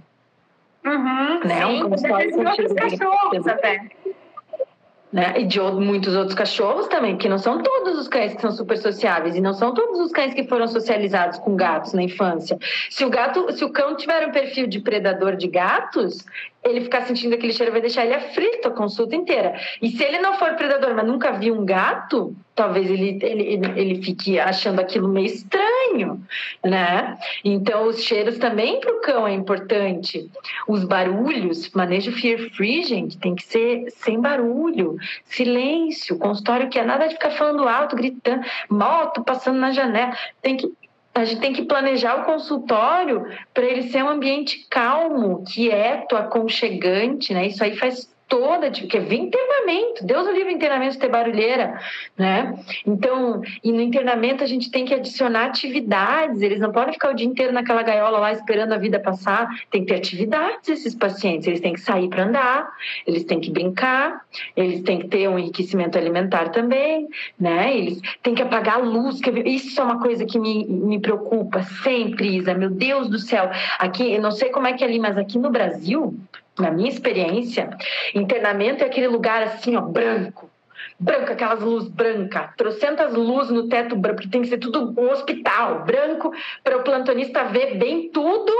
Uhum, 0.85 1.39
né? 1.45 1.65
Sim, 1.65 1.83
um 1.83 2.47
outros 2.47 2.73
cachorros 2.73 3.47
até. 3.47 3.89
Né? 5.11 5.41
E 5.41 5.45
de 5.45 5.59
muitos 5.59 6.15
outros 6.15 6.33
cachorros 6.33 6.87
também, 6.87 7.15
porque 7.15 7.27
não 7.27 7.37
são 7.37 7.61
todos 7.61 7.99
os 7.99 8.07
cães 8.07 8.33
que 8.33 8.41
são 8.41 8.51
super 8.51 8.77
sociáveis 8.77 9.35
e 9.35 9.41
não 9.41 9.53
são 9.53 9.73
todos 9.73 9.99
os 9.99 10.11
cães 10.11 10.33
que 10.33 10.47
foram 10.47 10.67
socializados 10.67 11.37
com 11.39 11.53
gatos 11.53 11.91
na 11.91 12.01
infância. 12.01 12.57
Se 12.89 13.03
o 13.03 13.09
gato, 13.09 13.51
se 13.51 13.65
o 13.65 13.69
cão 13.69 13.97
tiver 13.97 14.25
um 14.25 14.31
perfil 14.31 14.67
de 14.67 14.79
predador 14.79 15.35
de 15.35 15.47
gatos, 15.47 16.25
ele 16.63 16.81
ficar 16.81 17.01
sentindo 17.01 17.33
aquele 17.33 17.53
cheiro 17.53 17.71
vai 17.71 17.81
deixar 17.81 18.05
ele 18.05 18.13
aflito 18.13 18.67
a 18.67 18.71
consulta 18.71 19.15
inteira. 19.15 19.59
E 19.81 19.89
se 19.89 20.03
ele 20.03 20.19
não 20.19 20.35
for 20.35 20.53
predador, 20.53 20.93
mas 20.93 21.07
nunca 21.07 21.31
viu 21.31 21.55
um 21.55 21.65
gato, 21.65 22.35
talvez 22.55 22.89
ele, 22.89 23.17
ele, 23.21 23.65
ele 23.75 24.03
fique 24.03 24.39
achando 24.39 24.79
aquilo 24.79 25.07
meio 25.07 25.25
estranho, 25.25 26.21
né? 26.63 27.17
Então, 27.43 27.87
os 27.87 28.03
cheiros 28.03 28.37
também 28.37 28.79
para 28.79 28.91
o 28.91 29.01
cão 29.01 29.27
é 29.27 29.33
importante. 29.33 30.29
Os 30.67 30.83
barulhos, 30.83 31.71
manejo 31.71 32.11
fear 32.11 32.37
free, 32.51 32.83
gente, 32.83 33.17
tem 33.17 33.33
que 33.33 33.43
ser 33.43 33.89
sem 33.95 34.19
barulho, 34.19 34.97
silêncio, 35.25 36.19
consultório 36.19 36.69
que 36.69 36.77
é 36.77 36.85
nada 36.85 37.07
de 37.07 37.15
ficar 37.15 37.31
falando 37.31 37.67
alto, 37.67 37.95
gritando, 37.95 38.45
moto 38.69 39.23
passando 39.23 39.57
na 39.57 39.71
janela. 39.71 40.15
Tem 40.41 40.57
que 40.57 40.71
a 41.13 41.25
gente 41.25 41.41
tem 41.41 41.53
que 41.53 41.63
planejar 41.63 42.21
o 42.21 42.25
consultório 42.25 43.25
para 43.53 43.65
ele 43.65 43.89
ser 43.89 44.03
um 44.03 44.09
ambiente 44.09 44.65
calmo, 44.69 45.43
quieto, 45.43 46.15
aconchegante, 46.15 47.33
né? 47.33 47.47
Isso 47.47 47.63
aí 47.63 47.75
faz 47.75 48.10
toda, 48.31 48.71
tipo, 48.71 48.87
que 48.87 48.97
é 48.97 49.01
vir 49.01 49.19
internamento, 49.19 50.05
Deus 50.05 50.25
o 50.25 50.31
livre 50.31 50.53
internamento 50.53 50.97
ter 50.97 51.09
barulheira, 51.09 51.77
né? 52.17 52.57
Então, 52.87 53.41
e 53.61 53.73
no 53.73 53.81
internamento 53.81 54.41
a 54.41 54.47
gente 54.47 54.71
tem 54.71 54.85
que 54.85 54.93
adicionar 54.93 55.47
atividades, 55.47 56.41
eles 56.41 56.61
não 56.61 56.71
podem 56.71 56.93
ficar 56.93 57.11
o 57.11 57.13
dia 57.13 57.27
inteiro 57.27 57.51
naquela 57.51 57.83
gaiola 57.83 58.19
lá 58.19 58.31
esperando 58.31 58.71
a 58.71 58.77
vida 58.77 59.01
passar, 59.01 59.49
tem 59.69 59.81
que 59.83 59.91
ter 59.91 59.97
atividades 59.97 60.69
esses 60.69 60.95
pacientes, 60.95 61.45
eles 61.45 61.59
têm 61.59 61.73
que 61.73 61.81
sair 61.81 62.07
para 62.07 62.23
andar, 62.23 62.71
eles 63.05 63.25
têm 63.25 63.41
que 63.41 63.51
brincar, 63.51 64.21
eles 64.55 64.81
têm 64.83 64.99
que 64.99 65.09
ter 65.09 65.27
um 65.27 65.37
enriquecimento 65.37 65.97
alimentar 65.97 66.51
também, 66.51 67.09
né? 67.37 67.75
Eles 67.75 67.99
têm 68.23 68.33
que 68.33 68.41
apagar 68.41 68.75
a 68.75 68.77
luz, 68.77 69.19
que 69.19 69.29
isso 69.29 69.81
é 69.81 69.83
uma 69.83 69.99
coisa 69.99 70.25
que 70.25 70.39
me, 70.39 70.65
me 70.65 71.01
preocupa 71.01 71.63
sempre, 71.83 72.37
Isa, 72.37 72.53
meu 72.53 72.69
Deus 72.69 73.09
do 73.09 73.19
céu, 73.19 73.51
aqui, 73.77 74.09
eu 74.13 74.21
não 74.21 74.31
sei 74.31 74.47
como 74.51 74.67
é 74.67 74.73
que 74.73 74.85
é 74.85 74.87
ali, 74.87 74.99
mas 74.99 75.17
aqui 75.17 75.37
no 75.37 75.49
Brasil, 75.49 76.17
na 76.61 76.71
minha 76.71 76.89
experiência, 76.89 77.69
internamento 78.13 78.83
é 78.83 78.87
aquele 78.87 79.07
lugar 79.07 79.43
assim, 79.43 79.75
ó, 79.75 79.81
branco. 79.81 80.49
Branco, 80.99 81.31
aquelas 81.31 81.59
luzes 81.61 81.89
brancas, 81.89 82.55
trocentas 82.55 83.13
luzes 83.13 83.51
no 83.51 83.67
teto 83.67 83.95
branco, 83.95 84.21
que 84.21 84.29
tem 84.29 84.43
que 84.43 84.47
ser 84.47 84.59
tudo 84.59 84.93
um 84.99 85.09
hospital, 85.09 85.83
branco, 85.83 86.31
para 86.63 86.77
o 86.77 86.83
plantonista 86.83 87.43
ver 87.45 87.75
bem 87.77 88.09
tudo 88.09 88.53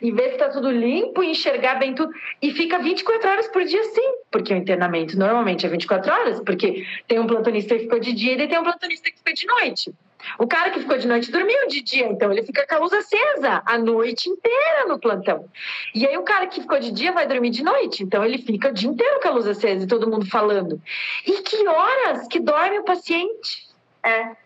e 0.00 0.10
ver 0.10 0.28
se 0.28 0.32
está 0.32 0.48
tudo 0.48 0.70
limpo 0.70 1.22
e 1.22 1.30
enxergar 1.32 1.74
bem 1.74 1.94
tudo. 1.94 2.10
E 2.40 2.50
fica 2.52 2.78
24 2.78 3.28
horas 3.28 3.48
por 3.48 3.62
dia 3.64 3.84
sim, 3.84 4.14
porque 4.30 4.54
o 4.54 4.56
internamento 4.56 5.18
normalmente 5.18 5.66
é 5.66 5.68
24 5.68 6.10
horas, 6.10 6.40
porque 6.40 6.86
tem 7.06 7.18
um 7.18 7.26
plantonista 7.26 7.74
que 7.74 7.82
ficou 7.82 8.00
de 8.00 8.14
dia 8.14 8.42
e 8.42 8.48
tem 8.48 8.58
um 8.58 8.64
plantonista 8.64 9.10
que 9.10 9.18
fica 9.18 9.34
de 9.34 9.46
noite. 9.46 9.92
O 10.38 10.46
cara 10.46 10.70
que 10.70 10.80
ficou 10.80 10.98
de 10.98 11.06
noite 11.06 11.30
dormiu 11.30 11.68
de 11.68 11.82
dia, 11.82 12.06
então 12.06 12.32
ele 12.32 12.42
fica 12.42 12.66
com 12.66 12.74
a 12.74 12.78
luz 12.78 12.92
acesa 12.92 13.62
a 13.64 13.78
noite 13.78 14.28
inteira 14.28 14.86
no 14.86 14.98
plantão. 14.98 15.48
E 15.94 16.06
aí 16.06 16.16
o 16.16 16.22
cara 16.22 16.46
que 16.46 16.60
ficou 16.60 16.78
de 16.78 16.92
dia 16.92 17.12
vai 17.12 17.26
dormir 17.26 17.50
de 17.50 17.62
noite, 17.62 18.02
então 18.02 18.24
ele 18.24 18.38
fica 18.38 18.68
o 18.68 18.72
dia 18.72 18.88
inteiro 18.88 19.20
com 19.20 19.28
a 19.28 19.32
luz 19.32 19.46
acesa 19.46 19.84
e 19.84 19.88
todo 19.88 20.10
mundo 20.10 20.26
falando. 20.26 20.80
E 21.26 21.42
que 21.42 21.66
horas 21.66 22.26
que 22.28 22.40
dorme 22.40 22.78
o 22.78 22.84
paciente? 22.84 23.68
É. 24.02 24.36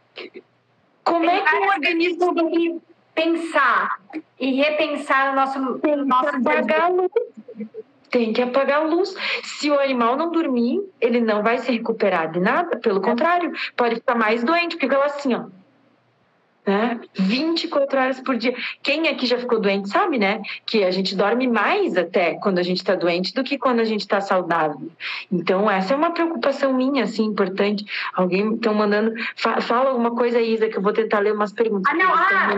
Como 1.04 1.28
é 1.28 1.40
que 1.40 1.54
o 1.54 1.68
organismo 1.68 2.34
tem 2.34 2.50
que 2.50 2.80
pensar 3.16 3.98
e 4.38 4.52
repensar 4.52 5.32
o 5.32 5.34
nosso 5.34 5.78
tem 5.78 5.96
nosso 6.04 6.28
apagar 6.28 6.82
a 6.82 6.88
luz. 6.88 7.10
Tem 8.10 8.32
que 8.32 8.42
apagar 8.42 8.82
a 8.82 8.84
luz. 8.84 9.14
Se 9.42 9.70
o 9.70 9.80
animal 9.80 10.16
não 10.16 10.30
dormir, 10.30 10.80
ele 11.00 11.20
não 11.20 11.42
vai 11.42 11.58
se 11.58 11.72
recuperar 11.72 12.30
de 12.30 12.38
nada. 12.38 12.76
Pelo 12.76 13.00
contrário, 13.00 13.52
pode 13.76 13.96
ficar 13.96 14.14
mais 14.14 14.44
doente, 14.44 14.76
porque 14.76 14.94
ela 14.94 15.06
assim, 15.06 15.34
ó, 15.34 15.46
né? 16.66 17.00
24 17.14 17.98
horas 17.98 18.20
por 18.20 18.36
dia. 18.36 18.54
Quem 18.82 19.06
aqui 19.08 19.24
já 19.24 19.38
ficou 19.38 19.60
doente 19.60 19.88
sabe, 19.88 20.18
né? 20.18 20.42
Que 20.66 20.82
a 20.82 20.90
gente 20.90 21.14
dorme 21.14 21.46
mais 21.46 21.96
até 21.96 22.34
quando 22.34 22.58
a 22.58 22.62
gente 22.62 22.78
está 22.78 22.94
doente 22.94 23.32
do 23.32 23.44
que 23.44 23.56
quando 23.56 23.80
a 23.80 23.84
gente 23.84 24.00
está 24.00 24.20
saudável. 24.20 24.90
Então, 25.30 25.70
essa 25.70 25.94
é 25.94 25.96
uma 25.96 26.10
preocupação 26.10 26.72
minha, 26.72 27.04
assim, 27.04 27.24
importante. 27.24 27.84
Alguém 28.12 28.54
estão 28.54 28.74
mandando. 28.74 29.14
Fala 29.36 29.90
alguma 29.90 30.10
coisa, 30.16 30.40
Isa, 30.40 30.68
que 30.68 30.76
eu 30.76 30.82
vou 30.82 30.92
tentar 30.92 31.20
ler 31.20 31.32
umas 31.32 31.52
perguntas. 31.52 31.92
Ah, 31.92 31.96
não, 31.96 32.12
ah, 32.12 32.50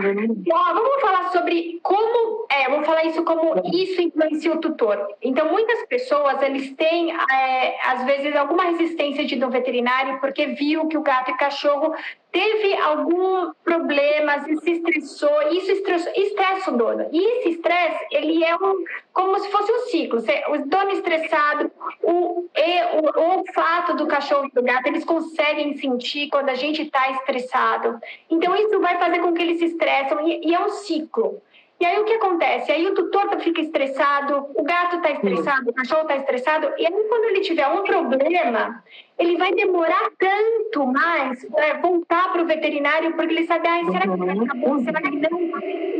ó, 0.51 0.73
vamos 0.73 1.01
falar 1.01 1.29
sobre 1.31 1.79
como. 1.83 2.47
É, 2.51 2.67
vamos 2.67 2.87
falar 2.87 3.05
isso 3.05 3.23
como 3.23 3.61
isso 3.71 4.01
influencia 4.01 4.51
o 4.53 4.57
tutor. 4.57 5.07
Então, 5.21 5.51
muitas 5.51 5.85
pessoas, 5.85 6.41
eles 6.41 6.71
têm, 6.75 7.13
é, 7.13 7.87
às 7.87 8.05
vezes, 8.05 8.35
alguma 8.35 8.63
resistência 8.63 9.23
de 9.23 9.35
ir 9.35 9.37
no 9.37 9.51
veterinário 9.51 10.19
porque 10.19 10.47
viu 10.47 10.87
que 10.87 10.97
o 10.97 11.01
gato 11.01 11.29
e 11.29 11.37
cachorro 11.37 11.93
teve 12.31 12.75
algum 12.75 13.51
problema, 13.63 14.39
se 14.41 14.71
estressou, 14.71 15.41
isso 15.51 15.71
estressa, 15.71 16.11
estressa 16.15 16.71
o 16.71 16.77
dono. 16.77 17.07
E 17.11 17.39
esse 17.39 17.49
estresse, 17.49 18.05
ele 18.11 18.43
é 18.43 18.55
um, 18.55 18.83
como 19.13 19.39
se 19.39 19.49
fosse 19.49 19.71
um 19.71 19.79
ciclo. 19.87 20.19
O 20.19 20.69
dono 20.69 20.91
estressado, 20.91 21.71
o, 22.03 22.11
o, 22.11 22.49
o 22.49 23.37
olfato 23.37 23.95
do 23.95 24.07
cachorro 24.07 24.47
e 24.47 24.51
do 24.51 24.63
gato, 24.63 24.87
eles 24.87 25.03
conseguem 25.03 25.75
sentir 25.77 26.29
quando 26.29 26.49
a 26.49 26.55
gente 26.55 26.83
está 26.83 27.11
estressado. 27.11 27.99
Então, 28.29 28.55
isso 28.55 28.79
vai 28.79 28.97
fazer 28.99 29.19
com 29.19 29.33
que 29.33 29.41
eles 29.41 29.59
se 29.59 29.65
estressam 29.65 30.27
e, 30.27 30.49
e 30.49 30.53
é 30.53 30.59
um 30.59 30.69
ciclo. 30.69 31.41
E 31.79 31.85
aí 31.85 31.97
o 31.97 32.03
que 32.03 32.13
acontece? 32.13 32.71
Aí 32.73 32.85
o 32.85 32.93
tutor 32.93 33.39
fica 33.39 33.61
estressado, 33.61 34.47
o 34.53 34.63
gato 34.63 34.97
está 34.97 35.11
estressado, 35.11 35.69
o 35.69 35.73
cachorro 35.73 36.01
está 36.01 36.17
estressado, 36.17 36.73
e 36.77 36.85
aí 36.85 37.03
quando 37.07 37.23
ele 37.25 37.39
tiver 37.39 37.67
um 37.67 37.83
problema, 37.83 38.83
ele 39.17 39.37
vai 39.37 39.53
demorar 39.53 40.09
tanto 40.17 40.85
mais 40.87 41.45
para 41.45 41.79
voltar 41.79 42.33
para 42.33 42.41
o 42.41 42.45
veterinário, 42.45 43.13
porque 43.13 43.33
ele 43.33 43.47
sabe, 43.47 43.65
ah, 43.67 43.85
será 43.85 44.01
que 44.01 44.25
vai 44.25 44.39
acabou? 44.39 44.79
Será 44.79 45.01
que 45.01 45.15
não? 45.15 45.39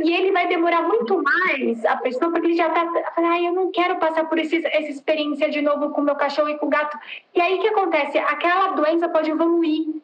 E 0.04 0.14
ele 0.14 0.32
vai 0.32 0.48
demorar 0.48 0.82
muito 0.82 1.22
mais, 1.22 1.82
a 1.86 1.96
pessoa, 1.96 2.30
porque 2.30 2.48
ele 2.48 2.56
já 2.56 2.68
está, 2.68 2.86
ah, 3.16 3.40
eu 3.40 3.52
não 3.52 3.72
quero 3.72 3.96
passar 3.96 4.28
por 4.28 4.38
esse, 4.38 4.56
essa 4.66 4.90
experiência 4.90 5.48
de 5.48 5.62
novo 5.62 5.90
com 5.90 6.02
o 6.02 6.04
meu 6.04 6.14
cachorro 6.14 6.50
e 6.50 6.58
com 6.58 6.66
o 6.66 6.70
gato. 6.70 6.98
E 7.34 7.40
aí 7.40 7.54
o 7.54 7.60
que 7.60 7.68
acontece? 7.68 8.18
Aquela 8.18 8.72
doença 8.72 9.08
pode 9.08 9.30
evoluir. 9.30 10.02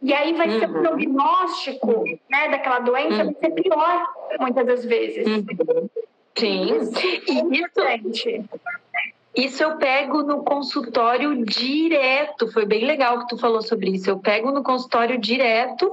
E 0.00 0.12
aí 0.12 0.32
vai 0.34 0.48
uhum. 0.48 0.58
ser 0.60 0.70
o 0.70 0.82
prognóstico 0.82 2.04
né, 2.30 2.48
daquela 2.50 2.78
doença 2.80 3.24
uhum. 3.24 3.32
vai 3.32 3.34
ser 3.34 3.50
pior, 3.62 4.06
muitas 4.38 4.66
das 4.66 4.84
vezes. 4.84 5.26
Uhum. 5.26 5.88
Sim. 6.36 6.66
E 7.26 7.60
isso, 7.60 7.80
Isso 9.34 9.62
eu 9.62 9.76
pego 9.76 10.22
no 10.22 10.44
consultório 10.44 11.44
direto. 11.44 12.50
Foi 12.52 12.64
bem 12.64 12.84
legal 12.84 13.20
que 13.20 13.28
tu 13.28 13.38
falou 13.38 13.60
sobre 13.62 13.90
isso. 13.90 14.08
Eu 14.08 14.18
pego 14.18 14.50
no 14.52 14.62
consultório 14.62 15.18
direto, 15.18 15.92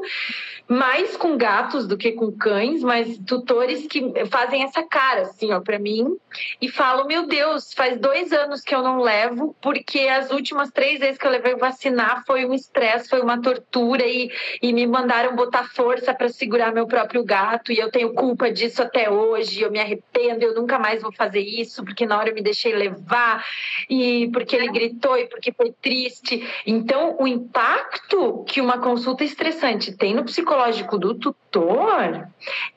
mais 0.68 1.16
com 1.16 1.38
gatos 1.38 1.88
do 1.88 1.98
que 1.98 2.12
com 2.14 2.32
cães, 2.32 2.82
mas 2.82 3.18
tutores 3.20 3.86
que 3.88 4.12
fazem 4.30 4.64
essa 4.64 4.82
cara, 4.84 5.22
assim, 5.22 5.52
ó, 5.54 5.60
para 5.60 5.78
mim, 5.78 6.18
e 6.62 6.70
falam: 6.70 7.06
Meu 7.06 7.28
Deus, 7.28 7.74
faz 7.74 8.00
dois 8.00 8.34
anos 8.34 8.62
que 8.62 8.74
eu 8.74 8.82
não 8.82 9.00
levo, 9.00 9.56
porque 9.62 10.00
as 10.00 10.32
últimas 10.32 10.72
três 10.72 11.00
vezes 11.00 11.18
que 11.18 11.28
eu 11.28 11.32
levei 11.32 11.56
vacinar 11.56 12.24
foi 12.26 12.46
um 12.46 12.54
estresse, 12.54 13.10
foi 13.10 13.22
uma 13.22 13.42
tortura, 13.42 14.06
e, 14.06 14.32
e 14.62 14.74
me 14.74 14.88
mandaram 14.88 15.36
botar 15.36 15.66
força 15.66 16.14
para 16.14 16.30
segurar 16.30 16.74
meu 16.74 16.88
próprio 16.88 17.24
gato, 17.24 17.72
e 17.72 17.78
eu 17.78 17.92
tenho 17.92 18.14
culpa 18.14 18.52
disso 18.52 18.82
até 18.82 19.10
hoje, 19.10 19.62
eu 19.62 19.72
me 19.72 19.80
arrependo, 19.80 20.44
eu 20.44 20.56
nunca 20.56 20.80
mais 20.80 21.02
vou 21.02 21.12
fazer 21.12 21.42
isso, 21.42 21.84
porque 21.84 22.06
na 22.06 22.18
hora 22.18 22.30
eu 22.30 22.36
me 22.36 22.42
deixei 22.42 22.74
levar, 22.74 23.46
e 23.90 24.30
porque 24.34 24.56
ele 24.56 24.70
gritou, 24.70 25.18
e 25.18 25.28
porque 25.28 25.52
foi 25.52 25.72
triste. 25.80 26.44
Então, 26.66 27.16
o 27.20 27.28
impacto 27.28 28.44
que 28.48 28.60
uma 28.60 28.80
consulta 28.80 29.24
estressante 29.24 29.96
tem 29.96 30.14
no 30.14 30.24
psicológico 30.56 30.98
do 30.98 31.14
tutor 31.14 32.28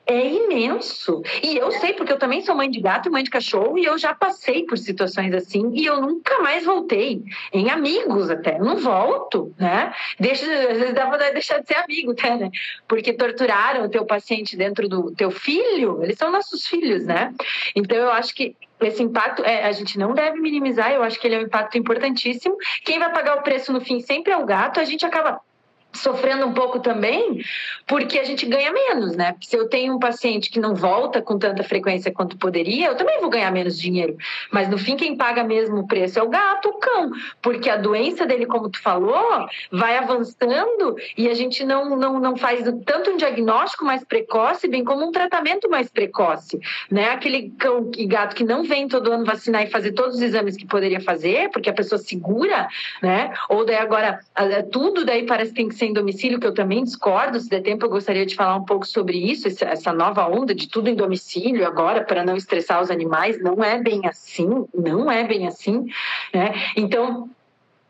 é 0.05 0.27
imenso. 0.27 1.21
E 1.41 1.57
eu 1.57 1.71
sei, 1.71 1.93
porque 1.93 2.11
eu 2.11 2.17
também 2.17 2.41
sou 2.41 2.55
mãe 2.55 2.69
de 2.69 2.79
gato 2.79 3.07
e 3.07 3.11
mãe 3.11 3.23
de 3.23 3.29
cachorro, 3.29 3.77
e 3.77 3.85
eu 3.85 3.97
já 3.97 4.13
passei 4.13 4.65
por 4.65 4.77
situações 4.77 5.33
assim, 5.33 5.71
e 5.73 5.85
eu 5.85 6.01
nunca 6.01 6.39
mais 6.39 6.65
voltei. 6.65 7.23
Em 7.53 7.69
amigos 7.69 8.29
até. 8.29 8.57
Não 8.59 8.77
volto, 8.77 9.53
né? 9.57 9.93
Deixa, 10.19 10.45
às 10.45 10.77
vezes 10.77 10.93
dá 10.93 11.05
vontade 11.05 11.27
de 11.27 11.33
deixar 11.33 11.59
de 11.59 11.67
ser 11.67 11.77
amigo, 11.77 12.11
até, 12.11 12.35
né? 12.35 12.49
Porque 12.87 13.13
torturaram 13.13 13.85
o 13.85 13.89
teu 13.89 14.05
paciente 14.05 14.57
dentro 14.57 14.87
do 14.89 15.11
teu 15.11 15.31
filho, 15.31 16.03
eles 16.03 16.17
são 16.17 16.31
nossos 16.31 16.67
filhos, 16.67 17.05
né? 17.05 17.33
Então 17.75 17.97
eu 17.97 18.11
acho 18.11 18.33
que 18.35 18.55
esse 18.81 19.03
impacto 19.03 19.43
é, 19.43 19.65
a 19.65 19.71
gente 19.71 19.99
não 19.99 20.13
deve 20.13 20.39
minimizar, 20.39 20.91
eu 20.91 21.03
acho 21.03 21.19
que 21.19 21.27
ele 21.27 21.35
é 21.35 21.39
um 21.39 21.43
impacto 21.43 21.77
importantíssimo. 21.77 22.55
Quem 22.85 22.97
vai 22.97 23.11
pagar 23.11 23.37
o 23.37 23.41
preço 23.41 23.73
no 23.73 23.81
fim 23.81 23.99
sempre 23.99 24.31
é 24.31 24.37
o 24.37 24.45
gato, 24.45 24.79
a 24.79 24.85
gente 24.85 25.05
acaba 25.05 25.41
sofrendo 25.91 26.45
um 26.45 26.53
pouco 26.53 26.79
também, 26.79 27.41
porque 27.87 28.19
a 28.19 28.23
gente 28.23 28.45
ganha 28.45 28.71
menos, 28.71 29.15
né? 29.15 29.35
Se 29.41 29.55
eu 29.55 29.67
tenho 29.67 29.95
um 29.95 29.99
paciente 29.99 30.49
que 30.49 30.59
não 30.59 30.75
volta 30.75 31.21
com 31.21 31.37
tanta 31.37 31.63
frequência 31.63 32.11
quanto 32.11 32.37
poderia, 32.37 32.87
eu 32.87 32.95
também 32.95 33.19
vou 33.19 33.29
ganhar 33.29 33.51
menos 33.51 33.79
dinheiro. 33.79 34.15
Mas 34.51 34.69
no 34.69 34.77
fim, 34.77 34.95
quem 34.95 35.17
paga 35.17 35.43
mesmo 35.43 35.79
o 35.79 35.87
preço 35.87 36.19
é 36.19 36.23
o 36.23 36.29
gato, 36.29 36.69
o 36.69 36.73
cão, 36.73 37.11
porque 37.41 37.69
a 37.69 37.75
doença 37.75 38.25
dele, 38.25 38.45
como 38.45 38.69
tu 38.69 38.79
falou, 38.81 39.47
vai 39.71 39.97
avançando 39.97 40.95
e 41.17 41.27
a 41.27 41.33
gente 41.33 41.65
não, 41.65 41.95
não, 41.97 42.19
não 42.19 42.37
faz 42.37 42.63
tanto 42.85 43.11
um 43.11 43.17
diagnóstico 43.17 43.83
mais 43.83 44.03
precoce, 44.03 44.67
bem 44.67 44.83
como 44.83 45.05
um 45.05 45.11
tratamento 45.11 45.69
mais 45.69 45.89
precoce, 45.89 46.59
né? 46.91 47.09
Aquele 47.09 47.49
cão 47.57 47.89
e 47.97 48.05
gato 48.05 48.35
que 48.35 48.43
não 48.43 48.63
vem 48.63 48.87
todo 48.87 49.11
ano 49.11 49.25
vacinar 49.25 49.63
e 49.63 49.71
fazer 49.71 49.93
todos 49.93 50.15
os 50.15 50.21
exames 50.21 50.55
que 50.55 50.67
poderia 50.67 51.01
fazer, 51.01 51.49
porque 51.49 51.69
a 51.69 51.73
pessoa 51.73 51.97
segura, 51.97 52.67
né? 53.01 53.33
Ou 53.49 53.65
daí 53.65 53.77
agora, 53.77 54.19
tudo 54.71 55.03
daí 55.03 55.25
parece 55.25 55.51
que 55.51 55.57
tem 55.57 55.67
que 55.67 55.78
ser 55.79 55.85
em 55.85 55.93
domicílio, 55.93 56.39
que 56.39 56.45
eu 56.45 56.53
também 56.53 56.83
discordo. 56.83 57.39
Se 57.39 57.49
der 57.49 57.61
tempo, 57.61 57.85
eu 57.85 57.89
gostaria 57.89 58.25
de 58.25 58.35
falar 58.35 58.55
um 58.55 58.65
pouco 58.65 58.85
sobre 58.85 59.17
isso, 59.17 59.47
essa 59.47 59.93
nova 59.93 60.27
onda 60.27 60.53
de 60.53 60.67
tudo 60.67 60.89
em 60.89 60.95
domicílio 60.95 61.65
agora, 61.65 62.03
para 62.03 62.23
não 62.23 62.35
estressar 62.35 62.81
os 62.81 62.91
animais. 62.91 63.41
Não 63.41 63.63
é 63.63 63.81
bem 63.81 64.05
assim, 64.05 64.65
não 64.73 65.11
é 65.11 65.23
bem 65.23 65.47
assim. 65.47 65.85
Né? 66.33 66.53
Então, 66.75 67.29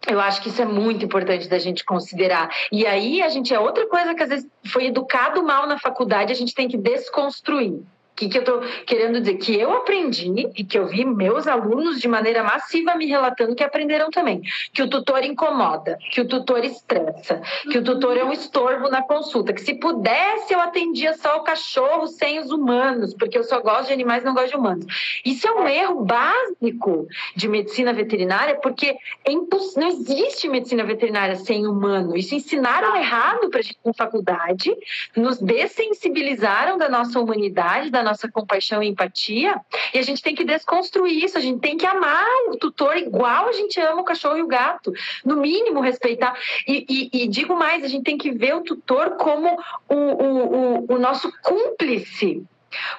eu 0.07 0.19
acho 0.19 0.41
que 0.41 0.49
isso 0.49 0.61
é 0.61 0.65
muito 0.65 1.03
importante 1.03 1.49
da 1.49 1.59
gente 1.59 1.83
considerar. 1.83 2.49
E 2.71 2.85
aí 2.85 3.21
a 3.21 3.29
gente 3.29 3.53
é 3.53 3.59
outra 3.59 3.87
coisa 3.87 4.15
que 4.15 4.23
às 4.23 4.29
vezes 4.29 4.47
foi 4.67 4.85
educado 4.85 5.43
mal 5.43 5.67
na 5.67 5.77
faculdade, 5.77 6.31
a 6.31 6.35
gente 6.35 6.55
tem 6.55 6.67
que 6.67 6.77
desconstruir 6.77 7.83
que, 8.19 8.27
que 8.27 8.37
eu 8.37 8.41
estou 8.41 8.59
querendo 8.85 9.21
dizer? 9.21 9.35
Que 9.35 9.57
eu 9.57 9.71
aprendi 9.71 10.49
e 10.55 10.63
que 10.63 10.77
eu 10.77 10.87
vi 10.87 11.05
meus 11.05 11.47
alunos 11.47 12.01
de 12.01 12.07
maneira 12.07 12.43
massiva 12.43 12.95
me 12.95 13.05
relatando 13.05 13.55
que 13.55 13.63
aprenderam 13.63 14.09
também. 14.09 14.41
Que 14.73 14.83
o 14.83 14.89
tutor 14.89 15.23
incomoda, 15.23 15.97
que 16.11 16.19
o 16.19 16.27
tutor 16.27 16.65
estressa, 16.65 17.41
que 17.71 17.77
o 17.77 17.83
tutor 17.83 18.17
é 18.17 18.23
um 18.23 18.33
estorvo 18.33 18.89
na 18.89 19.01
consulta. 19.01 19.53
Que 19.53 19.61
se 19.61 19.75
pudesse 19.75 20.53
eu 20.53 20.59
atendia 20.59 21.13
só 21.13 21.37
o 21.37 21.43
cachorro 21.43 22.07
sem 22.07 22.39
os 22.39 22.51
humanos, 22.51 23.13
porque 23.13 23.37
eu 23.37 23.43
só 23.43 23.61
gosto 23.61 23.87
de 23.87 23.93
animais, 23.93 24.23
não 24.23 24.33
gosto 24.33 24.49
de 24.49 24.57
humanos. 24.57 24.85
Isso 25.23 25.47
é 25.47 25.53
um 25.53 25.67
erro 25.67 26.03
básico 26.03 27.07
de 27.35 27.47
medicina 27.47 27.93
veterinária, 27.93 28.55
porque 28.61 28.97
é 29.23 29.31
imposs... 29.31 29.75
não 29.75 29.87
existe 29.87 30.49
medicina 30.49 30.83
veterinária 30.83 31.35
sem 31.35 31.65
humano. 31.65 32.17
Isso 32.17 32.35
ensinaram 32.35 32.95
errado 32.97 33.49
para 33.49 33.59
a 33.59 33.63
gente 33.63 33.79
na 33.85 33.93
faculdade, 33.93 34.75
nos 35.15 35.39
dessensibilizaram 35.39 36.77
da 36.77 36.89
nossa 36.89 37.19
humanidade, 37.19 37.89
da 37.89 38.03
nossa 38.03 38.08
compaixão 38.31 38.81
e 38.81 38.87
empatia, 38.87 39.59
e 39.93 39.99
a 39.99 40.01
gente 40.01 40.21
tem 40.21 40.35
que 40.35 40.43
desconstruir 40.43 41.23
isso, 41.23 41.37
a 41.37 41.41
gente 41.41 41.59
tem 41.59 41.77
que 41.77 41.85
amar 41.85 42.25
o 42.49 42.57
tutor 42.57 42.97
igual 42.97 43.47
a 43.47 43.51
gente 43.51 43.79
ama 43.79 44.01
o 44.01 44.05
cachorro 44.05 44.37
e 44.37 44.41
o 44.41 44.47
gato, 44.47 44.93
no 45.25 45.37
mínimo 45.37 45.81
respeitar. 45.81 46.37
E, 46.67 46.85
e, 46.89 47.23
e 47.23 47.27
digo 47.27 47.55
mais, 47.55 47.83
a 47.83 47.87
gente 47.87 48.03
tem 48.03 48.17
que 48.17 48.31
ver 48.31 48.55
o 48.55 48.61
tutor 48.61 49.11
como 49.17 49.57
o, 49.87 49.95
o, 49.95 50.85
o, 50.85 50.93
o 50.93 50.97
nosso 50.99 51.31
cúmplice 51.41 52.43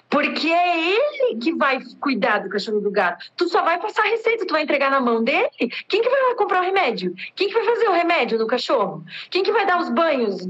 porque 0.09 0.49
é 0.49 0.91
ele 0.91 1.37
que 1.41 1.55
vai 1.55 1.81
cuidar 2.01 2.39
do 2.39 2.49
cachorro 2.49 2.81
do 2.81 2.91
gato. 2.91 3.27
Tu 3.37 3.49
só 3.49 3.63
vai 3.63 3.79
passar 3.81 4.03
a 4.03 4.09
receita, 4.09 4.47
tu 4.47 4.53
vai 4.53 4.63
entregar 4.63 4.91
na 4.91 5.01
mão 5.01 5.23
dele. 5.23 5.49
Quem 5.89 6.03
que 6.03 6.09
vai 6.09 6.29
lá 6.29 6.35
comprar 6.35 6.61
o 6.61 6.65
remédio? 6.65 7.15
Quem 7.35 7.49
que 7.49 7.55
vai 7.55 7.65
fazer 7.65 7.89
o 7.89 7.93
remédio 7.93 8.39
no 8.39 8.47
cachorro? 8.47 9.05
Quem 9.31 9.43
que 9.43 9.53
vai 9.53 9.67
dar 9.67 9.81
os 9.81 9.89
banhos 9.91 10.47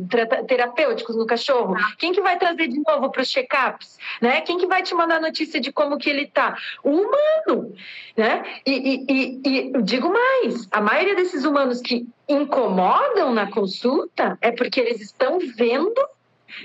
terapêuticos 0.46 1.16
no 1.16 1.26
cachorro? 1.26 1.74
Quem 1.98 2.12
que 2.12 2.20
vai 2.20 2.38
trazer 2.38 2.68
de 2.68 2.80
novo 2.86 3.10
para 3.10 3.22
os 3.22 3.28
check-ups? 3.28 3.98
Né? 4.20 4.40
Quem 4.40 4.58
que 4.58 4.66
vai 4.66 4.82
te 4.82 4.94
mandar 4.94 5.20
notícia 5.20 5.60
de 5.60 5.72
como 5.72 5.98
que 5.98 6.08
ele 6.08 6.26
tá? 6.26 6.56
O 6.82 6.90
humano, 6.90 7.74
né? 8.16 8.42
E, 8.66 8.72
e, 8.72 9.06
e, 9.08 9.72
e 9.76 9.82
digo 9.82 10.10
mais, 10.12 10.68
a 10.70 10.80
maioria 10.80 11.14
desses 11.14 11.44
humanos 11.44 11.80
que 11.80 12.06
incomodam 12.28 13.32
na 13.32 13.50
consulta 13.50 14.38
é 14.40 14.52
porque 14.52 14.80
eles 14.80 15.00
estão 15.00 15.38
vendo 15.56 16.00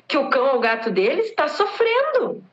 que 0.07 0.17
o 0.17 0.29
cão 0.29 0.47
ou 0.47 0.57
o 0.57 0.59
gato 0.59 0.91
deles 0.91 1.27
está 1.27 1.47
sofrendo. 1.47 2.43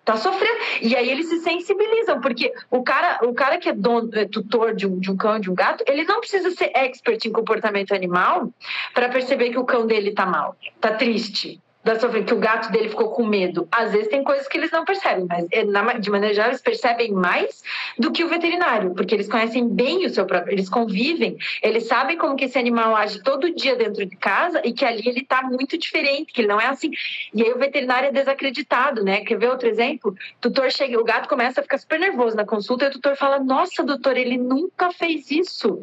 Está 0.00 0.16
sofrendo. 0.18 0.58
E 0.82 0.94
aí 0.94 1.10
eles 1.10 1.28
se 1.28 1.38
sensibilizam, 1.38 2.20
porque 2.20 2.52
o 2.70 2.82
cara, 2.82 3.20
o 3.22 3.32
cara 3.32 3.56
que 3.56 3.70
é, 3.70 3.72
dono, 3.72 4.10
é 4.12 4.26
tutor 4.26 4.74
de 4.74 4.86
um, 4.86 4.98
de 4.98 5.10
um 5.10 5.16
cão, 5.16 5.40
de 5.40 5.50
um 5.50 5.54
gato, 5.54 5.82
ele 5.86 6.04
não 6.04 6.20
precisa 6.20 6.50
ser 6.50 6.70
expert 6.74 7.24
em 7.24 7.32
comportamento 7.32 7.94
animal 7.94 8.52
para 8.92 9.08
perceber 9.08 9.50
que 9.50 9.58
o 9.58 9.64
cão 9.64 9.86
dele 9.86 10.10
está 10.10 10.26
mal, 10.26 10.56
está 10.76 10.92
triste, 10.92 11.58
da 11.84 11.94
que 12.24 12.34
o 12.34 12.38
gato 12.38 12.72
dele 12.72 12.88
ficou 12.88 13.10
com 13.10 13.26
medo. 13.26 13.68
Às 13.70 13.92
vezes 13.92 14.08
tem 14.08 14.24
coisas 14.24 14.48
que 14.48 14.56
eles 14.56 14.70
não 14.70 14.84
percebem, 14.84 15.26
mas 15.28 15.46
eh, 15.50 15.64
de 15.98 16.10
maneira 16.10 16.34
geral 16.34 16.50
eles 16.50 16.62
percebem 16.62 17.12
mais 17.12 17.62
do 17.98 18.10
que 18.10 18.24
o 18.24 18.28
veterinário, 18.28 18.94
porque 18.94 19.14
eles 19.14 19.28
conhecem 19.28 19.68
bem 19.68 20.06
o 20.06 20.10
seu 20.10 20.24
próprio, 20.24 20.54
eles 20.54 20.68
convivem, 20.68 21.36
eles 21.62 21.86
sabem 21.86 22.16
como 22.16 22.36
que 22.36 22.46
esse 22.46 22.58
animal 22.58 22.96
age 22.96 23.22
todo 23.22 23.54
dia 23.54 23.76
dentro 23.76 24.04
de 24.06 24.16
casa 24.16 24.62
e 24.64 24.72
que 24.72 24.84
ali 24.84 25.02
ele 25.06 25.20
está 25.20 25.42
muito 25.42 25.76
diferente, 25.76 26.32
que 26.32 26.40
ele 26.40 26.48
não 26.48 26.60
é 26.60 26.66
assim. 26.66 26.90
E 27.34 27.42
aí 27.42 27.52
o 27.52 27.58
veterinário 27.58 28.08
é 28.08 28.12
desacreditado, 28.12 29.04
né? 29.04 29.20
Quer 29.20 29.38
ver 29.38 29.50
outro 29.50 29.68
exemplo? 29.68 30.12
O 30.12 30.40
tutor 30.40 30.72
chega, 30.72 30.98
o 30.98 31.04
gato 31.04 31.28
começa 31.28 31.60
a 31.60 31.62
ficar 31.62 31.78
super 31.78 32.00
nervoso 32.00 32.34
na 32.34 32.46
consulta 32.46 32.86
e 32.86 32.88
o 32.88 32.92
tutor 32.92 33.16
fala: 33.16 33.38
Nossa, 33.38 33.82
doutor, 33.82 34.16
ele 34.16 34.38
nunca 34.38 34.90
fez 34.90 35.30
isso. 35.30 35.82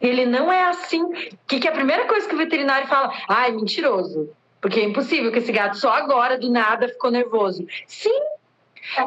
Ele 0.00 0.24
não 0.24 0.50
é 0.50 0.64
assim. 0.64 1.02
Que, 1.46 1.60
que 1.60 1.68
é 1.68 1.70
a 1.70 1.74
primeira 1.74 2.06
coisa 2.06 2.26
que 2.26 2.34
o 2.34 2.38
veterinário 2.38 2.88
fala? 2.88 3.12
Ai, 3.28 3.52
mentiroso 3.52 4.30
porque 4.62 4.78
é 4.78 4.84
impossível 4.84 5.32
que 5.32 5.40
esse 5.40 5.50
gato 5.50 5.76
só 5.76 5.90
agora, 5.90 6.38
do 6.38 6.48
nada, 6.48 6.88
ficou 6.88 7.10
nervoso. 7.10 7.66
Sim, 7.86 8.20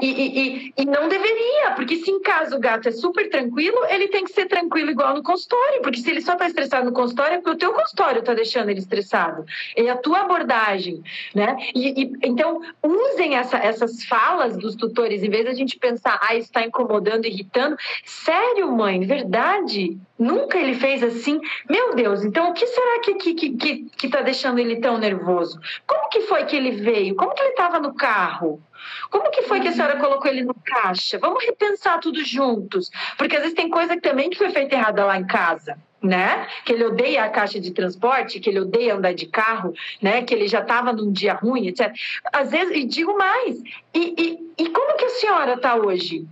e, 0.02 0.08
e, 0.08 0.74
e, 0.78 0.86
não 0.86 1.08
deveria, 1.08 1.72
porque 1.76 1.98
se 1.98 2.10
em 2.10 2.22
casa 2.22 2.56
o 2.56 2.60
gato 2.60 2.88
é 2.88 2.92
super 2.92 3.30
tranquilo, 3.30 3.78
ele 3.90 4.08
tem 4.08 4.24
que 4.24 4.32
ser 4.32 4.46
tranquilo 4.46 4.92
igual 4.92 5.14
no 5.14 5.24
consultório, 5.24 5.82
porque 5.82 6.00
se 6.00 6.10
ele 6.10 6.22
só 6.22 6.34
está 6.34 6.48
estressado 6.48 6.86
no 6.86 6.94
consultório, 6.94 7.36
é 7.36 7.38
porque 7.38 7.52
o 7.52 7.58
teu 7.58 7.74
consultório 7.74 8.20
está 8.20 8.34
deixando 8.34 8.70
ele 8.70 8.80
estressado. 8.80 9.46
É 9.76 9.90
a 9.90 9.98
tua 9.98 10.22
abordagem, 10.22 11.04
né? 11.34 11.58
E, 11.74 12.04
e 12.04 12.14
então, 12.24 12.62
usem 12.82 13.36
essa, 13.36 13.58
essas 13.58 14.06
falas 14.06 14.58
dos 14.58 14.76
tutores, 14.76 15.24
em 15.24 15.30
vez 15.30 15.44
de 15.44 15.52
a 15.52 15.54
gente 15.54 15.78
pensar, 15.78 16.20
ah, 16.22 16.36
está 16.36 16.66
incomodando, 16.66 17.26
irritando. 17.26 17.76
Sério, 18.04 18.72
mãe, 18.72 19.06
verdade? 19.06 19.98
Nunca 20.18 20.58
ele 20.58 20.76
fez 20.76 21.04
assim? 21.04 21.40
Meu 21.70 21.94
Deus, 21.96 22.24
então 22.24 22.50
o 22.50 22.54
que 22.54 22.66
será 22.66 23.00
que 23.02 23.16
que, 23.16 23.34
que, 23.34 23.50
que, 23.58 23.90
que 23.98 24.10
tá 24.10 24.22
deixando 24.22 24.60
ele 24.60 24.78
tão 24.78 24.98
nervoso? 24.98 25.60
Como 25.86 26.10
que 26.10 26.22
foi 26.22 26.46
que 26.46 26.56
ele 26.56 26.72
veio? 26.72 27.16
Como 27.16 27.34
que 27.34 27.42
ele 27.42 27.52
estava 27.52 27.80
no 27.80 27.94
carro? 27.94 28.62
Como 29.10 29.32
que 29.32 29.44
foi 29.44 29.60
que 29.60 29.68
a 29.68 29.72
senhora 29.72 29.98
colocou 29.98 30.30
ele 30.30 30.44
no 30.44 30.54
caixa? 30.54 31.18
Vamos 31.20 31.44
repensar 31.44 32.00
tudo 32.00 32.24
juntos. 32.24 32.90
Porque 33.18 33.36
às 33.36 33.42
vezes 33.42 33.56
tem 33.56 33.70
coisa 33.70 34.00
também 34.00 34.30
que 34.30 34.38
foi 34.38 34.50
feita 34.52 34.76
errada 34.76 35.06
lá 35.06 35.18
em 35.18 35.26
casa. 35.26 35.78
Né? 36.02 36.48
Que 36.64 36.74
ele 36.74 36.86
odeia 36.86 37.24
a 37.24 37.30
caixa 37.30 37.60
de 37.60 37.72
transporte, 37.72 38.40
que 38.40 38.50
ele 38.50 38.60
odeia 38.60 38.94
andar 38.94 39.16
de 39.16 39.26
carro, 39.26 39.74
né? 40.00 40.22
Que 40.22 40.36
ele 40.36 40.48
já 40.48 40.60
estava 40.60 40.94
num 40.94 41.12
dia 41.12 41.34
ruim, 41.34 41.68
etc. 41.68 41.92
Às 42.32 42.52
vezes, 42.52 42.76
e 42.76 42.84
digo 42.84 43.18
mais, 43.18 43.58
e, 43.92 44.14
e, 44.16 44.64
e 44.64 44.70
como 44.70 44.98
que 44.98 45.06
a 45.06 45.10
senhora 45.10 45.54
está 45.54 45.76
hoje? 45.76 46.28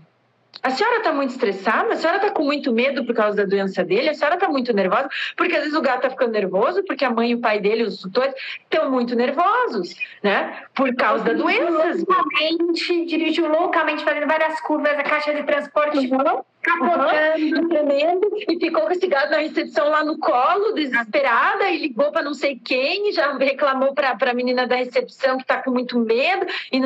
A 0.64 0.72
senhora 0.72 0.98
está 0.98 1.12
muito 1.12 1.32
estressada? 1.32 1.94
A 1.94 1.98
senhora 1.98 2.18
está 2.18 2.32
com 2.32 2.44
muito 2.44 2.72
medo 2.72 3.06
por 3.06 3.14
causa 3.14 3.36
da 3.36 3.44
doença 3.44 3.84
dele? 3.84 4.10
A 4.10 4.14
senhora 4.14 4.36
está 4.36 4.48
muito 4.48 4.72
nervosa? 4.72 5.10
Porque 5.36 5.54
às 5.54 5.64
vezes 5.64 5.78
o 5.78 5.82
gato 5.82 5.98
está 5.98 6.10
ficando 6.10 6.32
nervoso, 6.32 6.82
porque 6.86 7.04
a 7.04 7.10
mãe 7.10 7.32
e 7.32 7.36
o 7.36 7.42
pai 7.42 7.60
dele, 7.60 7.84
os 7.84 8.00
tutores, 8.00 8.34
estão 8.64 8.90
muito 8.90 9.14
nervosos, 9.14 9.94
né? 10.24 10.64
Por 10.74 10.96
causa 10.96 11.26
da 11.26 11.34
doença. 11.34 12.06
Loucamente, 12.08 13.06
dirigiu 13.06 13.50
loucamente, 13.50 14.06
fazendo 14.06 14.26
várias 14.26 14.62
curvas, 14.62 14.98
a 14.98 15.04
caixa 15.04 15.34
de 15.34 15.44
transporte. 15.44 15.98
Uhum. 15.98 16.44
Capotando, 16.64 17.68
tremendo, 17.68 18.30
e 18.48 18.58
ficou 18.58 18.86
castigado 18.86 19.32
na 19.32 19.38
recepção 19.38 19.90
lá 19.90 20.04
no 20.04 20.18
colo, 20.18 20.74
desesperada, 20.74 21.70
e 21.70 21.80
ligou 21.80 22.12
para 22.12 22.24
não 22.24 22.34
sei 22.34 22.58
quem, 22.58 23.12
já 23.12 23.38
reclamou 23.38 23.94
para 23.94 24.18
a 24.20 24.34
menina 24.34 24.66
da 24.66 24.78
recepção 24.78 25.38
que 25.38 25.44
está 25.44 25.62
com 25.62 25.72
muito 25.72 26.00
medo, 26.00 26.46
e, 26.72 26.80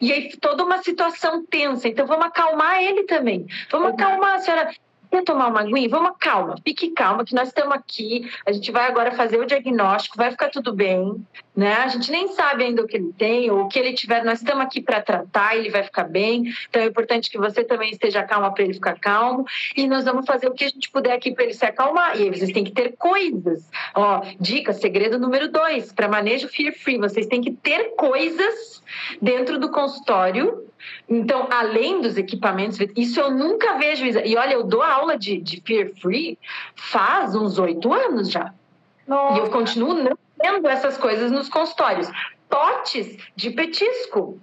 e 0.00 0.12
aí 0.12 0.36
toda 0.40 0.64
uma 0.64 0.82
situação 0.82 1.44
tensa. 1.44 1.88
Então 1.88 2.06
vamos 2.06 2.26
acalmar 2.26 2.80
ele 2.80 3.02
também. 3.04 3.46
Vamos 3.70 3.90
acalmar 3.90 4.36
a 4.36 4.38
senhora. 4.38 4.70
Quer 5.08 5.22
tomar 5.22 5.48
uma 5.48 5.60
aguinha? 5.60 5.88
Vamos, 5.88 6.16
calma, 6.18 6.56
fique 6.64 6.90
calma, 6.90 7.24
que 7.24 7.34
nós 7.34 7.48
estamos 7.48 7.72
aqui. 7.72 8.28
A 8.44 8.52
gente 8.52 8.72
vai 8.72 8.88
agora 8.88 9.12
fazer 9.12 9.38
o 9.38 9.46
diagnóstico, 9.46 10.16
vai 10.16 10.30
ficar 10.32 10.50
tudo 10.50 10.72
bem, 10.72 11.24
né? 11.56 11.74
A 11.74 11.88
gente 11.88 12.10
nem 12.10 12.28
sabe 12.28 12.64
ainda 12.64 12.82
o 12.82 12.86
que 12.86 12.96
ele 12.96 13.12
tem 13.16 13.50
ou 13.50 13.62
o 13.62 13.68
que 13.68 13.78
ele 13.78 13.94
tiver. 13.94 14.22
Nós 14.24 14.40
estamos 14.40 14.62
aqui 14.62 14.82
para 14.82 15.00
tratar, 15.00 15.56
ele 15.56 15.70
vai 15.70 15.82
ficar 15.82 16.04
bem. 16.04 16.52
Então 16.68 16.82
é 16.82 16.86
importante 16.86 17.30
que 17.30 17.38
você 17.38 17.64
também 17.64 17.90
esteja 17.90 18.22
calma 18.22 18.52
para 18.52 18.64
ele 18.64 18.74
ficar 18.74 18.98
calmo. 18.98 19.46
E 19.74 19.86
nós 19.86 20.04
vamos 20.04 20.26
fazer 20.26 20.48
o 20.48 20.52
que 20.52 20.64
a 20.64 20.68
gente 20.68 20.90
puder 20.90 21.12
aqui 21.12 21.32
para 21.32 21.44
ele 21.44 21.54
se 21.54 21.64
acalmar. 21.64 22.20
E 22.20 22.28
vocês 22.28 22.52
têm 22.52 22.64
que 22.64 22.72
ter 22.72 22.94
coisas. 22.96 23.68
Ó, 23.94 24.22
dica, 24.38 24.74
segredo 24.74 25.18
número 25.18 25.50
dois, 25.50 25.92
para 25.92 26.08
manejo 26.08 26.48
fear 26.48 26.74
free, 26.74 26.98
vocês 26.98 27.26
têm 27.26 27.40
que 27.40 27.52
ter 27.52 27.94
coisas 27.96 28.82
dentro 29.22 29.58
do 29.58 29.70
consultório 29.70 30.66
então, 31.08 31.48
além 31.50 32.00
dos 32.00 32.16
equipamentos, 32.16 32.78
isso 32.96 33.20
eu 33.20 33.30
nunca 33.30 33.76
vejo. 33.78 34.04
E 34.04 34.36
olha, 34.36 34.54
eu 34.54 34.62
dou 34.62 34.82
aula 34.82 35.16
de, 35.16 35.38
de 35.38 35.60
Fear 35.60 35.90
Free 36.00 36.38
faz 36.74 37.34
uns 37.34 37.58
oito 37.58 37.92
anos 37.92 38.30
já. 38.30 38.52
Nossa. 39.06 39.36
E 39.36 39.38
eu 39.40 39.50
continuo 39.50 39.94
não 39.94 40.16
vendo 40.40 40.68
essas 40.68 40.96
coisas 40.96 41.30
nos 41.30 41.48
consultórios. 41.48 42.10
Potes 42.48 43.16
de 43.34 43.50
petisco 43.50 44.40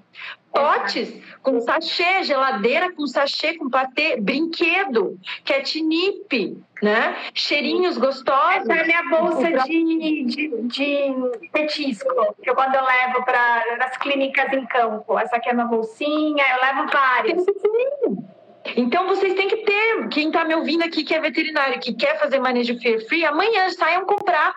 potes 0.54 1.12
com 1.41 1.60
sachê, 1.60 2.24
geladeira 2.24 2.94
com 2.94 3.08
sachê, 3.08 3.56
com 3.58 3.70
patê, 3.70 4.16
brinquedo, 4.18 5.20
catnip, 5.44 6.56
né? 6.82 7.18
Cheirinhos 7.34 7.98
gostosos. 7.98 8.70
Essa 8.70 8.74
é 8.74 8.82
a 8.82 8.86
minha 8.86 9.04
bolsa 9.10 9.52
de, 9.66 10.26
de, 10.26 10.62
de 10.68 11.50
petisco, 11.52 12.36
que 12.41 12.50
eu 12.50 12.56
quando 12.56 12.76
eu 12.76 12.86
levo 12.86 13.26
para 13.26 13.64
as 13.82 13.98
clínicas 13.98 14.54
em 14.54 14.66
campo. 14.68 15.18
Essa 15.18 15.38
aqui 15.38 15.50
é 15.50 15.54
uma 15.54 15.66
bolsinha, 15.66 16.44
eu 16.52 16.62
levo 16.62 16.91
várias. 16.91 17.46
Então 18.78 19.08
vocês 19.08 19.34
têm 19.34 19.50
que 19.50 19.58
ter, 19.58 20.08
quem 20.10 20.28
está 20.28 20.46
me 20.46 20.56
ouvindo 20.56 20.84
aqui 20.84 21.04
que 21.04 21.14
é 21.14 21.20
veterinário, 21.20 21.82
que 21.82 21.94
quer 21.94 22.18
fazer 22.20 22.39
manejo 22.39 22.80
fear 22.80 23.02
free, 23.08 23.26
amanhã 23.26 23.70
saiam 23.72 24.06
comprar 24.06 24.54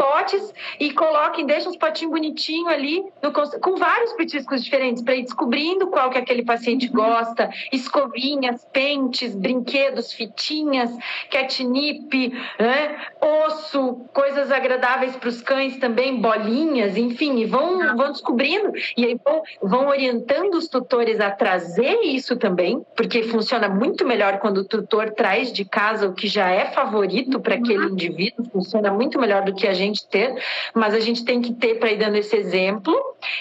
potes 0.00 0.54
e 0.78 0.90
coloquem, 0.92 1.44
deixem 1.44 1.68
os 1.68 1.76
potinhos 1.76 2.14
bonitinhos 2.14 2.68
ali, 2.68 3.04
no, 3.22 3.30
com 3.32 3.76
vários 3.76 4.14
petiscos 4.14 4.64
diferentes, 4.64 5.02
para 5.02 5.14
ir 5.14 5.24
descobrindo 5.24 5.88
qual 5.88 6.08
que 6.08 6.16
aquele 6.16 6.42
paciente 6.42 6.86
uhum. 6.86 6.94
gosta, 6.94 7.50
escovinhas, 7.70 8.66
pentes, 8.72 9.34
brinquedos, 9.34 10.10
fitinhas, 10.10 10.90
catnip, 11.30 12.32
né? 12.58 12.96
osso, 13.20 14.00
coisas 14.14 14.50
agradáveis 14.50 15.14
para 15.16 15.28
os 15.28 15.42
cães 15.42 15.76
também, 15.76 16.18
bolinhas, 16.18 16.96
enfim, 16.96 17.38
e 17.38 17.44
vão, 17.44 17.78
vão 17.94 18.10
descobrindo, 18.10 18.72
e 18.96 19.04
aí 19.04 19.20
vão, 19.22 19.42
vão 19.62 19.88
orientando 19.88 20.54
os 20.54 20.66
tutores 20.66 21.20
a 21.20 21.30
trazer 21.30 22.00
isso 22.04 22.36
também, 22.36 22.82
porque 22.96 23.24
funciona 23.24 23.68
muito 23.68 24.06
melhor 24.06 24.38
quando 24.38 24.58
o 24.58 24.64
tutor 24.64 25.10
traz 25.10 25.52
de 25.52 25.66
casa 25.66 26.08
o 26.08 26.14
que 26.14 26.26
já 26.26 26.48
é 26.48 26.66
favorito 26.70 27.38
para 27.38 27.56
aquele 27.56 27.84
uhum. 27.84 27.92
indivíduo, 27.92 28.46
funciona 28.50 28.90
muito 28.90 29.18
melhor 29.18 29.42
do 29.42 29.54
que 29.54 29.66
a 29.66 29.74
gente 29.74 29.89
gente 29.90 30.08
ter, 30.08 30.34
mas 30.74 30.94
a 30.94 31.00
gente 31.00 31.24
tem 31.24 31.40
que 31.40 31.52
ter 31.54 31.78
para 31.78 31.90
ir 31.92 31.98
dando 31.98 32.16
esse 32.16 32.36
exemplo 32.36 32.94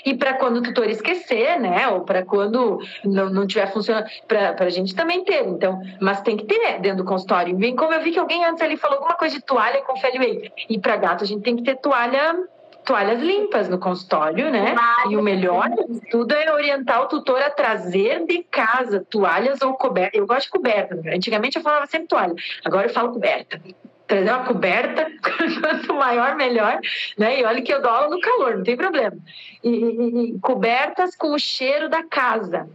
e 0.05 0.13
para 0.13 0.33
quando 0.33 0.57
o 0.57 0.61
tutor 0.61 0.89
esquecer, 0.89 1.59
né? 1.59 1.87
Ou 1.89 2.01
para 2.01 2.23
quando 2.23 2.79
não, 3.03 3.29
não 3.29 3.47
tiver 3.47 3.71
funcionando, 3.71 4.07
para 4.27 4.55
a 4.59 4.69
gente 4.69 4.95
também 4.95 5.23
ter. 5.23 5.45
Então, 5.47 5.81
mas 6.01 6.21
tem 6.21 6.37
que 6.37 6.45
ter 6.45 6.79
dentro 6.79 7.03
do 7.03 7.05
consultório. 7.05 7.57
Vem 7.57 7.75
como 7.75 7.93
eu 7.93 8.01
vi 8.01 8.11
que 8.11 8.19
alguém 8.19 8.45
antes 8.45 8.61
ali 8.61 8.77
falou 8.77 8.97
alguma 8.97 9.15
coisa 9.15 9.35
de 9.35 9.41
toalha 9.41 9.81
com 9.81 9.95
Feliway. 9.97 10.51
E 10.69 10.79
para 10.79 10.97
gato 10.97 11.23
a 11.23 11.27
gente 11.27 11.41
tem 11.41 11.55
que 11.55 11.63
ter 11.63 11.75
toalha 11.77 12.37
toalhas 12.85 13.21
limpas 13.21 13.69
no 13.69 13.77
consultório, 13.77 14.49
né? 14.49 14.73
E 15.09 15.15
o 15.15 15.21
melhor 15.21 15.69
tudo 16.09 16.33
é 16.33 16.51
orientar 16.51 17.03
o 17.03 17.07
tutor 17.07 17.39
a 17.39 17.49
trazer 17.51 18.25
de 18.25 18.41
casa 18.43 19.05
toalhas 19.07 19.61
ou 19.61 19.73
coberta. 19.75 20.17
Eu 20.17 20.25
gosto 20.25 20.45
de 20.45 20.51
coberta. 20.51 20.99
Antigamente 21.13 21.57
eu 21.57 21.61
falava 21.61 21.85
sempre 21.85 22.07
toalha, 22.07 22.33
agora 22.65 22.87
eu 22.87 22.93
falo 22.93 23.11
coberta 23.11 23.61
trazer 24.09 24.31
uma 24.31 24.43
coberta, 24.43 25.07
quanto 25.61 25.93
maior, 25.93 26.35
melhor, 26.35 26.79
né? 27.17 27.39
E 27.39 27.45
olha 27.45 27.61
que 27.61 27.71
eu 27.71 27.81
dou 27.81 27.91
aula 27.91 28.09
no 28.09 28.19
calor, 28.19 28.57
não 28.57 28.63
tem 28.63 28.75
problema. 28.75 29.15
E, 29.63 29.69
e, 29.69 30.35
e 30.35 30.39
cobertas 30.39 31.15
com 31.15 31.31
o 31.33 31.39
cheiro 31.39 31.87
da 31.87 32.03
casa, 32.03 32.67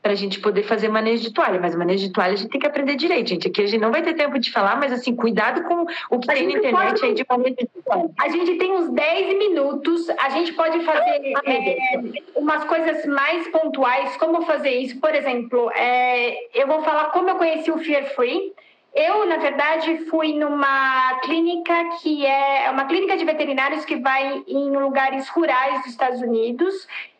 para 0.00 0.12
a 0.12 0.14
gente 0.14 0.40
poder 0.40 0.62
fazer 0.62 0.88
manejo 0.88 1.24
de 1.24 1.32
toalha. 1.32 1.60
Mas 1.60 1.74
manejo 1.74 2.06
de 2.06 2.12
toalha 2.12 2.32
a 2.32 2.36
gente 2.36 2.50
tem 2.50 2.60
que 2.60 2.66
aprender 2.66 2.96
direito, 2.96 3.28
gente. 3.28 3.48
Aqui 3.48 3.62
a 3.62 3.66
gente 3.66 3.80
não 3.80 3.90
vai 3.90 4.00
ter 4.00 4.14
tempo 4.14 4.38
de 4.38 4.50
falar, 4.50 4.76
mas 4.76 4.92
assim, 4.92 5.14
cuidado 5.14 5.62
com 5.64 5.84
o 6.10 6.18
que 6.18 6.30
a 6.30 6.34
tem 6.34 6.46
na 6.46 6.52
internet 6.52 7.00
pode... 7.00 7.04
aí 7.04 7.14
de 7.14 7.26
manejo 7.28 7.56
de 7.56 7.82
toalha. 7.84 8.10
A 8.18 8.28
gente 8.30 8.54
tem 8.56 8.72
uns 8.72 8.88
10 8.88 9.38
minutos, 9.38 10.08
a 10.08 10.30
gente 10.30 10.54
pode 10.54 10.82
fazer 10.84 11.32
é, 11.44 12.00
umas 12.34 12.64
coisas 12.64 13.04
mais 13.04 13.46
pontuais, 13.48 14.16
como 14.16 14.40
fazer 14.42 14.70
isso. 14.70 14.98
Por 14.98 15.14
exemplo, 15.14 15.70
é, 15.72 16.58
eu 16.58 16.66
vou 16.66 16.82
falar 16.82 17.10
como 17.10 17.28
eu 17.28 17.36
conheci 17.36 17.70
o 17.70 17.78
Fear 17.78 18.06
Free. 18.14 18.54
Eu, 18.98 19.26
na 19.26 19.36
verdade, 19.36 20.06
fui 20.06 20.32
numa 20.36 21.20
clínica 21.20 21.72
que 22.02 22.26
é 22.26 22.68
uma 22.68 22.84
clínica 22.84 23.16
de 23.16 23.24
veterinários 23.24 23.84
que 23.84 23.94
vai 23.94 24.42
em 24.44 24.76
lugares 24.76 25.28
rurais 25.28 25.82
dos 25.82 25.92
Estados 25.92 26.20
Unidos 26.20 26.74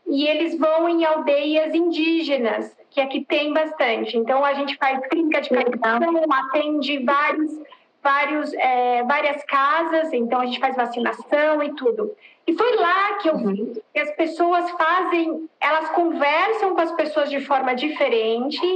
e 0.04 0.26
eles 0.26 0.58
vão 0.58 0.88
em 0.88 1.04
aldeias 1.04 1.72
indígenas, 1.76 2.76
que 2.90 3.00
aqui 3.00 3.24
tem 3.24 3.52
bastante. 3.52 4.16
Então, 4.16 4.44
a 4.44 4.54
gente 4.54 4.76
faz 4.76 5.06
clínica 5.06 5.40
de 5.40 5.50
vacinação, 5.50 6.24
atende 6.32 6.98
vários, 7.04 7.60
vários, 8.02 8.52
é, 8.54 9.04
várias 9.04 9.44
casas, 9.44 10.12
então 10.12 10.40
a 10.40 10.46
gente 10.46 10.58
faz 10.58 10.74
vacinação 10.74 11.62
e 11.62 11.76
tudo. 11.76 12.12
E 12.44 12.54
foi 12.54 12.74
lá 12.74 13.18
que 13.18 13.28
eu 13.28 13.36
vi 13.36 13.62
uhum. 13.62 13.72
que 13.94 14.00
as 14.00 14.10
pessoas 14.16 14.68
fazem, 14.72 15.48
elas 15.60 15.90
conversam 15.90 16.74
com 16.74 16.80
as 16.80 16.90
pessoas 16.90 17.30
de 17.30 17.40
forma 17.40 17.72
diferente 17.76 18.66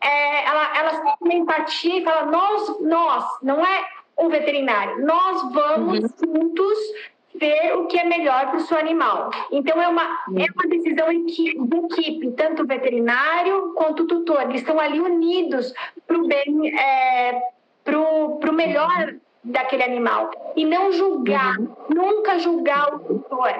é, 0.00 0.44
ela, 0.44 0.78
ela 0.78 1.16
tem 1.22 1.38
empatia 1.38 1.98
e 1.98 2.04
fala, 2.04 2.30
nós, 2.30 2.80
nós, 2.80 3.24
não 3.42 3.64
é 3.64 3.88
um 4.18 4.28
veterinário, 4.28 5.04
nós 5.04 5.52
vamos 5.52 5.98
uhum. 5.98 6.08
juntos 6.24 6.78
ver 7.34 7.74
o 7.76 7.86
que 7.86 7.98
é 7.98 8.04
melhor 8.04 8.48
para 8.48 8.58
o 8.58 8.60
seu 8.60 8.78
animal. 8.78 9.30
Então, 9.50 9.80
é 9.80 9.88
uma, 9.88 10.02
é 10.02 10.46
uma 10.54 10.68
decisão 10.68 11.08
de 11.08 11.58
equipe, 11.84 12.30
tanto 12.32 12.62
o 12.62 12.66
veterinário 12.66 13.72
quanto 13.74 14.02
o 14.02 14.06
tutor. 14.06 14.42
Eles 14.42 14.60
estão 14.60 14.78
ali 14.78 15.00
unidos 15.00 15.72
para 16.06 16.18
o 16.18 16.26
bem, 16.26 16.78
é, 16.78 17.40
para 17.84 17.98
o 17.98 18.52
melhor 18.52 19.14
daquele 19.42 19.82
animal. 19.82 20.30
E 20.56 20.64
não 20.64 20.92
julgar, 20.92 21.58
uhum. 21.58 21.74
nunca 21.88 22.38
julgar 22.38 22.94
o 22.94 22.98
tutor. 23.00 23.52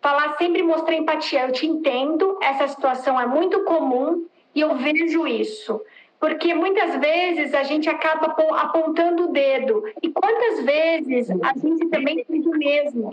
Falar 0.00 0.36
sempre, 0.36 0.62
mostrar 0.62 0.94
empatia. 0.94 1.46
Eu 1.46 1.52
te 1.52 1.66
entendo, 1.66 2.38
essa 2.42 2.68
situação 2.68 3.20
é 3.20 3.26
muito 3.26 3.64
comum, 3.64 4.26
e 4.56 4.60
eu 4.62 4.74
vejo 4.74 5.26
isso. 5.26 5.80
Porque 6.18 6.54
muitas 6.54 6.98
vezes 6.98 7.52
a 7.52 7.62
gente 7.62 7.90
acaba 7.90 8.34
apontando 8.58 9.24
o 9.24 9.32
dedo. 9.32 9.84
E 10.02 10.08
quantas 10.08 10.64
vezes 10.64 11.30
a 11.30 11.52
gente 11.52 11.86
também 11.90 12.24
fez 12.24 12.46
o 12.46 12.50
mesmo? 12.50 13.10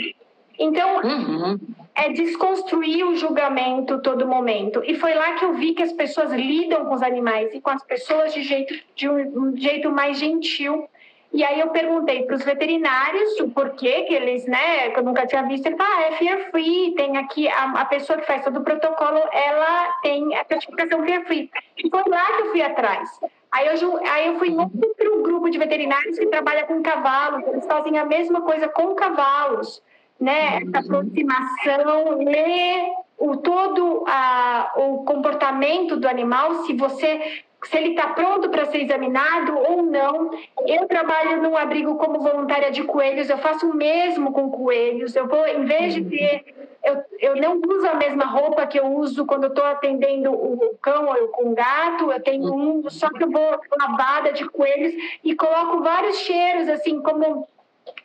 Então, 0.58 1.02
uhum. 1.02 1.60
é 1.94 2.10
desconstruir 2.14 3.04
o 3.04 3.16
julgamento 3.16 4.02
todo 4.02 4.26
momento. 4.26 4.82
E 4.86 4.96
foi 4.96 5.14
lá 5.14 5.34
que 5.34 5.44
eu 5.44 5.54
vi 5.54 5.74
que 5.74 5.84
as 5.84 5.92
pessoas 5.92 6.32
lidam 6.32 6.86
com 6.86 6.94
os 6.94 7.04
animais 7.04 7.54
e 7.54 7.60
com 7.60 7.72
as 7.72 7.84
pessoas 7.84 8.34
de, 8.34 8.42
jeito, 8.42 8.74
de 8.96 9.10
um 9.10 9.56
jeito 9.58 9.92
mais 9.92 10.18
gentil 10.18 10.88
e 11.34 11.44
aí 11.44 11.60
eu 11.60 11.70
perguntei 11.70 12.24
para 12.24 12.36
os 12.36 12.44
veterinários 12.44 13.40
o 13.40 13.50
porquê 13.50 14.04
que 14.04 14.14
eles, 14.14 14.46
né, 14.46 14.92
que 14.92 15.00
eu 15.00 15.04
nunca 15.04 15.26
tinha 15.26 15.42
visto, 15.44 15.66
ele 15.66 15.76
falou, 15.76 15.94
ah, 15.98 16.02
é 16.04 16.12
fear 16.12 16.52
free, 16.52 16.94
tem 16.96 17.18
aqui 17.18 17.48
a, 17.48 17.72
a 17.72 17.86
pessoa 17.86 18.20
que 18.20 18.28
faz 18.28 18.44
todo 18.44 18.60
o 18.60 18.64
protocolo, 18.64 19.20
ela 19.32 19.92
tem 20.04 20.36
a 20.36 20.46
certificação 20.46 21.04
fear 21.04 21.26
free. 21.26 21.50
E 21.76 21.90
foi 21.90 22.04
lá 22.08 22.26
que 22.34 22.42
eu 22.44 22.52
fui 22.52 22.62
atrás. 22.62 23.10
Aí 23.52 23.66
eu, 23.66 24.08
aí 24.08 24.28
eu 24.28 24.38
fui 24.38 24.50
em 24.50 24.60
outro 24.60 25.24
grupo 25.24 25.50
de 25.50 25.58
veterinários 25.58 26.20
que 26.20 26.28
trabalha 26.28 26.66
com 26.66 26.84
cavalos, 26.84 27.48
eles 27.48 27.66
fazem 27.66 27.98
a 27.98 28.06
mesma 28.06 28.42
coisa 28.42 28.68
com 28.68 28.94
cavalos, 28.94 29.82
né, 30.20 30.62
essa 30.62 30.86
aproximação, 30.86 32.20
ler 32.20 32.94
o 33.18 33.38
todo 33.38 34.04
a, 34.08 34.72
o 34.76 35.04
comportamento 35.04 35.98
do 35.98 36.08
animal, 36.08 36.66
se 36.66 36.74
você 36.74 37.44
se 37.64 37.78
ele 37.78 37.90
está 37.90 38.08
pronto 38.10 38.50
para 38.50 38.66
ser 38.66 38.84
examinado 38.84 39.58
ou 39.58 39.84
não. 39.84 40.32
Eu 40.66 40.88
trabalho 40.88 41.42
num 41.42 41.56
abrigo 41.56 41.96
como 41.96 42.20
voluntária 42.20 42.72
de 42.72 42.84
coelhos, 42.84 43.30
eu 43.30 43.38
faço 43.38 43.70
o 43.70 43.74
mesmo 43.74 44.32
com 44.34 44.52
coelhos. 44.52 45.16
Eu 45.16 45.28
vou, 45.28 45.48
em 45.48 45.66
vez 45.66 45.94
de 45.94 46.04
ter, 46.04 46.56
eu, 46.84 47.04
eu 47.20 47.36
não 47.36 47.62
uso 47.66 47.88
a 47.88 47.96
mesma 47.96 48.26
roupa 48.26 48.68
que 48.68 48.80
eu 48.80 48.88
uso 48.88 49.26
quando 49.26 49.48
estou 49.48 49.66
atendendo 49.66 50.32
o 50.32 50.78
cão 50.82 51.08
ou 51.08 51.28
com 51.30 51.52
o 51.52 51.56
gato, 51.56 52.12
eu 52.12 52.22
tenho 52.22 52.54
um, 52.54 52.90
só 52.90 53.10
que 53.10 53.24
eu 53.24 53.32
vou 53.32 53.60
lavada 53.80 54.34
de 54.34 54.48
coelhos 54.50 54.94
e 55.24 55.36
coloco 55.36 55.82
vários 55.82 56.18
cheiros, 56.18 56.68
assim, 56.70 57.02
como 57.02 57.48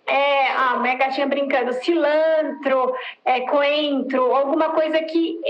é, 0.06 0.52
a 0.52 0.76
minha 0.78 0.94
gatinha 0.94 1.26
brincando, 1.26 1.72
cilantro, 1.74 2.94
é, 3.24 3.40
coentro, 3.42 4.34
alguma 4.34 4.70
coisa 4.70 5.00
que 5.02 5.40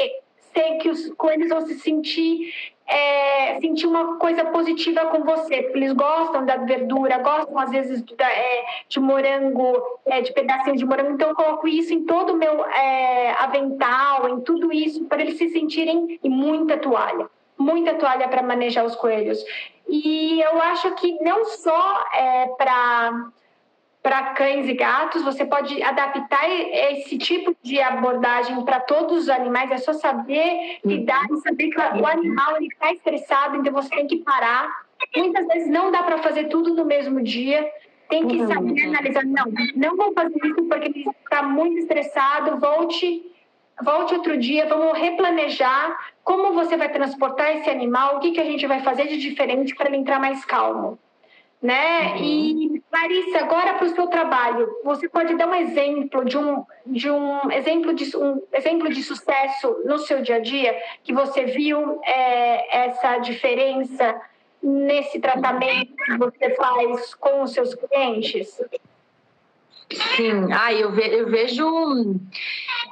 ter, 0.52 0.78
que 0.78 0.88
os 0.88 1.10
coelhos 1.14 1.48
vão 1.48 1.66
se 1.66 1.78
sentir 1.78 2.52
é, 2.88 3.60
sentir 3.60 3.86
uma 3.86 4.16
coisa 4.16 4.46
positiva 4.46 5.06
com 5.06 5.22
você, 5.22 5.62
porque 5.62 5.78
eles 5.78 5.92
gostam 5.92 6.46
da 6.46 6.56
verdura, 6.56 7.18
gostam 7.18 7.58
às 7.58 7.70
vezes 7.70 8.02
de, 8.02 8.14
é, 8.18 8.64
de 8.88 8.98
morango, 8.98 10.00
é, 10.06 10.22
de 10.22 10.32
pedacinhos 10.32 10.78
de 10.78 10.86
morango, 10.86 11.12
então 11.12 11.28
eu 11.28 11.34
coloco 11.34 11.68
isso 11.68 11.92
em 11.92 12.04
todo 12.04 12.32
o 12.32 12.36
meu 12.36 12.64
é, 12.64 13.32
avental, 13.32 14.28
em 14.30 14.40
tudo 14.40 14.72
isso, 14.72 15.04
para 15.04 15.20
eles 15.20 15.36
se 15.36 15.50
sentirem 15.50 16.18
e 16.22 16.28
muita 16.28 16.78
toalha, 16.78 17.28
muita 17.58 17.94
toalha 17.94 18.26
para 18.26 18.42
manejar 18.42 18.84
os 18.84 18.96
coelhos. 18.96 19.44
E 19.86 20.40
eu 20.40 20.60
acho 20.62 20.94
que 20.94 21.12
não 21.22 21.44
só 21.44 22.04
é 22.14 22.46
para 22.58 23.30
para 24.08 24.32
cães 24.32 24.66
e 24.66 24.72
gatos, 24.72 25.22
você 25.22 25.44
pode 25.44 25.82
adaptar 25.82 26.48
esse 26.48 27.18
tipo 27.18 27.54
de 27.62 27.78
abordagem 27.78 28.64
para 28.64 28.80
todos 28.80 29.24
os 29.24 29.28
animais, 29.28 29.70
é 29.70 29.76
só 29.76 29.92
saber 29.92 30.78
lidar 30.82 31.26
e 31.30 31.36
saber 31.42 31.68
que 31.68 31.78
o 31.78 32.06
animal 32.06 32.56
está 32.62 32.90
estressado, 32.90 33.58
então 33.58 33.70
você 33.70 33.90
tem 33.90 34.06
que 34.06 34.16
parar. 34.16 34.86
Muitas 35.14 35.46
vezes 35.48 35.68
não 35.68 35.90
dá 35.90 36.02
para 36.02 36.16
fazer 36.22 36.44
tudo 36.44 36.74
no 36.74 36.86
mesmo 36.86 37.22
dia, 37.22 37.70
tem 38.08 38.26
que 38.26 38.46
saber 38.46 38.84
analisar, 38.84 39.26
não, 39.26 39.44
não 39.76 39.94
vou 39.94 40.14
fazer 40.14 40.38
isso 40.42 40.64
porque 40.64 40.86
ele 40.86 41.04
está 41.22 41.42
muito 41.42 41.76
estressado, 41.76 42.58
volte, 42.58 43.30
volte 43.82 44.14
outro 44.14 44.38
dia, 44.38 44.66
vamos 44.66 44.98
replanejar 44.98 45.98
como 46.24 46.54
você 46.54 46.78
vai 46.78 46.88
transportar 46.88 47.58
esse 47.58 47.68
animal, 47.68 48.16
o 48.16 48.20
que, 48.20 48.30
que 48.30 48.40
a 48.40 48.44
gente 48.44 48.66
vai 48.66 48.80
fazer 48.80 49.06
de 49.06 49.18
diferente 49.18 49.74
para 49.74 49.88
ele 49.88 49.98
entrar 49.98 50.18
mais 50.18 50.46
calmo 50.46 50.98
né? 51.62 52.12
Uhum. 52.12 52.24
E 52.24 52.77
Larissa, 52.90 53.38
agora 53.40 53.74
para 53.74 53.86
o 53.86 53.94
seu 53.94 54.06
trabalho, 54.06 54.68
você 54.82 55.08
pode 55.08 55.34
dar 55.36 55.46
um 55.46 55.54
exemplo 55.54 56.24
de 56.24 56.38
um 56.38 56.64
de 56.86 57.10
um 57.10 57.50
exemplo 57.52 57.92
de 57.92 58.16
um 58.16 58.42
exemplo 58.52 58.88
de 58.88 59.02
sucesso 59.02 59.82
no 59.84 59.98
seu 59.98 60.22
dia 60.22 60.36
a 60.36 60.40
dia 60.40 60.76
que 61.02 61.12
você 61.12 61.44
viu 61.44 62.00
é, 62.02 62.86
essa 62.86 63.18
diferença 63.18 64.18
nesse 64.62 65.20
tratamento 65.20 65.94
que 65.96 66.16
você 66.16 66.54
faz 66.54 67.14
com 67.14 67.42
os 67.42 67.52
seus 67.52 67.74
clientes? 67.74 68.58
Sim, 69.90 70.52
ah, 70.52 70.72
eu, 70.72 70.92
ve, 70.92 71.06
eu 71.08 71.30
vejo 71.30 71.64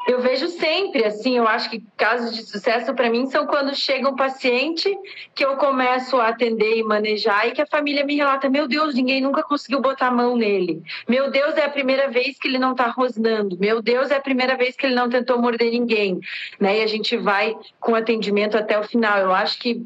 eu 0.07 0.21
vejo 0.21 0.49
sempre 0.49 1.05
assim, 1.05 1.37
eu 1.37 1.47
acho 1.47 1.69
que 1.69 1.83
casos 1.97 2.35
de 2.35 2.43
sucesso 2.47 2.95
para 2.95 3.11
mim 3.11 3.27
são 3.27 3.47
quando 3.47 3.75
chega 3.75 4.09
um 4.09 4.15
paciente 4.15 4.97
que 5.35 5.45
eu 5.45 5.57
começo 5.57 6.17
a 6.17 6.29
atender 6.29 6.77
e 6.77 6.83
manejar 6.83 7.49
e 7.49 7.53
que 7.53 7.61
a 7.61 7.67
família 7.67 8.05
me 8.05 8.17
relata: 8.17 8.49
"Meu 8.49 8.69
Deus, 8.69 8.95
ninguém 8.95 9.21
nunca 9.21 9.43
conseguiu 9.43 9.81
botar 9.81 10.07
a 10.07 10.11
mão 10.11 10.37
nele. 10.37 10.81
Meu 11.09 11.31
Deus, 11.31 11.57
é 11.57 11.65
a 11.65 11.71
primeira 11.71 12.09
vez 12.09 12.39
que 12.39 12.47
ele 12.47 12.59
não 12.59 12.71
está 12.71 12.87
rosnando. 12.87 13.59
Meu 13.59 13.83
Deus, 13.83 14.11
é 14.11 14.17
a 14.17 14.21
primeira 14.21 14.57
vez 14.57 14.77
que 14.77 14.87
ele 14.87 14.95
não 14.95 15.09
tentou 15.09 15.41
morder 15.41 15.73
ninguém", 15.73 16.21
né? 16.61 16.79
E 16.79 16.83
a 16.83 16.87
gente 16.87 17.17
vai 17.17 17.57
com 17.81 17.95
atendimento 17.95 18.57
até 18.57 18.79
o 18.79 18.85
final. 18.85 19.19
Eu 19.19 19.35
acho 19.35 19.59
que 19.59 19.85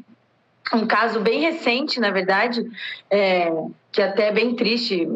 um 0.73 0.87
caso 0.87 1.19
bem 1.19 1.41
recente, 1.41 1.99
na 1.99 2.11
verdade, 2.11 2.65
é, 3.09 3.51
que 3.91 4.01
até 4.01 4.27
é 4.27 4.31
bem 4.31 4.55
triste, 4.55 5.07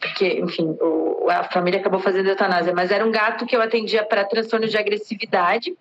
porque, 0.00 0.40
enfim, 0.40 0.76
o, 0.80 1.28
a 1.30 1.44
família 1.44 1.78
acabou 1.78 2.00
fazendo 2.00 2.28
eutanásia, 2.28 2.74
mas 2.74 2.90
era 2.90 3.06
um 3.06 3.10
gato 3.10 3.46
que 3.46 3.54
eu 3.54 3.62
atendia 3.62 4.04
para 4.04 4.24
transtorno 4.24 4.66
de 4.66 4.76
agressividade 4.76 5.72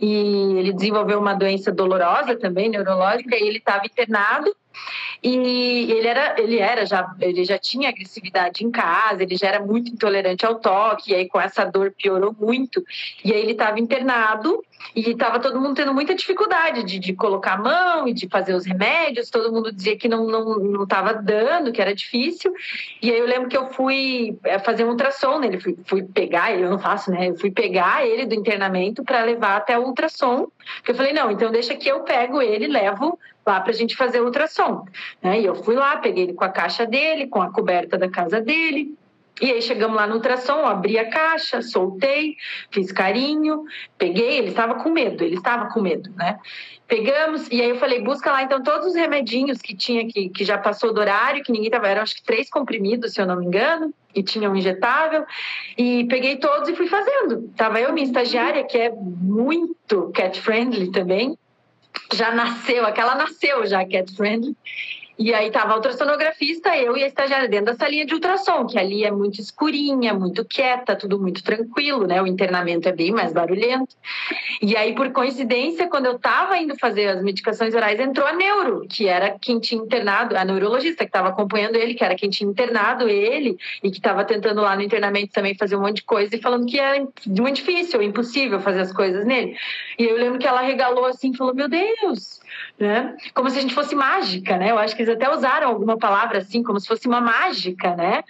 e 0.00 0.58
ele 0.58 0.72
desenvolveu 0.72 1.18
uma 1.18 1.34
doença 1.34 1.72
dolorosa 1.72 2.36
também, 2.36 2.68
neurológica, 2.68 3.36
e 3.36 3.48
ele 3.48 3.58
estava 3.58 3.84
internado 3.84 4.54
e 5.22 5.92
ele 5.92 6.08
era, 6.08 6.40
ele 6.40 6.58
era 6.58 6.84
já, 6.84 7.14
ele 7.20 7.44
já 7.44 7.58
tinha 7.58 7.88
agressividade 7.88 8.64
em 8.64 8.70
casa, 8.70 9.22
ele 9.22 9.36
já 9.36 9.48
era 9.48 9.60
muito 9.60 9.92
intolerante 9.92 10.44
ao 10.44 10.56
toque, 10.56 11.12
e 11.12 11.14
aí 11.14 11.28
com 11.28 11.40
essa 11.40 11.64
dor 11.64 11.92
piorou 11.92 12.34
muito. 12.38 12.82
E 13.24 13.32
aí 13.32 13.40
ele 13.40 13.52
estava 13.52 13.78
internado 13.78 14.62
e 14.96 15.10
estava 15.10 15.38
todo 15.38 15.60
mundo 15.60 15.74
tendo 15.74 15.94
muita 15.94 16.14
dificuldade 16.14 16.82
de, 16.82 16.98
de 16.98 17.12
colocar 17.12 17.52
a 17.52 17.56
mão 17.56 18.08
e 18.08 18.12
de 18.12 18.28
fazer 18.28 18.54
os 18.54 18.66
remédios, 18.66 19.30
todo 19.30 19.52
mundo 19.52 19.72
dizia 19.72 19.96
que 19.96 20.08
não 20.08 20.26
não 20.26 20.58
não 20.58 20.82
estava 20.84 21.14
dando, 21.14 21.72
que 21.72 21.80
era 21.80 21.94
difícil. 21.94 22.52
E 23.00 23.10
aí 23.10 23.18
eu 23.18 23.26
lembro 23.26 23.48
que 23.48 23.56
eu 23.56 23.70
fui 23.70 24.36
eh, 24.44 24.58
fazer 24.58 24.84
um 24.84 24.90
ultrassom 24.90 25.38
nele, 25.38 25.60
fui, 25.60 25.76
fui 25.84 26.02
pegar 26.02 26.52
ele, 26.52 26.64
eu 26.64 26.70
não 26.70 26.78
faço, 26.78 27.10
né? 27.10 27.30
Eu 27.30 27.36
fui 27.36 27.50
pegar 27.50 28.06
ele 28.06 28.26
do 28.26 28.34
internamento 28.34 29.04
para 29.04 29.22
levar 29.22 29.56
até 29.56 29.78
o 29.78 29.84
ultrassom. 29.84 30.48
Porque 30.76 30.90
eu 30.92 30.94
falei, 30.94 31.12
não, 31.12 31.30
então 31.30 31.50
deixa 31.50 31.74
que 31.74 31.88
eu 31.88 32.00
pego 32.00 32.42
ele, 32.42 32.66
levo 32.66 33.18
lá 33.46 33.60
para 33.60 33.70
a 33.70 33.74
gente 33.74 33.96
fazer 33.96 34.20
ultrassom. 34.20 34.84
Né? 35.22 35.40
E 35.40 35.44
eu 35.44 35.54
fui 35.54 35.74
lá, 35.74 35.96
peguei 35.96 36.24
ele 36.24 36.34
com 36.34 36.44
a 36.44 36.48
caixa 36.48 36.86
dele, 36.86 37.26
com 37.26 37.40
a 37.40 37.50
coberta 37.50 37.98
da 37.98 38.08
casa 38.08 38.40
dele. 38.40 38.96
E 39.40 39.50
aí 39.50 39.62
chegamos 39.62 39.96
lá 39.96 40.06
no 40.06 40.16
ultrassom, 40.16 40.66
abri 40.66 40.98
a 40.98 41.08
caixa, 41.08 41.62
soltei, 41.62 42.36
fiz 42.70 42.92
carinho, 42.92 43.64
peguei, 43.98 44.38
ele 44.38 44.50
estava 44.50 44.74
com 44.76 44.90
medo, 44.90 45.24
ele 45.24 45.36
estava 45.36 45.66
com 45.70 45.80
medo, 45.80 46.10
né? 46.14 46.38
Pegamos, 46.86 47.48
e 47.50 47.60
aí 47.62 47.70
eu 47.70 47.78
falei, 47.78 48.02
busca 48.02 48.30
lá 48.30 48.42
então 48.42 48.62
todos 48.62 48.88
os 48.88 48.94
remedinhos 48.94 49.62
que 49.62 49.74
tinha, 49.74 50.06
que, 50.06 50.28
que 50.28 50.44
já 50.44 50.58
passou 50.58 50.92
do 50.92 51.00
horário, 51.00 51.42
que 51.42 51.50
ninguém 51.50 51.70
tava, 51.70 51.88
eram 51.88 52.02
acho 52.02 52.14
que 52.14 52.22
três 52.22 52.50
comprimidos, 52.50 53.14
se 53.14 53.20
eu 53.22 53.26
não 53.26 53.36
me 53.36 53.46
engano, 53.46 53.92
e 54.14 54.22
tinha 54.22 54.50
um 54.50 54.54
injetável, 54.54 55.24
e 55.78 56.04
peguei 56.04 56.36
todos 56.36 56.68
e 56.68 56.76
fui 56.76 56.86
fazendo. 56.86 57.50
Tava 57.56 57.80
eu, 57.80 57.92
minha 57.94 58.06
estagiária, 58.06 58.62
que 58.64 58.76
é 58.76 58.90
muito 58.90 60.10
cat-friendly 60.10 60.92
também, 60.92 61.38
já 62.14 62.34
nasceu, 62.34 62.84
aquela 62.86 63.14
nasceu 63.14 63.66
já 63.66 63.84
cat 63.86 64.14
friendly. 64.14 64.56
E 65.18 65.34
aí 65.34 65.50
tava 65.50 65.72
a 65.72 65.76
ultrassonografista, 65.76 66.76
eu 66.76 66.96
e 66.96 67.04
a 67.04 67.06
estagiária 67.06 67.48
dentro 67.48 67.66
da 67.66 67.74
salinha 67.74 68.06
de 68.06 68.14
ultrassom, 68.14 68.66
que 68.66 68.78
ali 68.78 69.04
é 69.04 69.10
muito 69.10 69.40
escurinha, 69.40 70.14
muito 70.14 70.44
quieta, 70.44 70.96
tudo 70.96 71.20
muito 71.20 71.42
tranquilo, 71.42 72.06
né? 72.06 72.20
O 72.22 72.26
internamento 72.26 72.88
é 72.88 72.92
bem 72.92 73.12
mais 73.12 73.32
barulhento. 73.32 73.94
E 74.60 74.76
aí, 74.76 74.94
por 74.94 75.10
coincidência, 75.12 75.88
quando 75.88 76.06
eu 76.06 76.18
tava 76.18 76.56
indo 76.58 76.76
fazer 76.78 77.08
as 77.08 77.22
medicações 77.22 77.74
orais, 77.74 78.00
entrou 78.00 78.26
a 78.26 78.32
neuro, 78.32 78.86
que 78.88 79.06
era 79.06 79.38
quem 79.38 79.60
tinha 79.60 79.82
internado, 79.82 80.36
a 80.36 80.44
neurologista 80.44 81.04
que 81.04 81.10
estava 81.10 81.28
acompanhando 81.28 81.76
ele, 81.76 81.94
que 81.94 82.04
era 82.04 82.14
quem 82.14 82.30
tinha 82.30 82.48
internado 82.48 83.08
ele 83.08 83.56
e 83.82 83.90
que 83.90 83.98
estava 83.98 84.24
tentando 84.24 84.60
lá 84.62 84.74
no 84.74 84.82
internamento 84.82 85.32
também 85.32 85.54
fazer 85.54 85.76
um 85.76 85.80
monte 85.80 85.96
de 85.96 86.04
coisa 86.04 86.34
e 86.34 86.40
falando 86.40 86.66
que 86.66 86.78
era 86.78 86.98
muito 87.26 87.56
difícil, 87.56 88.02
impossível 88.02 88.60
fazer 88.60 88.80
as 88.80 88.92
coisas 88.92 89.24
nele. 89.24 89.56
E 89.98 90.04
eu 90.04 90.16
lembro 90.16 90.38
que 90.38 90.46
ela 90.46 90.62
regalou 90.62 91.04
assim, 91.04 91.34
falou: 91.34 91.54
"Meu 91.54 91.68
Deus, 91.68 92.41
né? 92.82 93.16
Como 93.32 93.48
se 93.48 93.58
a 93.58 93.62
gente 93.62 93.74
fosse 93.74 93.94
mágica, 93.94 94.56
né? 94.56 94.72
Eu 94.72 94.78
acho 94.78 94.96
que 94.96 95.02
eles 95.02 95.14
até 95.14 95.32
usaram 95.32 95.68
alguma 95.68 95.96
palavra 95.96 96.38
assim, 96.38 96.64
como 96.64 96.80
se 96.80 96.88
fosse 96.88 97.06
uma 97.06 97.20
mágica, 97.20 97.94
né? 97.94 98.24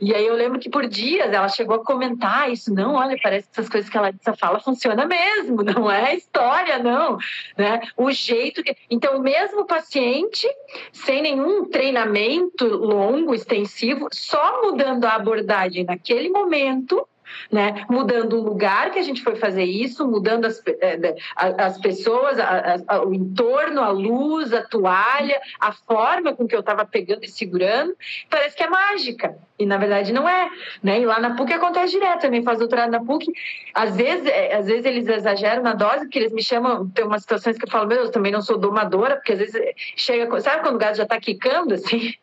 E 0.00 0.14
aí 0.14 0.26
eu 0.26 0.34
lembro 0.34 0.58
que 0.58 0.70
por 0.70 0.86
dias 0.86 1.30
ela 1.30 1.46
chegou 1.48 1.76
a 1.76 1.84
comentar 1.84 2.50
isso, 2.50 2.72
não, 2.72 2.94
olha, 2.94 3.18
parece 3.22 3.46
que 3.48 3.52
essas 3.52 3.68
coisas 3.68 3.90
que 3.90 3.98
ela 3.98 4.10
fala 4.38 4.60
funciona 4.60 5.06
mesmo, 5.06 5.60
não 5.62 5.90
é 5.90 6.16
história, 6.16 6.78
não, 6.78 7.18
né? 7.56 7.82
O 7.98 8.10
jeito 8.10 8.62
que... 8.62 8.74
Então, 8.90 9.18
o 9.18 9.22
mesmo 9.22 9.66
paciente, 9.66 10.48
sem 10.90 11.20
nenhum 11.20 11.66
treinamento 11.66 12.66
longo, 12.66 13.34
extensivo, 13.34 14.08
só 14.10 14.62
mudando 14.62 15.04
a 15.04 15.16
abordagem 15.16 15.84
naquele 15.84 16.30
momento, 16.30 17.06
né? 17.50 17.84
Mudando 17.88 18.38
o 18.38 18.42
lugar 18.42 18.90
que 18.90 18.98
a 18.98 19.02
gente 19.02 19.22
foi 19.22 19.36
fazer 19.36 19.64
isso, 19.64 20.06
mudando 20.06 20.44
as, 20.44 20.62
eh, 20.66 21.16
as 21.36 21.78
pessoas, 21.78 22.38
a, 22.38 22.76
a, 22.86 23.04
o 23.04 23.14
entorno, 23.14 23.80
a 23.80 23.90
luz, 23.90 24.52
a 24.52 24.62
toalha, 24.62 25.40
a 25.60 25.72
forma 25.72 26.34
com 26.34 26.46
que 26.46 26.54
eu 26.54 26.60
estava 26.60 26.84
pegando 26.84 27.24
e 27.24 27.28
segurando, 27.28 27.94
parece 28.30 28.56
que 28.56 28.62
é 28.62 28.68
mágica. 28.68 29.36
E 29.58 29.66
na 29.66 29.76
verdade 29.76 30.12
não 30.12 30.28
é, 30.28 30.50
né? 30.82 31.00
E 31.00 31.06
lá 31.06 31.18
na 31.18 31.34
PUC 31.34 31.52
acontece 31.52 31.92
direto, 31.92 32.20
também 32.20 32.42
faz 32.42 32.58
doutorado 32.58 32.90
na 32.90 33.04
PUC. 33.04 33.26
Às 33.74 33.96
vezes, 33.96 34.26
eh, 34.26 34.54
às 34.54 34.66
vezes 34.66 34.84
eles 34.84 35.08
exageram 35.08 35.62
na 35.62 35.74
dose, 35.74 36.00
porque 36.00 36.18
eles 36.18 36.32
me 36.32 36.42
chamam, 36.42 36.88
tem 36.90 37.04
umas 37.04 37.22
situações 37.22 37.58
que 37.58 37.64
eu 37.64 37.70
falo, 37.70 37.88
meu 37.88 37.98
Deus, 37.98 38.10
também 38.10 38.30
não 38.30 38.42
sou 38.42 38.58
domadora, 38.58 39.16
porque 39.16 39.32
às 39.32 39.38
vezes 39.38 39.60
chega, 39.96 40.40
sabe 40.40 40.62
quando 40.62 40.76
o 40.76 40.78
gato 40.78 40.96
já 40.96 41.02
está 41.02 41.18
quicando 41.18 41.74
assim? 41.74 42.14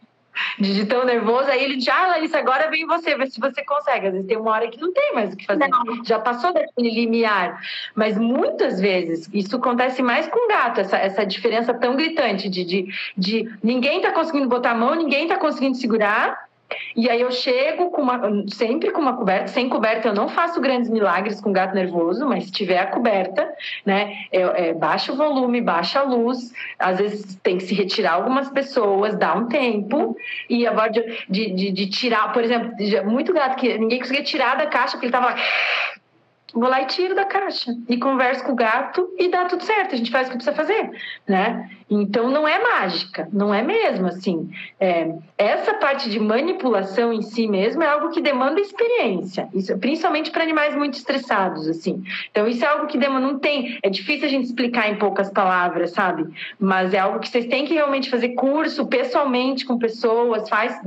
De 0.59 0.85
tão 0.85 1.05
nervoso, 1.05 1.49
aí 1.49 1.63
ele 1.63 1.77
diz, 1.77 1.87
ah, 1.89 2.07
Larissa, 2.07 2.37
agora 2.37 2.69
vem 2.69 2.85
você, 2.85 3.15
vê 3.15 3.27
se 3.27 3.39
você 3.39 3.63
consegue. 3.63 4.07
Às 4.07 4.13
vezes 4.13 4.27
tem 4.27 4.37
uma 4.37 4.51
hora 4.51 4.67
que 4.67 4.79
não 4.79 4.93
tem 4.93 5.13
mais 5.13 5.33
o 5.33 5.37
que 5.37 5.45
fazer, 5.45 5.67
não. 5.67 6.03
já 6.03 6.19
passou 6.19 6.53
daquele 6.53 6.89
limiar. 6.89 7.61
Mas 7.93 8.17
muitas 8.17 8.79
vezes, 8.79 9.29
isso 9.33 9.55
acontece 9.55 10.01
mais 10.01 10.27
com 10.27 10.47
gato, 10.47 10.81
essa, 10.81 10.97
essa 10.97 11.25
diferença 11.25 11.73
tão 11.73 11.95
gritante 11.95 12.49
de, 12.49 12.63
de, 12.63 12.87
de 13.17 13.57
ninguém 13.63 14.01
tá 14.01 14.11
conseguindo 14.11 14.47
botar 14.47 14.71
a 14.71 14.75
mão, 14.75 14.95
ninguém 14.95 15.27
tá 15.27 15.37
conseguindo 15.37 15.77
segurar, 15.77 16.45
e 16.95 17.09
aí 17.09 17.21
eu 17.21 17.31
chego 17.31 17.89
com 17.89 18.01
uma, 18.01 18.19
sempre 18.47 18.91
com 18.91 19.01
uma 19.01 19.15
coberta, 19.15 19.47
sem 19.47 19.69
coberta 19.69 20.07
eu 20.07 20.13
não 20.13 20.29
faço 20.29 20.59
grandes 20.61 20.89
milagres 20.89 21.41
com 21.41 21.51
gato 21.51 21.75
nervoso, 21.75 22.25
mas 22.25 22.45
se 22.45 22.51
tiver 22.51 22.79
a 22.79 22.87
coberta, 22.87 23.53
né, 23.85 24.25
é, 24.31 24.69
é, 24.69 24.73
baixa 24.73 25.11
o 25.11 25.15
volume, 25.15 25.61
baixa 25.61 25.99
a 25.99 26.03
luz, 26.03 26.51
às 26.79 26.97
vezes 26.97 27.35
tem 27.43 27.57
que 27.57 27.63
se 27.63 27.73
retirar 27.73 28.13
algumas 28.13 28.49
pessoas, 28.49 29.15
dá 29.17 29.35
um 29.35 29.47
tempo, 29.47 30.15
e 30.49 30.65
a 30.67 30.87
de, 30.87 31.01
de, 31.29 31.71
de, 31.71 31.89
tirar, 31.89 32.31
por 32.33 32.43
exemplo, 32.43 32.71
muito 33.05 33.33
gato 33.33 33.55
que 33.57 33.77
ninguém 33.77 33.99
conseguia 33.99 34.23
tirar 34.23 34.55
da 34.57 34.67
caixa 34.67 34.93
porque 34.93 35.05
ele 35.05 35.11
tava 35.11 35.27
lá 35.27 35.35
vou 36.55 36.69
lá 36.69 36.81
e 36.81 36.85
tiro 36.85 37.13
da 37.13 37.25
caixa 37.25 37.75
e 37.89 37.97
converso 37.97 38.43
com 38.45 38.53
o 38.53 38.55
gato 38.55 39.13
e 39.19 39.27
dá 39.27 39.45
tudo 39.45 39.63
certo, 39.63 39.93
a 39.93 39.97
gente 39.97 40.09
faz 40.09 40.27
o 40.27 40.31
que 40.31 40.37
precisa 40.37 40.55
fazer, 40.55 40.89
né? 41.27 41.69
Então 41.89 42.31
não 42.31 42.47
é 42.47 42.61
mágica, 42.61 43.29
não 43.31 43.53
é 43.53 43.61
mesmo 43.61 44.07
assim. 44.07 44.49
É, 44.79 45.13
essa 45.37 45.75
parte 45.75 46.09
de 46.09 46.19
manipulação 46.19 47.13
em 47.13 47.21
si 47.21 47.47
mesmo 47.47 47.83
é 47.83 47.87
algo 47.87 48.09
que 48.09 48.21
demanda 48.21 48.59
experiência, 48.59 49.47
isso, 49.53 49.77
principalmente 49.77 50.31
para 50.31 50.41
animais 50.41 50.75
muito 50.75 50.95
estressados, 50.95 51.67
assim. 51.67 52.03
Então 52.31 52.47
isso 52.47 52.65
é 52.65 52.67
algo 52.67 52.87
que 52.87 52.97
demanda, 52.97 53.27
não 53.27 53.37
tem, 53.37 53.77
é 53.83 53.89
difícil 53.89 54.25
a 54.25 54.29
gente 54.29 54.45
explicar 54.45 54.89
em 54.89 54.95
poucas 54.95 55.29
palavras, 55.29 55.91
sabe? 55.91 56.25
Mas 56.59 56.93
é 56.93 56.99
algo 56.99 57.19
que 57.19 57.29
vocês 57.29 57.45
têm 57.45 57.65
que 57.65 57.73
realmente 57.75 58.09
fazer 58.09 58.29
curso 58.29 58.87
pessoalmente 58.87 59.63
com 59.63 59.77
pessoas, 59.77 60.49
faz 60.49 60.79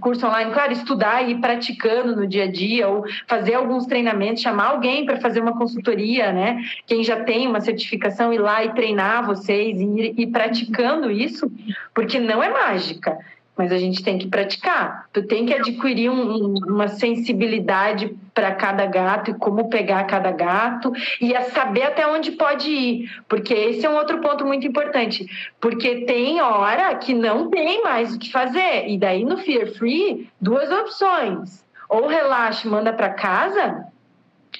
curso 0.00 0.26
online, 0.26 0.50
claro, 0.52 0.72
estudar 0.72 1.22
e 1.22 1.32
ir 1.32 1.40
praticando 1.40 2.16
no 2.16 2.26
dia 2.26 2.44
a 2.44 2.50
dia 2.50 2.88
ou 2.88 3.04
fazer 3.28 3.54
alguns 3.54 3.86
treinamentos, 3.86 4.42
chamar 4.42 4.70
alguém 4.70 5.06
para 5.06 5.20
fazer 5.20 5.40
uma 5.40 5.56
consultoria, 5.56 6.32
né? 6.32 6.60
Quem 6.84 7.04
já 7.04 7.22
tem 7.22 7.46
uma 7.46 7.60
certificação 7.60 8.32
ir 8.32 8.38
lá 8.38 8.64
e 8.64 8.74
treinar 8.74 9.24
vocês 9.24 9.80
e 9.80 9.84
ir 9.84 10.15
e 10.16 10.26
praticando 10.26 11.10
isso, 11.10 11.50
porque 11.94 12.18
não 12.18 12.42
é 12.42 12.50
mágica, 12.50 13.18
mas 13.56 13.72
a 13.72 13.78
gente 13.78 14.02
tem 14.02 14.18
que 14.18 14.28
praticar. 14.28 15.06
Tu 15.12 15.22
tem 15.22 15.46
que 15.46 15.54
adquirir 15.54 16.10
um, 16.10 16.54
uma 16.66 16.88
sensibilidade 16.88 18.14
para 18.34 18.54
cada 18.54 18.84
gato 18.84 19.30
e 19.30 19.34
como 19.34 19.70
pegar 19.70 20.04
cada 20.04 20.30
gato 20.30 20.92
e 21.20 21.34
saber 21.52 21.84
até 21.84 22.06
onde 22.06 22.32
pode 22.32 22.70
ir, 22.70 23.10
porque 23.28 23.54
esse 23.54 23.86
é 23.86 23.90
um 23.90 23.96
outro 23.96 24.20
ponto 24.20 24.44
muito 24.44 24.66
importante, 24.66 25.26
porque 25.58 26.04
tem 26.04 26.40
hora 26.40 26.94
que 26.96 27.14
não 27.14 27.48
tem 27.48 27.82
mais 27.82 28.14
o 28.14 28.18
que 28.18 28.30
fazer 28.30 28.88
e 28.88 28.98
daí 28.98 29.24
no 29.24 29.38
Fear 29.38 29.68
Free 29.72 30.28
duas 30.38 30.70
opções: 30.70 31.64
ou 31.88 32.06
relaxa, 32.06 32.68
manda 32.68 32.92
para 32.92 33.10
casa 33.10 33.86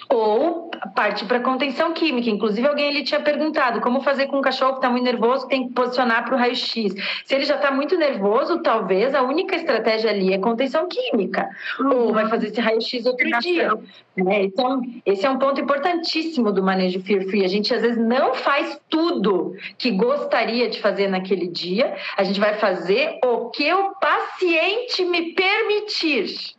ou 0.09 0.71
parte 0.95 1.25
para 1.25 1.41
contenção 1.41 1.93
química. 1.93 2.31
Inclusive, 2.31 2.67
alguém 2.67 2.89
ele 2.89 3.03
tinha 3.03 3.21
perguntado 3.21 3.81
como 3.81 4.01
fazer 4.01 4.27
com 4.27 4.39
um 4.39 4.43
cachorro 4.43 4.73
que 4.73 4.79
está 4.79 4.91
muito 4.91 5.05
nervoso, 5.05 5.49
tem 5.49 5.69
que 5.69 5.75
posicionar 5.75 6.25
para 6.25 6.35
o 6.35 6.39
raio-x. 6.39 6.95
Se 7.25 7.35
ele 7.35 7.45
já 7.45 7.57
está 7.57 7.71
muito 7.71 7.97
nervoso, 7.97 8.63
talvez 8.63 9.15
a 9.15 9.23
única 9.23 9.57
estratégia 9.57 10.11
ali 10.11 10.33
é 10.33 10.39
contenção 10.39 10.87
química. 10.89 11.49
Uhum. 11.81 12.07
Ou 12.07 12.13
vai 12.13 12.29
fazer 12.29 12.49
esse 12.49 12.61
raio-x 12.61 13.07
outro 13.07 13.29
dia. 13.41 13.73
Né? 14.17 14.45
Então, 14.45 14.81
esse 15.05 15.27
é 15.27 15.31
um 15.31 15.39
ponto 15.39 15.61
importantíssimo 15.61 16.53
do 16.53 16.63
manejo 16.63 17.01
Fear 17.03 17.25
Free. 17.25 17.45
A 17.45 17.49
gente, 17.49 17.75
às 17.75 17.83
vezes, 17.83 17.99
não 17.99 18.35
faz 18.35 18.81
tudo 18.89 19.55
que 19.77 19.91
gostaria 19.91 20.71
de 20.71 20.81
fazer 20.81 21.09
naquele 21.09 21.49
dia. 21.49 21.95
A 22.17 22.25
gente 22.25 22.41
vai 22.41 22.55
fazer 22.55 23.19
o 23.25 23.51
que 23.51 23.73
o 23.73 23.95
paciente 23.97 25.05
me 25.05 25.33
permitir. 25.35 26.56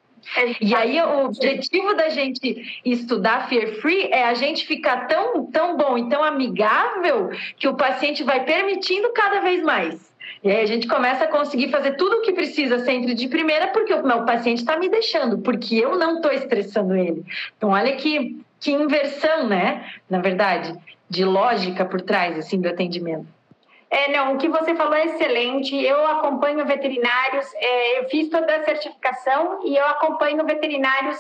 E 0.61 0.75
aí 0.75 1.01
o 1.01 1.25
objetivo 1.27 1.93
da 1.93 2.09
gente 2.09 2.81
estudar 2.85 3.47
Fear 3.47 3.75
Free 3.81 4.09
é 4.11 4.25
a 4.25 4.33
gente 4.33 4.65
ficar 4.65 5.07
tão, 5.07 5.45
tão 5.45 5.77
bom 5.77 5.97
e 5.97 6.09
tão 6.09 6.23
amigável 6.23 7.29
que 7.57 7.67
o 7.67 7.75
paciente 7.75 8.23
vai 8.23 8.43
permitindo 8.43 9.11
cada 9.13 9.41
vez 9.41 9.63
mais. 9.63 10.07
E 10.43 10.51
aí 10.51 10.61
a 10.61 10.65
gente 10.65 10.87
começa 10.87 11.23
a 11.23 11.27
conseguir 11.27 11.69
fazer 11.69 11.95
tudo 11.95 12.17
o 12.17 12.21
que 12.21 12.31
precisa 12.31 12.79
sempre 12.79 13.13
de 13.13 13.27
primeira, 13.27 13.67
porque 13.67 13.93
o 13.93 14.05
meu 14.05 14.23
paciente 14.23 14.59
está 14.59 14.77
me 14.77 14.89
deixando, 14.89 15.39
porque 15.39 15.75
eu 15.75 15.97
não 15.97 16.17
estou 16.17 16.31
estressando 16.31 16.95
ele. 16.95 17.23
Então, 17.57 17.69
olha 17.69 17.95
que, 17.95 18.39
que 18.59 18.71
inversão, 18.71 19.47
né? 19.47 19.89
Na 20.09 20.19
verdade, 20.19 20.75
de 21.09 21.25
lógica 21.25 21.85
por 21.85 22.01
trás 22.01 22.37
assim, 22.37 22.59
do 22.61 22.67
atendimento. 22.67 23.36
É, 23.89 24.11
não, 24.11 24.35
o 24.35 24.37
que 24.37 24.49
você 24.49 24.75
falou 24.75 24.95
é 24.95 25.05
excelente. 25.05 25.75
Eu 25.75 26.05
acompanho 26.07 26.65
veterinários, 26.65 27.45
é, 27.55 27.99
eu 27.99 28.09
fiz 28.09 28.29
toda 28.29 28.53
a 28.53 28.65
certificação 28.65 29.61
e 29.63 29.75
eu 29.75 29.85
acompanho 29.85 30.45
veterinários 30.45 31.17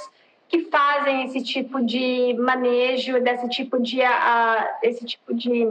que 0.49 0.69
fazem 0.69 1.25
esse 1.25 1.43
tipo 1.43 1.83
de 1.85 2.33
manejo, 2.39 3.21
desse 3.21 3.47
tipo 3.49 3.81
de, 3.81 4.01
a, 4.01 4.77
esse 4.81 5.05
tipo 5.05 5.33
de, 5.33 5.67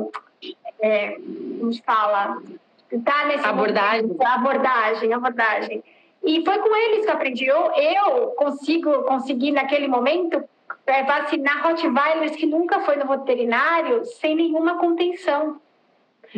é, 0.81 1.17
como 1.59 1.73
se 1.73 1.83
fala, 1.83 2.43
tá 3.05 3.27
nesse 3.27 3.47
abordagem, 3.47 4.03
momento, 4.03 4.23
abordagem, 4.23 5.13
abordagem. 5.13 5.85
E 6.25 6.45
foi 6.45 6.59
com 6.59 6.77
eles 6.77 7.05
que 7.05 7.11
eu 7.11 7.15
aprendi. 7.15 7.47
Eu, 7.47 7.73
eu 7.73 8.27
consigo 8.33 9.03
conseguir 9.05 9.53
naquele 9.53 9.87
momento 9.87 10.43
é, 10.87 11.03
vacinar 11.05 11.63
Rottweilers 11.63 12.37
que 12.37 12.47
nunca 12.47 12.81
foi 12.81 12.97
no 12.97 13.07
veterinário 13.07 14.05
sem 14.05 14.35
nenhuma 14.35 14.79
contenção 14.79 15.61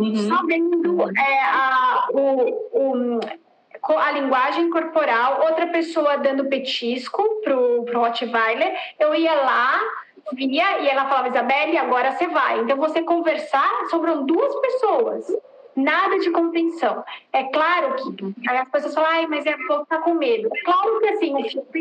uhum. 0.03 0.29
só 0.29 0.45
vendo 0.47 1.03
é, 1.17 1.41
a, 1.45 2.09
o, 2.13 3.19
o, 3.19 3.21
a 3.97 4.11
linguagem 4.13 4.71
corporal, 4.71 5.43
outra 5.43 5.67
pessoa 5.69 6.19
dando 6.19 6.47
petisco 6.47 7.23
pro, 7.43 7.85
pro 7.85 8.01
Rottweiler, 8.01 8.75
eu 8.99 9.15
ia 9.15 9.35
lá, 9.35 9.81
via, 10.33 10.81
e 10.81 10.89
ela 10.89 11.09
falava, 11.09 11.29
Isabelle, 11.29 11.79
agora 11.79 12.13
você 12.13 12.27
vai. 12.27 12.61
Então, 12.61 12.77
você 12.77 13.03
conversar, 13.03 13.87
sobram 13.91 14.27
duas 14.27 14.55
pessoas 14.61 15.27
nada 15.79 16.19
de 16.19 16.31
contenção. 16.31 17.05
É 17.33 17.45
claro 17.45 17.95
que 17.95 18.49
as 18.49 18.69
pessoas 18.69 18.95
falam, 18.95 19.11
Ai, 19.11 19.27
mas 19.29 19.47
é, 19.47 19.57
vou 19.69 19.81
ficar 19.81 20.01
com 20.01 20.15
medo. 20.15 20.51
Claro 20.65 21.01
que 21.01 21.09
assim, 21.09 21.35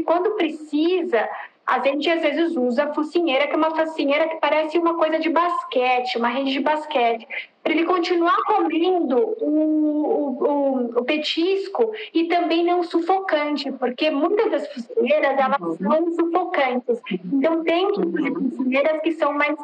quando 0.06 0.36
precisa, 0.36 1.28
a 1.68 1.80
gente 1.80 2.10
às 2.10 2.22
vezes 2.22 2.56
usa 2.56 2.86
a 2.86 2.94
focinheira, 2.94 3.46
que 3.46 3.54
é 3.54 3.58
uma 3.58 3.76
focinheira 3.76 4.30
que 4.30 4.38
parece 4.38 4.78
uma 4.78 4.96
coisa 4.96 5.20
de 5.20 5.30
basquete, 5.30 6.18
uma 6.18 6.30
rede 6.30 6.54
de 6.54 6.62
basquete 6.62 7.28
para 7.62 7.74
ele 7.74 7.84
continuar 7.84 8.38
comendo 8.46 9.18
o, 9.42 10.40
o, 10.40 11.00
o, 11.00 11.04
petisco 11.04 11.92
e 12.14 12.30
também 12.30 12.64
não 12.64 12.82
sufocante, 12.82 13.70
porque 13.74 14.10
muitas 14.10 14.50
das 14.50 14.74
focinheiras 14.74 15.38
elas 15.38 15.60
uhum. 15.60 15.78
são 15.78 16.12
sufocantes. 16.14 17.02
Então 17.34 17.62
tem 17.66 17.86
focinheiras 17.94 19.02
que 19.02 19.12
são 19.12 19.34
mais 19.34 19.58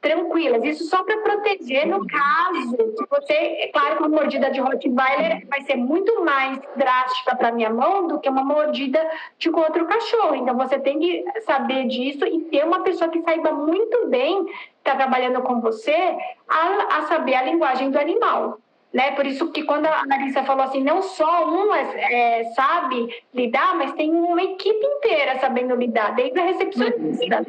tranquilas. 0.00 0.64
Isso 0.64 0.84
só 0.84 1.02
para 1.02 1.18
proteger 1.18 1.86
no 1.86 2.06
caso 2.06 2.76
que 2.76 3.06
você, 3.08 3.32
é 3.32 3.70
claro 3.72 3.96
que 3.96 4.02
uma 4.02 4.08
mordida 4.08 4.50
de 4.50 4.60
Rottweiler 4.60 5.46
vai 5.48 5.62
ser 5.62 5.76
muito 5.76 6.24
mais 6.24 6.58
drástica 6.76 7.36
para 7.36 7.52
minha 7.52 7.70
mão 7.70 8.06
do 8.06 8.20
que 8.20 8.28
uma 8.28 8.44
mordida 8.44 9.00
de 9.38 9.50
outro 9.50 9.86
cachorro. 9.86 10.34
Então 10.34 10.56
você 10.56 10.78
tem 10.78 10.98
que 10.98 11.24
saber 11.42 11.86
disso 11.86 12.24
e 12.24 12.40
ter 12.42 12.64
uma 12.64 12.82
pessoa 12.82 13.10
que 13.10 13.22
saiba 13.22 13.52
muito 13.52 14.06
bem 14.08 14.46
está 14.78 14.96
trabalhando 14.96 15.42
com 15.42 15.60
você 15.60 16.16
a, 16.48 16.98
a 16.98 17.02
saber 17.02 17.34
a 17.34 17.42
linguagem 17.42 17.90
do 17.90 17.98
animal. 17.98 18.58
Né? 18.92 19.10
Por 19.12 19.26
isso 19.26 19.50
que 19.52 19.64
quando 19.64 19.86
a 19.86 20.04
Larissa 20.08 20.44
falou 20.44 20.64
assim, 20.64 20.82
não 20.82 21.02
só 21.02 21.46
um 21.46 21.74
é, 21.74 22.44
sabe 22.54 23.22
lidar, 23.34 23.76
mas 23.76 23.92
tem 23.92 24.10
uma 24.10 24.42
equipe 24.42 24.84
inteira 24.84 25.38
sabendo 25.38 25.74
lidar, 25.74 26.14
desde 26.14 26.38
a 26.38 26.44
recepcionista. 26.44 27.44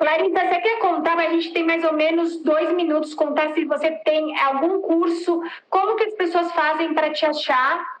Larissa, 0.00 0.40
você 0.40 0.60
quer 0.60 0.78
contar? 0.80 1.18
A 1.18 1.30
gente 1.30 1.52
tem 1.52 1.64
mais 1.64 1.82
ou 1.82 1.94
menos 1.94 2.42
dois 2.42 2.72
minutos 2.74 3.14
contar 3.14 3.54
se 3.54 3.64
você 3.64 3.90
tem 4.04 4.38
algum 4.38 4.82
curso, 4.82 5.40
como 5.70 5.96
que 5.96 6.04
as 6.04 6.14
pessoas 6.14 6.52
fazem 6.52 6.92
para 6.92 7.10
te 7.10 7.24
achar 7.24 7.93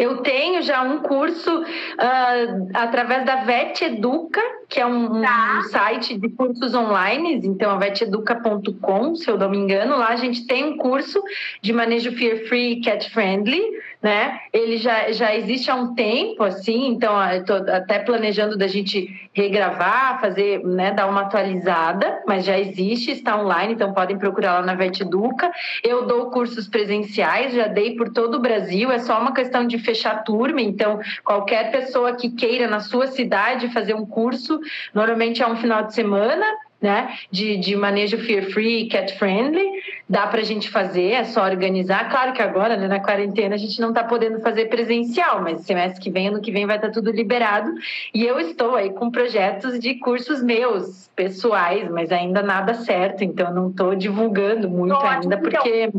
eu 0.00 0.16
tenho 0.22 0.62
já 0.62 0.82
um 0.82 1.00
curso 1.00 1.60
uh, 1.60 2.70
através 2.72 3.26
da 3.26 3.44
VET 3.44 3.84
Educa, 3.84 4.40
que 4.66 4.80
é 4.80 4.86
um, 4.86 5.20
tá. 5.20 5.58
um, 5.58 5.62
site 5.68 6.16
de 6.16 6.30
cursos 6.30 6.74
online, 6.74 7.34
então 7.44 7.70
a 7.70 7.76
veteduca.com, 7.76 9.14
se 9.14 9.30
eu 9.30 9.36
não 9.36 9.50
me 9.50 9.58
engano, 9.58 9.98
lá 9.98 10.08
a 10.08 10.16
gente 10.16 10.46
tem 10.46 10.64
um 10.64 10.78
curso 10.78 11.22
de 11.60 11.74
manejo 11.74 12.12
fear 12.12 12.38
free 12.48 12.80
cat 12.80 13.10
friendly, 13.10 13.60
né? 14.02 14.40
Ele 14.52 14.78
já, 14.78 15.12
já 15.12 15.34
existe 15.34 15.70
há 15.70 15.74
um 15.74 15.94
tempo, 15.94 16.42
assim, 16.42 16.88
então 16.88 17.20
estou 17.32 17.56
até 17.56 17.98
planejando 17.98 18.56
da 18.56 18.66
gente 18.66 19.28
regravar, 19.32 20.20
fazer, 20.20 20.64
né, 20.64 20.90
dar 20.90 21.06
uma 21.06 21.22
atualizada, 21.22 22.22
mas 22.26 22.44
já 22.44 22.58
existe, 22.58 23.10
está 23.10 23.38
online, 23.40 23.74
então 23.74 23.92
podem 23.92 24.18
procurar 24.18 24.54
lá 24.54 24.62
na 24.62 24.74
Veteduca. 24.74 25.50
Eu 25.84 26.06
dou 26.06 26.30
cursos 26.30 26.66
presenciais, 26.66 27.54
já 27.54 27.66
dei 27.66 27.94
por 27.94 28.10
todo 28.10 28.36
o 28.36 28.40
Brasil, 28.40 28.90
é 28.90 28.98
só 28.98 29.20
uma 29.20 29.34
questão 29.34 29.66
de 29.66 29.78
fechar 29.78 30.24
turma, 30.24 30.62
então 30.62 30.98
qualquer 31.22 31.70
pessoa 31.70 32.14
que 32.14 32.30
queira 32.30 32.66
na 32.66 32.80
sua 32.80 33.06
cidade 33.06 33.72
fazer 33.72 33.94
um 33.94 34.06
curso, 34.06 34.58
normalmente 34.94 35.42
é 35.42 35.46
um 35.46 35.56
final 35.56 35.84
de 35.84 35.94
semana, 35.94 36.44
né, 36.80 37.18
de, 37.30 37.58
de 37.58 37.76
manejo 37.76 38.18
fear 38.18 38.44
free, 38.50 38.88
cat 38.88 39.16
friendly, 39.18 39.82
dá 40.08 40.26
para 40.26 40.40
a 40.40 40.44
gente 40.44 40.70
fazer, 40.70 41.12
é 41.12 41.24
só 41.24 41.44
organizar. 41.44 42.08
Claro 42.08 42.32
que 42.32 42.40
agora, 42.40 42.76
né, 42.76 42.88
na 42.88 43.00
quarentena, 43.00 43.54
a 43.54 43.58
gente 43.58 43.80
não 43.80 43.90
está 43.90 44.02
podendo 44.02 44.40
fazer 44.40 44.66
presencial, 44.66 45.42
mas 45.42 45.60
semestre 45.62 46.00
que 46.00 46.10
vem, 46.10 46.28
ano 46.28 46.40
que 46.40 46.50
vem, 46.50 46.66
vai 46.66 46.76
estar 46.76 46.88
tá 46.88 46.94
tudo 46.94 47.10
liberado. 47.10 47.70
E 48.14 48.24
eu 48.24 48.40
estou 48.40 48.76
aí 48.76 48.90
com 48.90 49.10
projetos 49.10 49.78
de 49.78 49.96
cursos 49.96 50.42
meus, 50.42 51.08
pessoais, 51.14 51.90
mas 51.90 52.10
ainda 52.10 52.42
nada 52.42 52.72
certo, 52.72 53.22
então 53.22 53.52
não 53.52 53.68
estou 53.68 53.94
divulgando 53.94 54.68
muito 54.68 54.94
Ótimo, 54.94 55.08
ainda, 55.08 55.36
então. 55.36 55.42
porque. 55.42 55.90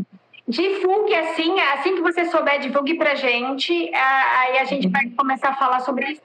Divulgue 0.46 1.14
assim, 1.14 1.58
assim 1.60 1.94
que 1.94 2.02
você 2.02 2.24
souber, 2.24 2.58
divulgue 2.58 2.94
pra 2.94 3.14
gente, 3.14 3.72
aí 3.94 4.58
a 4.58 4.64
gente 4.64 4.88
vai 4.88 5.08
começar 5.16 5.50
a 5.50 5.54
falar 5.54 5.78
sobre 5.80 6.04
isso 6.10 6.20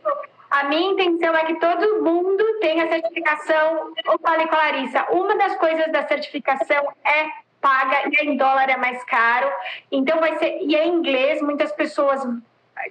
a 0.50 0.64
minha 0.66 0.91
intenção 0.91 1.36
é 1.36 1.45
que 1.45 1.56
todo 1.56 2.04
mundo 2.04 2.43
tenha 2.60 2.88
certificação. 2.88 3.93
Eu 4.06 4.20
falei 4.20 4.48
com 4.48 4.56
a 4.56 4.60
Larissa, 4.60 5.06
uma 5.12 5.36
das 5.36 5.56
coisas 5.58 5.91
da 5.91 6.08
certificação 6.08 6.93
é 7.06 7.48
paga 7.60 8.10
e 8.10 8.26
em 8.26 8.38
dólar 8.38 8.70
é 8.70 8.78
mais 8.78 9.04
caro. 9.04 9.52
Então 9.91 10.20
vai 10.20 10.38
ser 10.38 10.60
e 10.62 10.76
é 10.76 10.86
em 10.86 10.93
inglês, 10.93 11.41
muitas 11.41 11.72
pessoas 11.72 12.22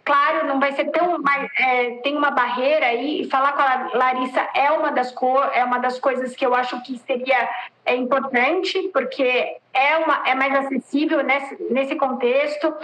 claro, 0.04 0.46
não 0.46 0.58
vai 0.58 0.72
ser 0.72 0.86
tão. 0.86 1.18
Mas, 1.22 1.50
é, 1.58 1.90
tem 2.02 2.16
uma 2.16 2.30
barreira 2.30 2.86
aí, 2.86 3.28
falar 3.30 3.52
com 3.52 3.62
a 3.62 3.90
Larissa 3.96 4.46
é 4.54 4.70
uma 4.70 4.90
das, 4.90 5.12
co 5.12 5.42
é 5.44 5.64
uma 5.64 5.78
das 5.78 5.98
coisas 5.98 6.34
que 6.34 6.44
eu 6.44 6.54
acho 6.54 6.80
que 6.82 6.98
seria 6.98 7.48
é 7.84 7.94
importante, 7.94 8.90
porque 8.92 9.56
é, 9.72 9.96
uma, 9.98 10.22
é 10.26 10.34
mais 10.34 10.54
acessível 10.54 11.22
nesse, 11.22 11.62
nesse 11.70 11.94
contexto 11.96 12.74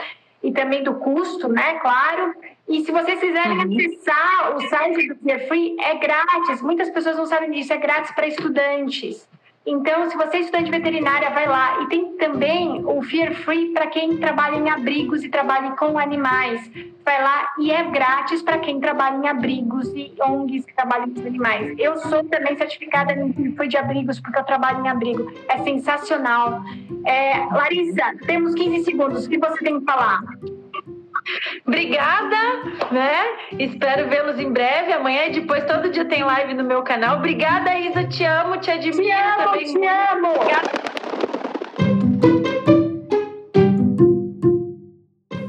e 0.43 0.53
também 0.53 0.83
do 0.83 0.95
custo, 0.95 1.49
né? 1.49 1.79
Claro. 1.81 2.35
E 2.69 2.85
se 2.85 2.93
vocês 2.93 3.19
quiserem 3.19 3.59
uhum. 3.59 3.77
acessar 3.77 4.57
o 4.57 4.61
site 4.69 5.09
do 5.09 5.17
Fear 5.17 5.49
Free, 5.49 5.77
é 5.81 5.97
grátis. 5.97 6.63
Muitas 6.63 6.91
pessoas 6.91 7.17
não 7.17 7.27
sabem 7.27 7.51
disso, 7.51 7.73
é 7.73 7.77
grátis 7.77 8.13
para 8.13 8.27
estudantes. 8.27 9.29
Então, 9.65 10.11
se 10.11 10.17
você 10.17 10.39
é 10.39 10.41
estudante 10.41 10.73
veterinária, 10.73 11.31
vai 11.31 11.47
lá. 11.47 11.83
E 11.83 11.87
tem 11.87 12.17
também 12.17 12.85
o 12.85 13.01
Fear 13.03 13.33
Free 13.33 13.73
para 13.73 13.87
quem 13.87 14.17
trabalha 14.17 14.57
em 14.57 14.69
abrigos 14.69 15.23
e 15.23 15.29
trabalha 15.29 15.71
com 15.73 15.97
animais. 15.99 16.69
Vai 17.05 17.23
lá 17.23 17.49
e 17.61 17.71
é 17.71 17.85
grátis 17.85 18.43
para 18.43 18.59
quem 18.59 18.81
trabalha 18.81 19.17
em 19.17 19.29
abrigos 19.29 19.89
e 19.95 20.13
ONGs 20.21 20.65
que 20.65 20.75
trabalham 20.75 21.11
com 21.11 21.21
animais. 21.21 21.75
Eu 21.79 21.97
sou 21.97 22.25
também 22.25 22.57
certificada 22.57 23.15
no 23.15 23.33
Fear 23.35 23.53
Free 23.55 23.69
de 23.69 23.77
abrigos 23.77 24.19
porque 24.19 24.39
eu 24.39 24.45
trabalho 24.45 24.85
em 24.85 24.89
abrigo. 24.89 25.33
É 25.49 25.59
sensacional. 25.59 26.63
É, 27.07 27.45
Larissa, 27.53 28.17
temos 28.27 28.55
15 28.55 28.85
segundos. 28.85 29.27
O 29.27 29.31
que 29.31 29.39
você 29.39 29.59
tem 29.65 29.79
que 29.79 29.85
falar? 29.85 30.21
Obrigada, 31.67 32.37
né? 32.91 33.25
Espero 33.59 34.09
vê-los 34.09 34.39
em 34.39 34.53
breve. 34.53 34.93
Amanhã 34.93 35.27
e 35.27 35.33
depois 35.33 35.65
todo 35.65 35.91
dia 35.91 36.05
tem 36.05 36.23
live 36.25 36.55
no 36.55 36.65
meu 36.65 36.83
canal. 36.83 37.19
Obrigada, 37.19 37.77
Isa. 37.79 38.05
Te 38.05 38.25
amo, 38.25 38.59
te 38.59 38.71
admiro 38.71 39.03
te 39.03 39.13
amo, 39.13 39.45
também. 39.45 39.65
Te 39.65 39.87
amo. 39.87 40.33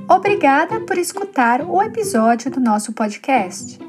Obrigada 0.09 0.79
por 0.81 0.97
escutar 0.97 1.61
o 1.61 1.81
episódio 1.81 2.51
do 2.51 2.59
nosso 2.59 2.93
podcast. 2.93 3.79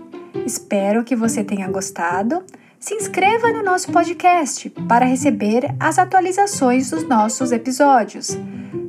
Espero 0.47 1.05
que 1.05 1.15
você 1.15 1.45
tenha 1.45 1.69
gostado. 1.69 2.45
Se 2.85 2.93
inscreva 2.93 3.51
no 3.51 3.63
nosso 3.63 3.91
podcast 3.91 4.69
para 4.87 5.07
receber 5.07 5.75
as 5.81 5.99
atualizações 5.99 6.91
dos 6.91 7.03
nossos 7.09 7.51
episódios. 7.51 8.37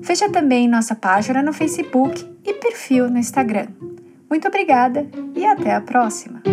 Veja 0.02 0.30
também 0.30 0.68
nossa 0.68 0.94
página 0.94 1.42
no 1.42 1.54
Facebook 1.54 2.30
e 2.44 2.54
perfil 2.56 3.10
no 3.10 3.18
Instagram. 3.18 3.68
Muito 4.30 4.50
obrigada 4.50 5.08
e 5.34 5.46
até 5.46 5.74
a 5.74 5.80
próxima! 5.80 6.44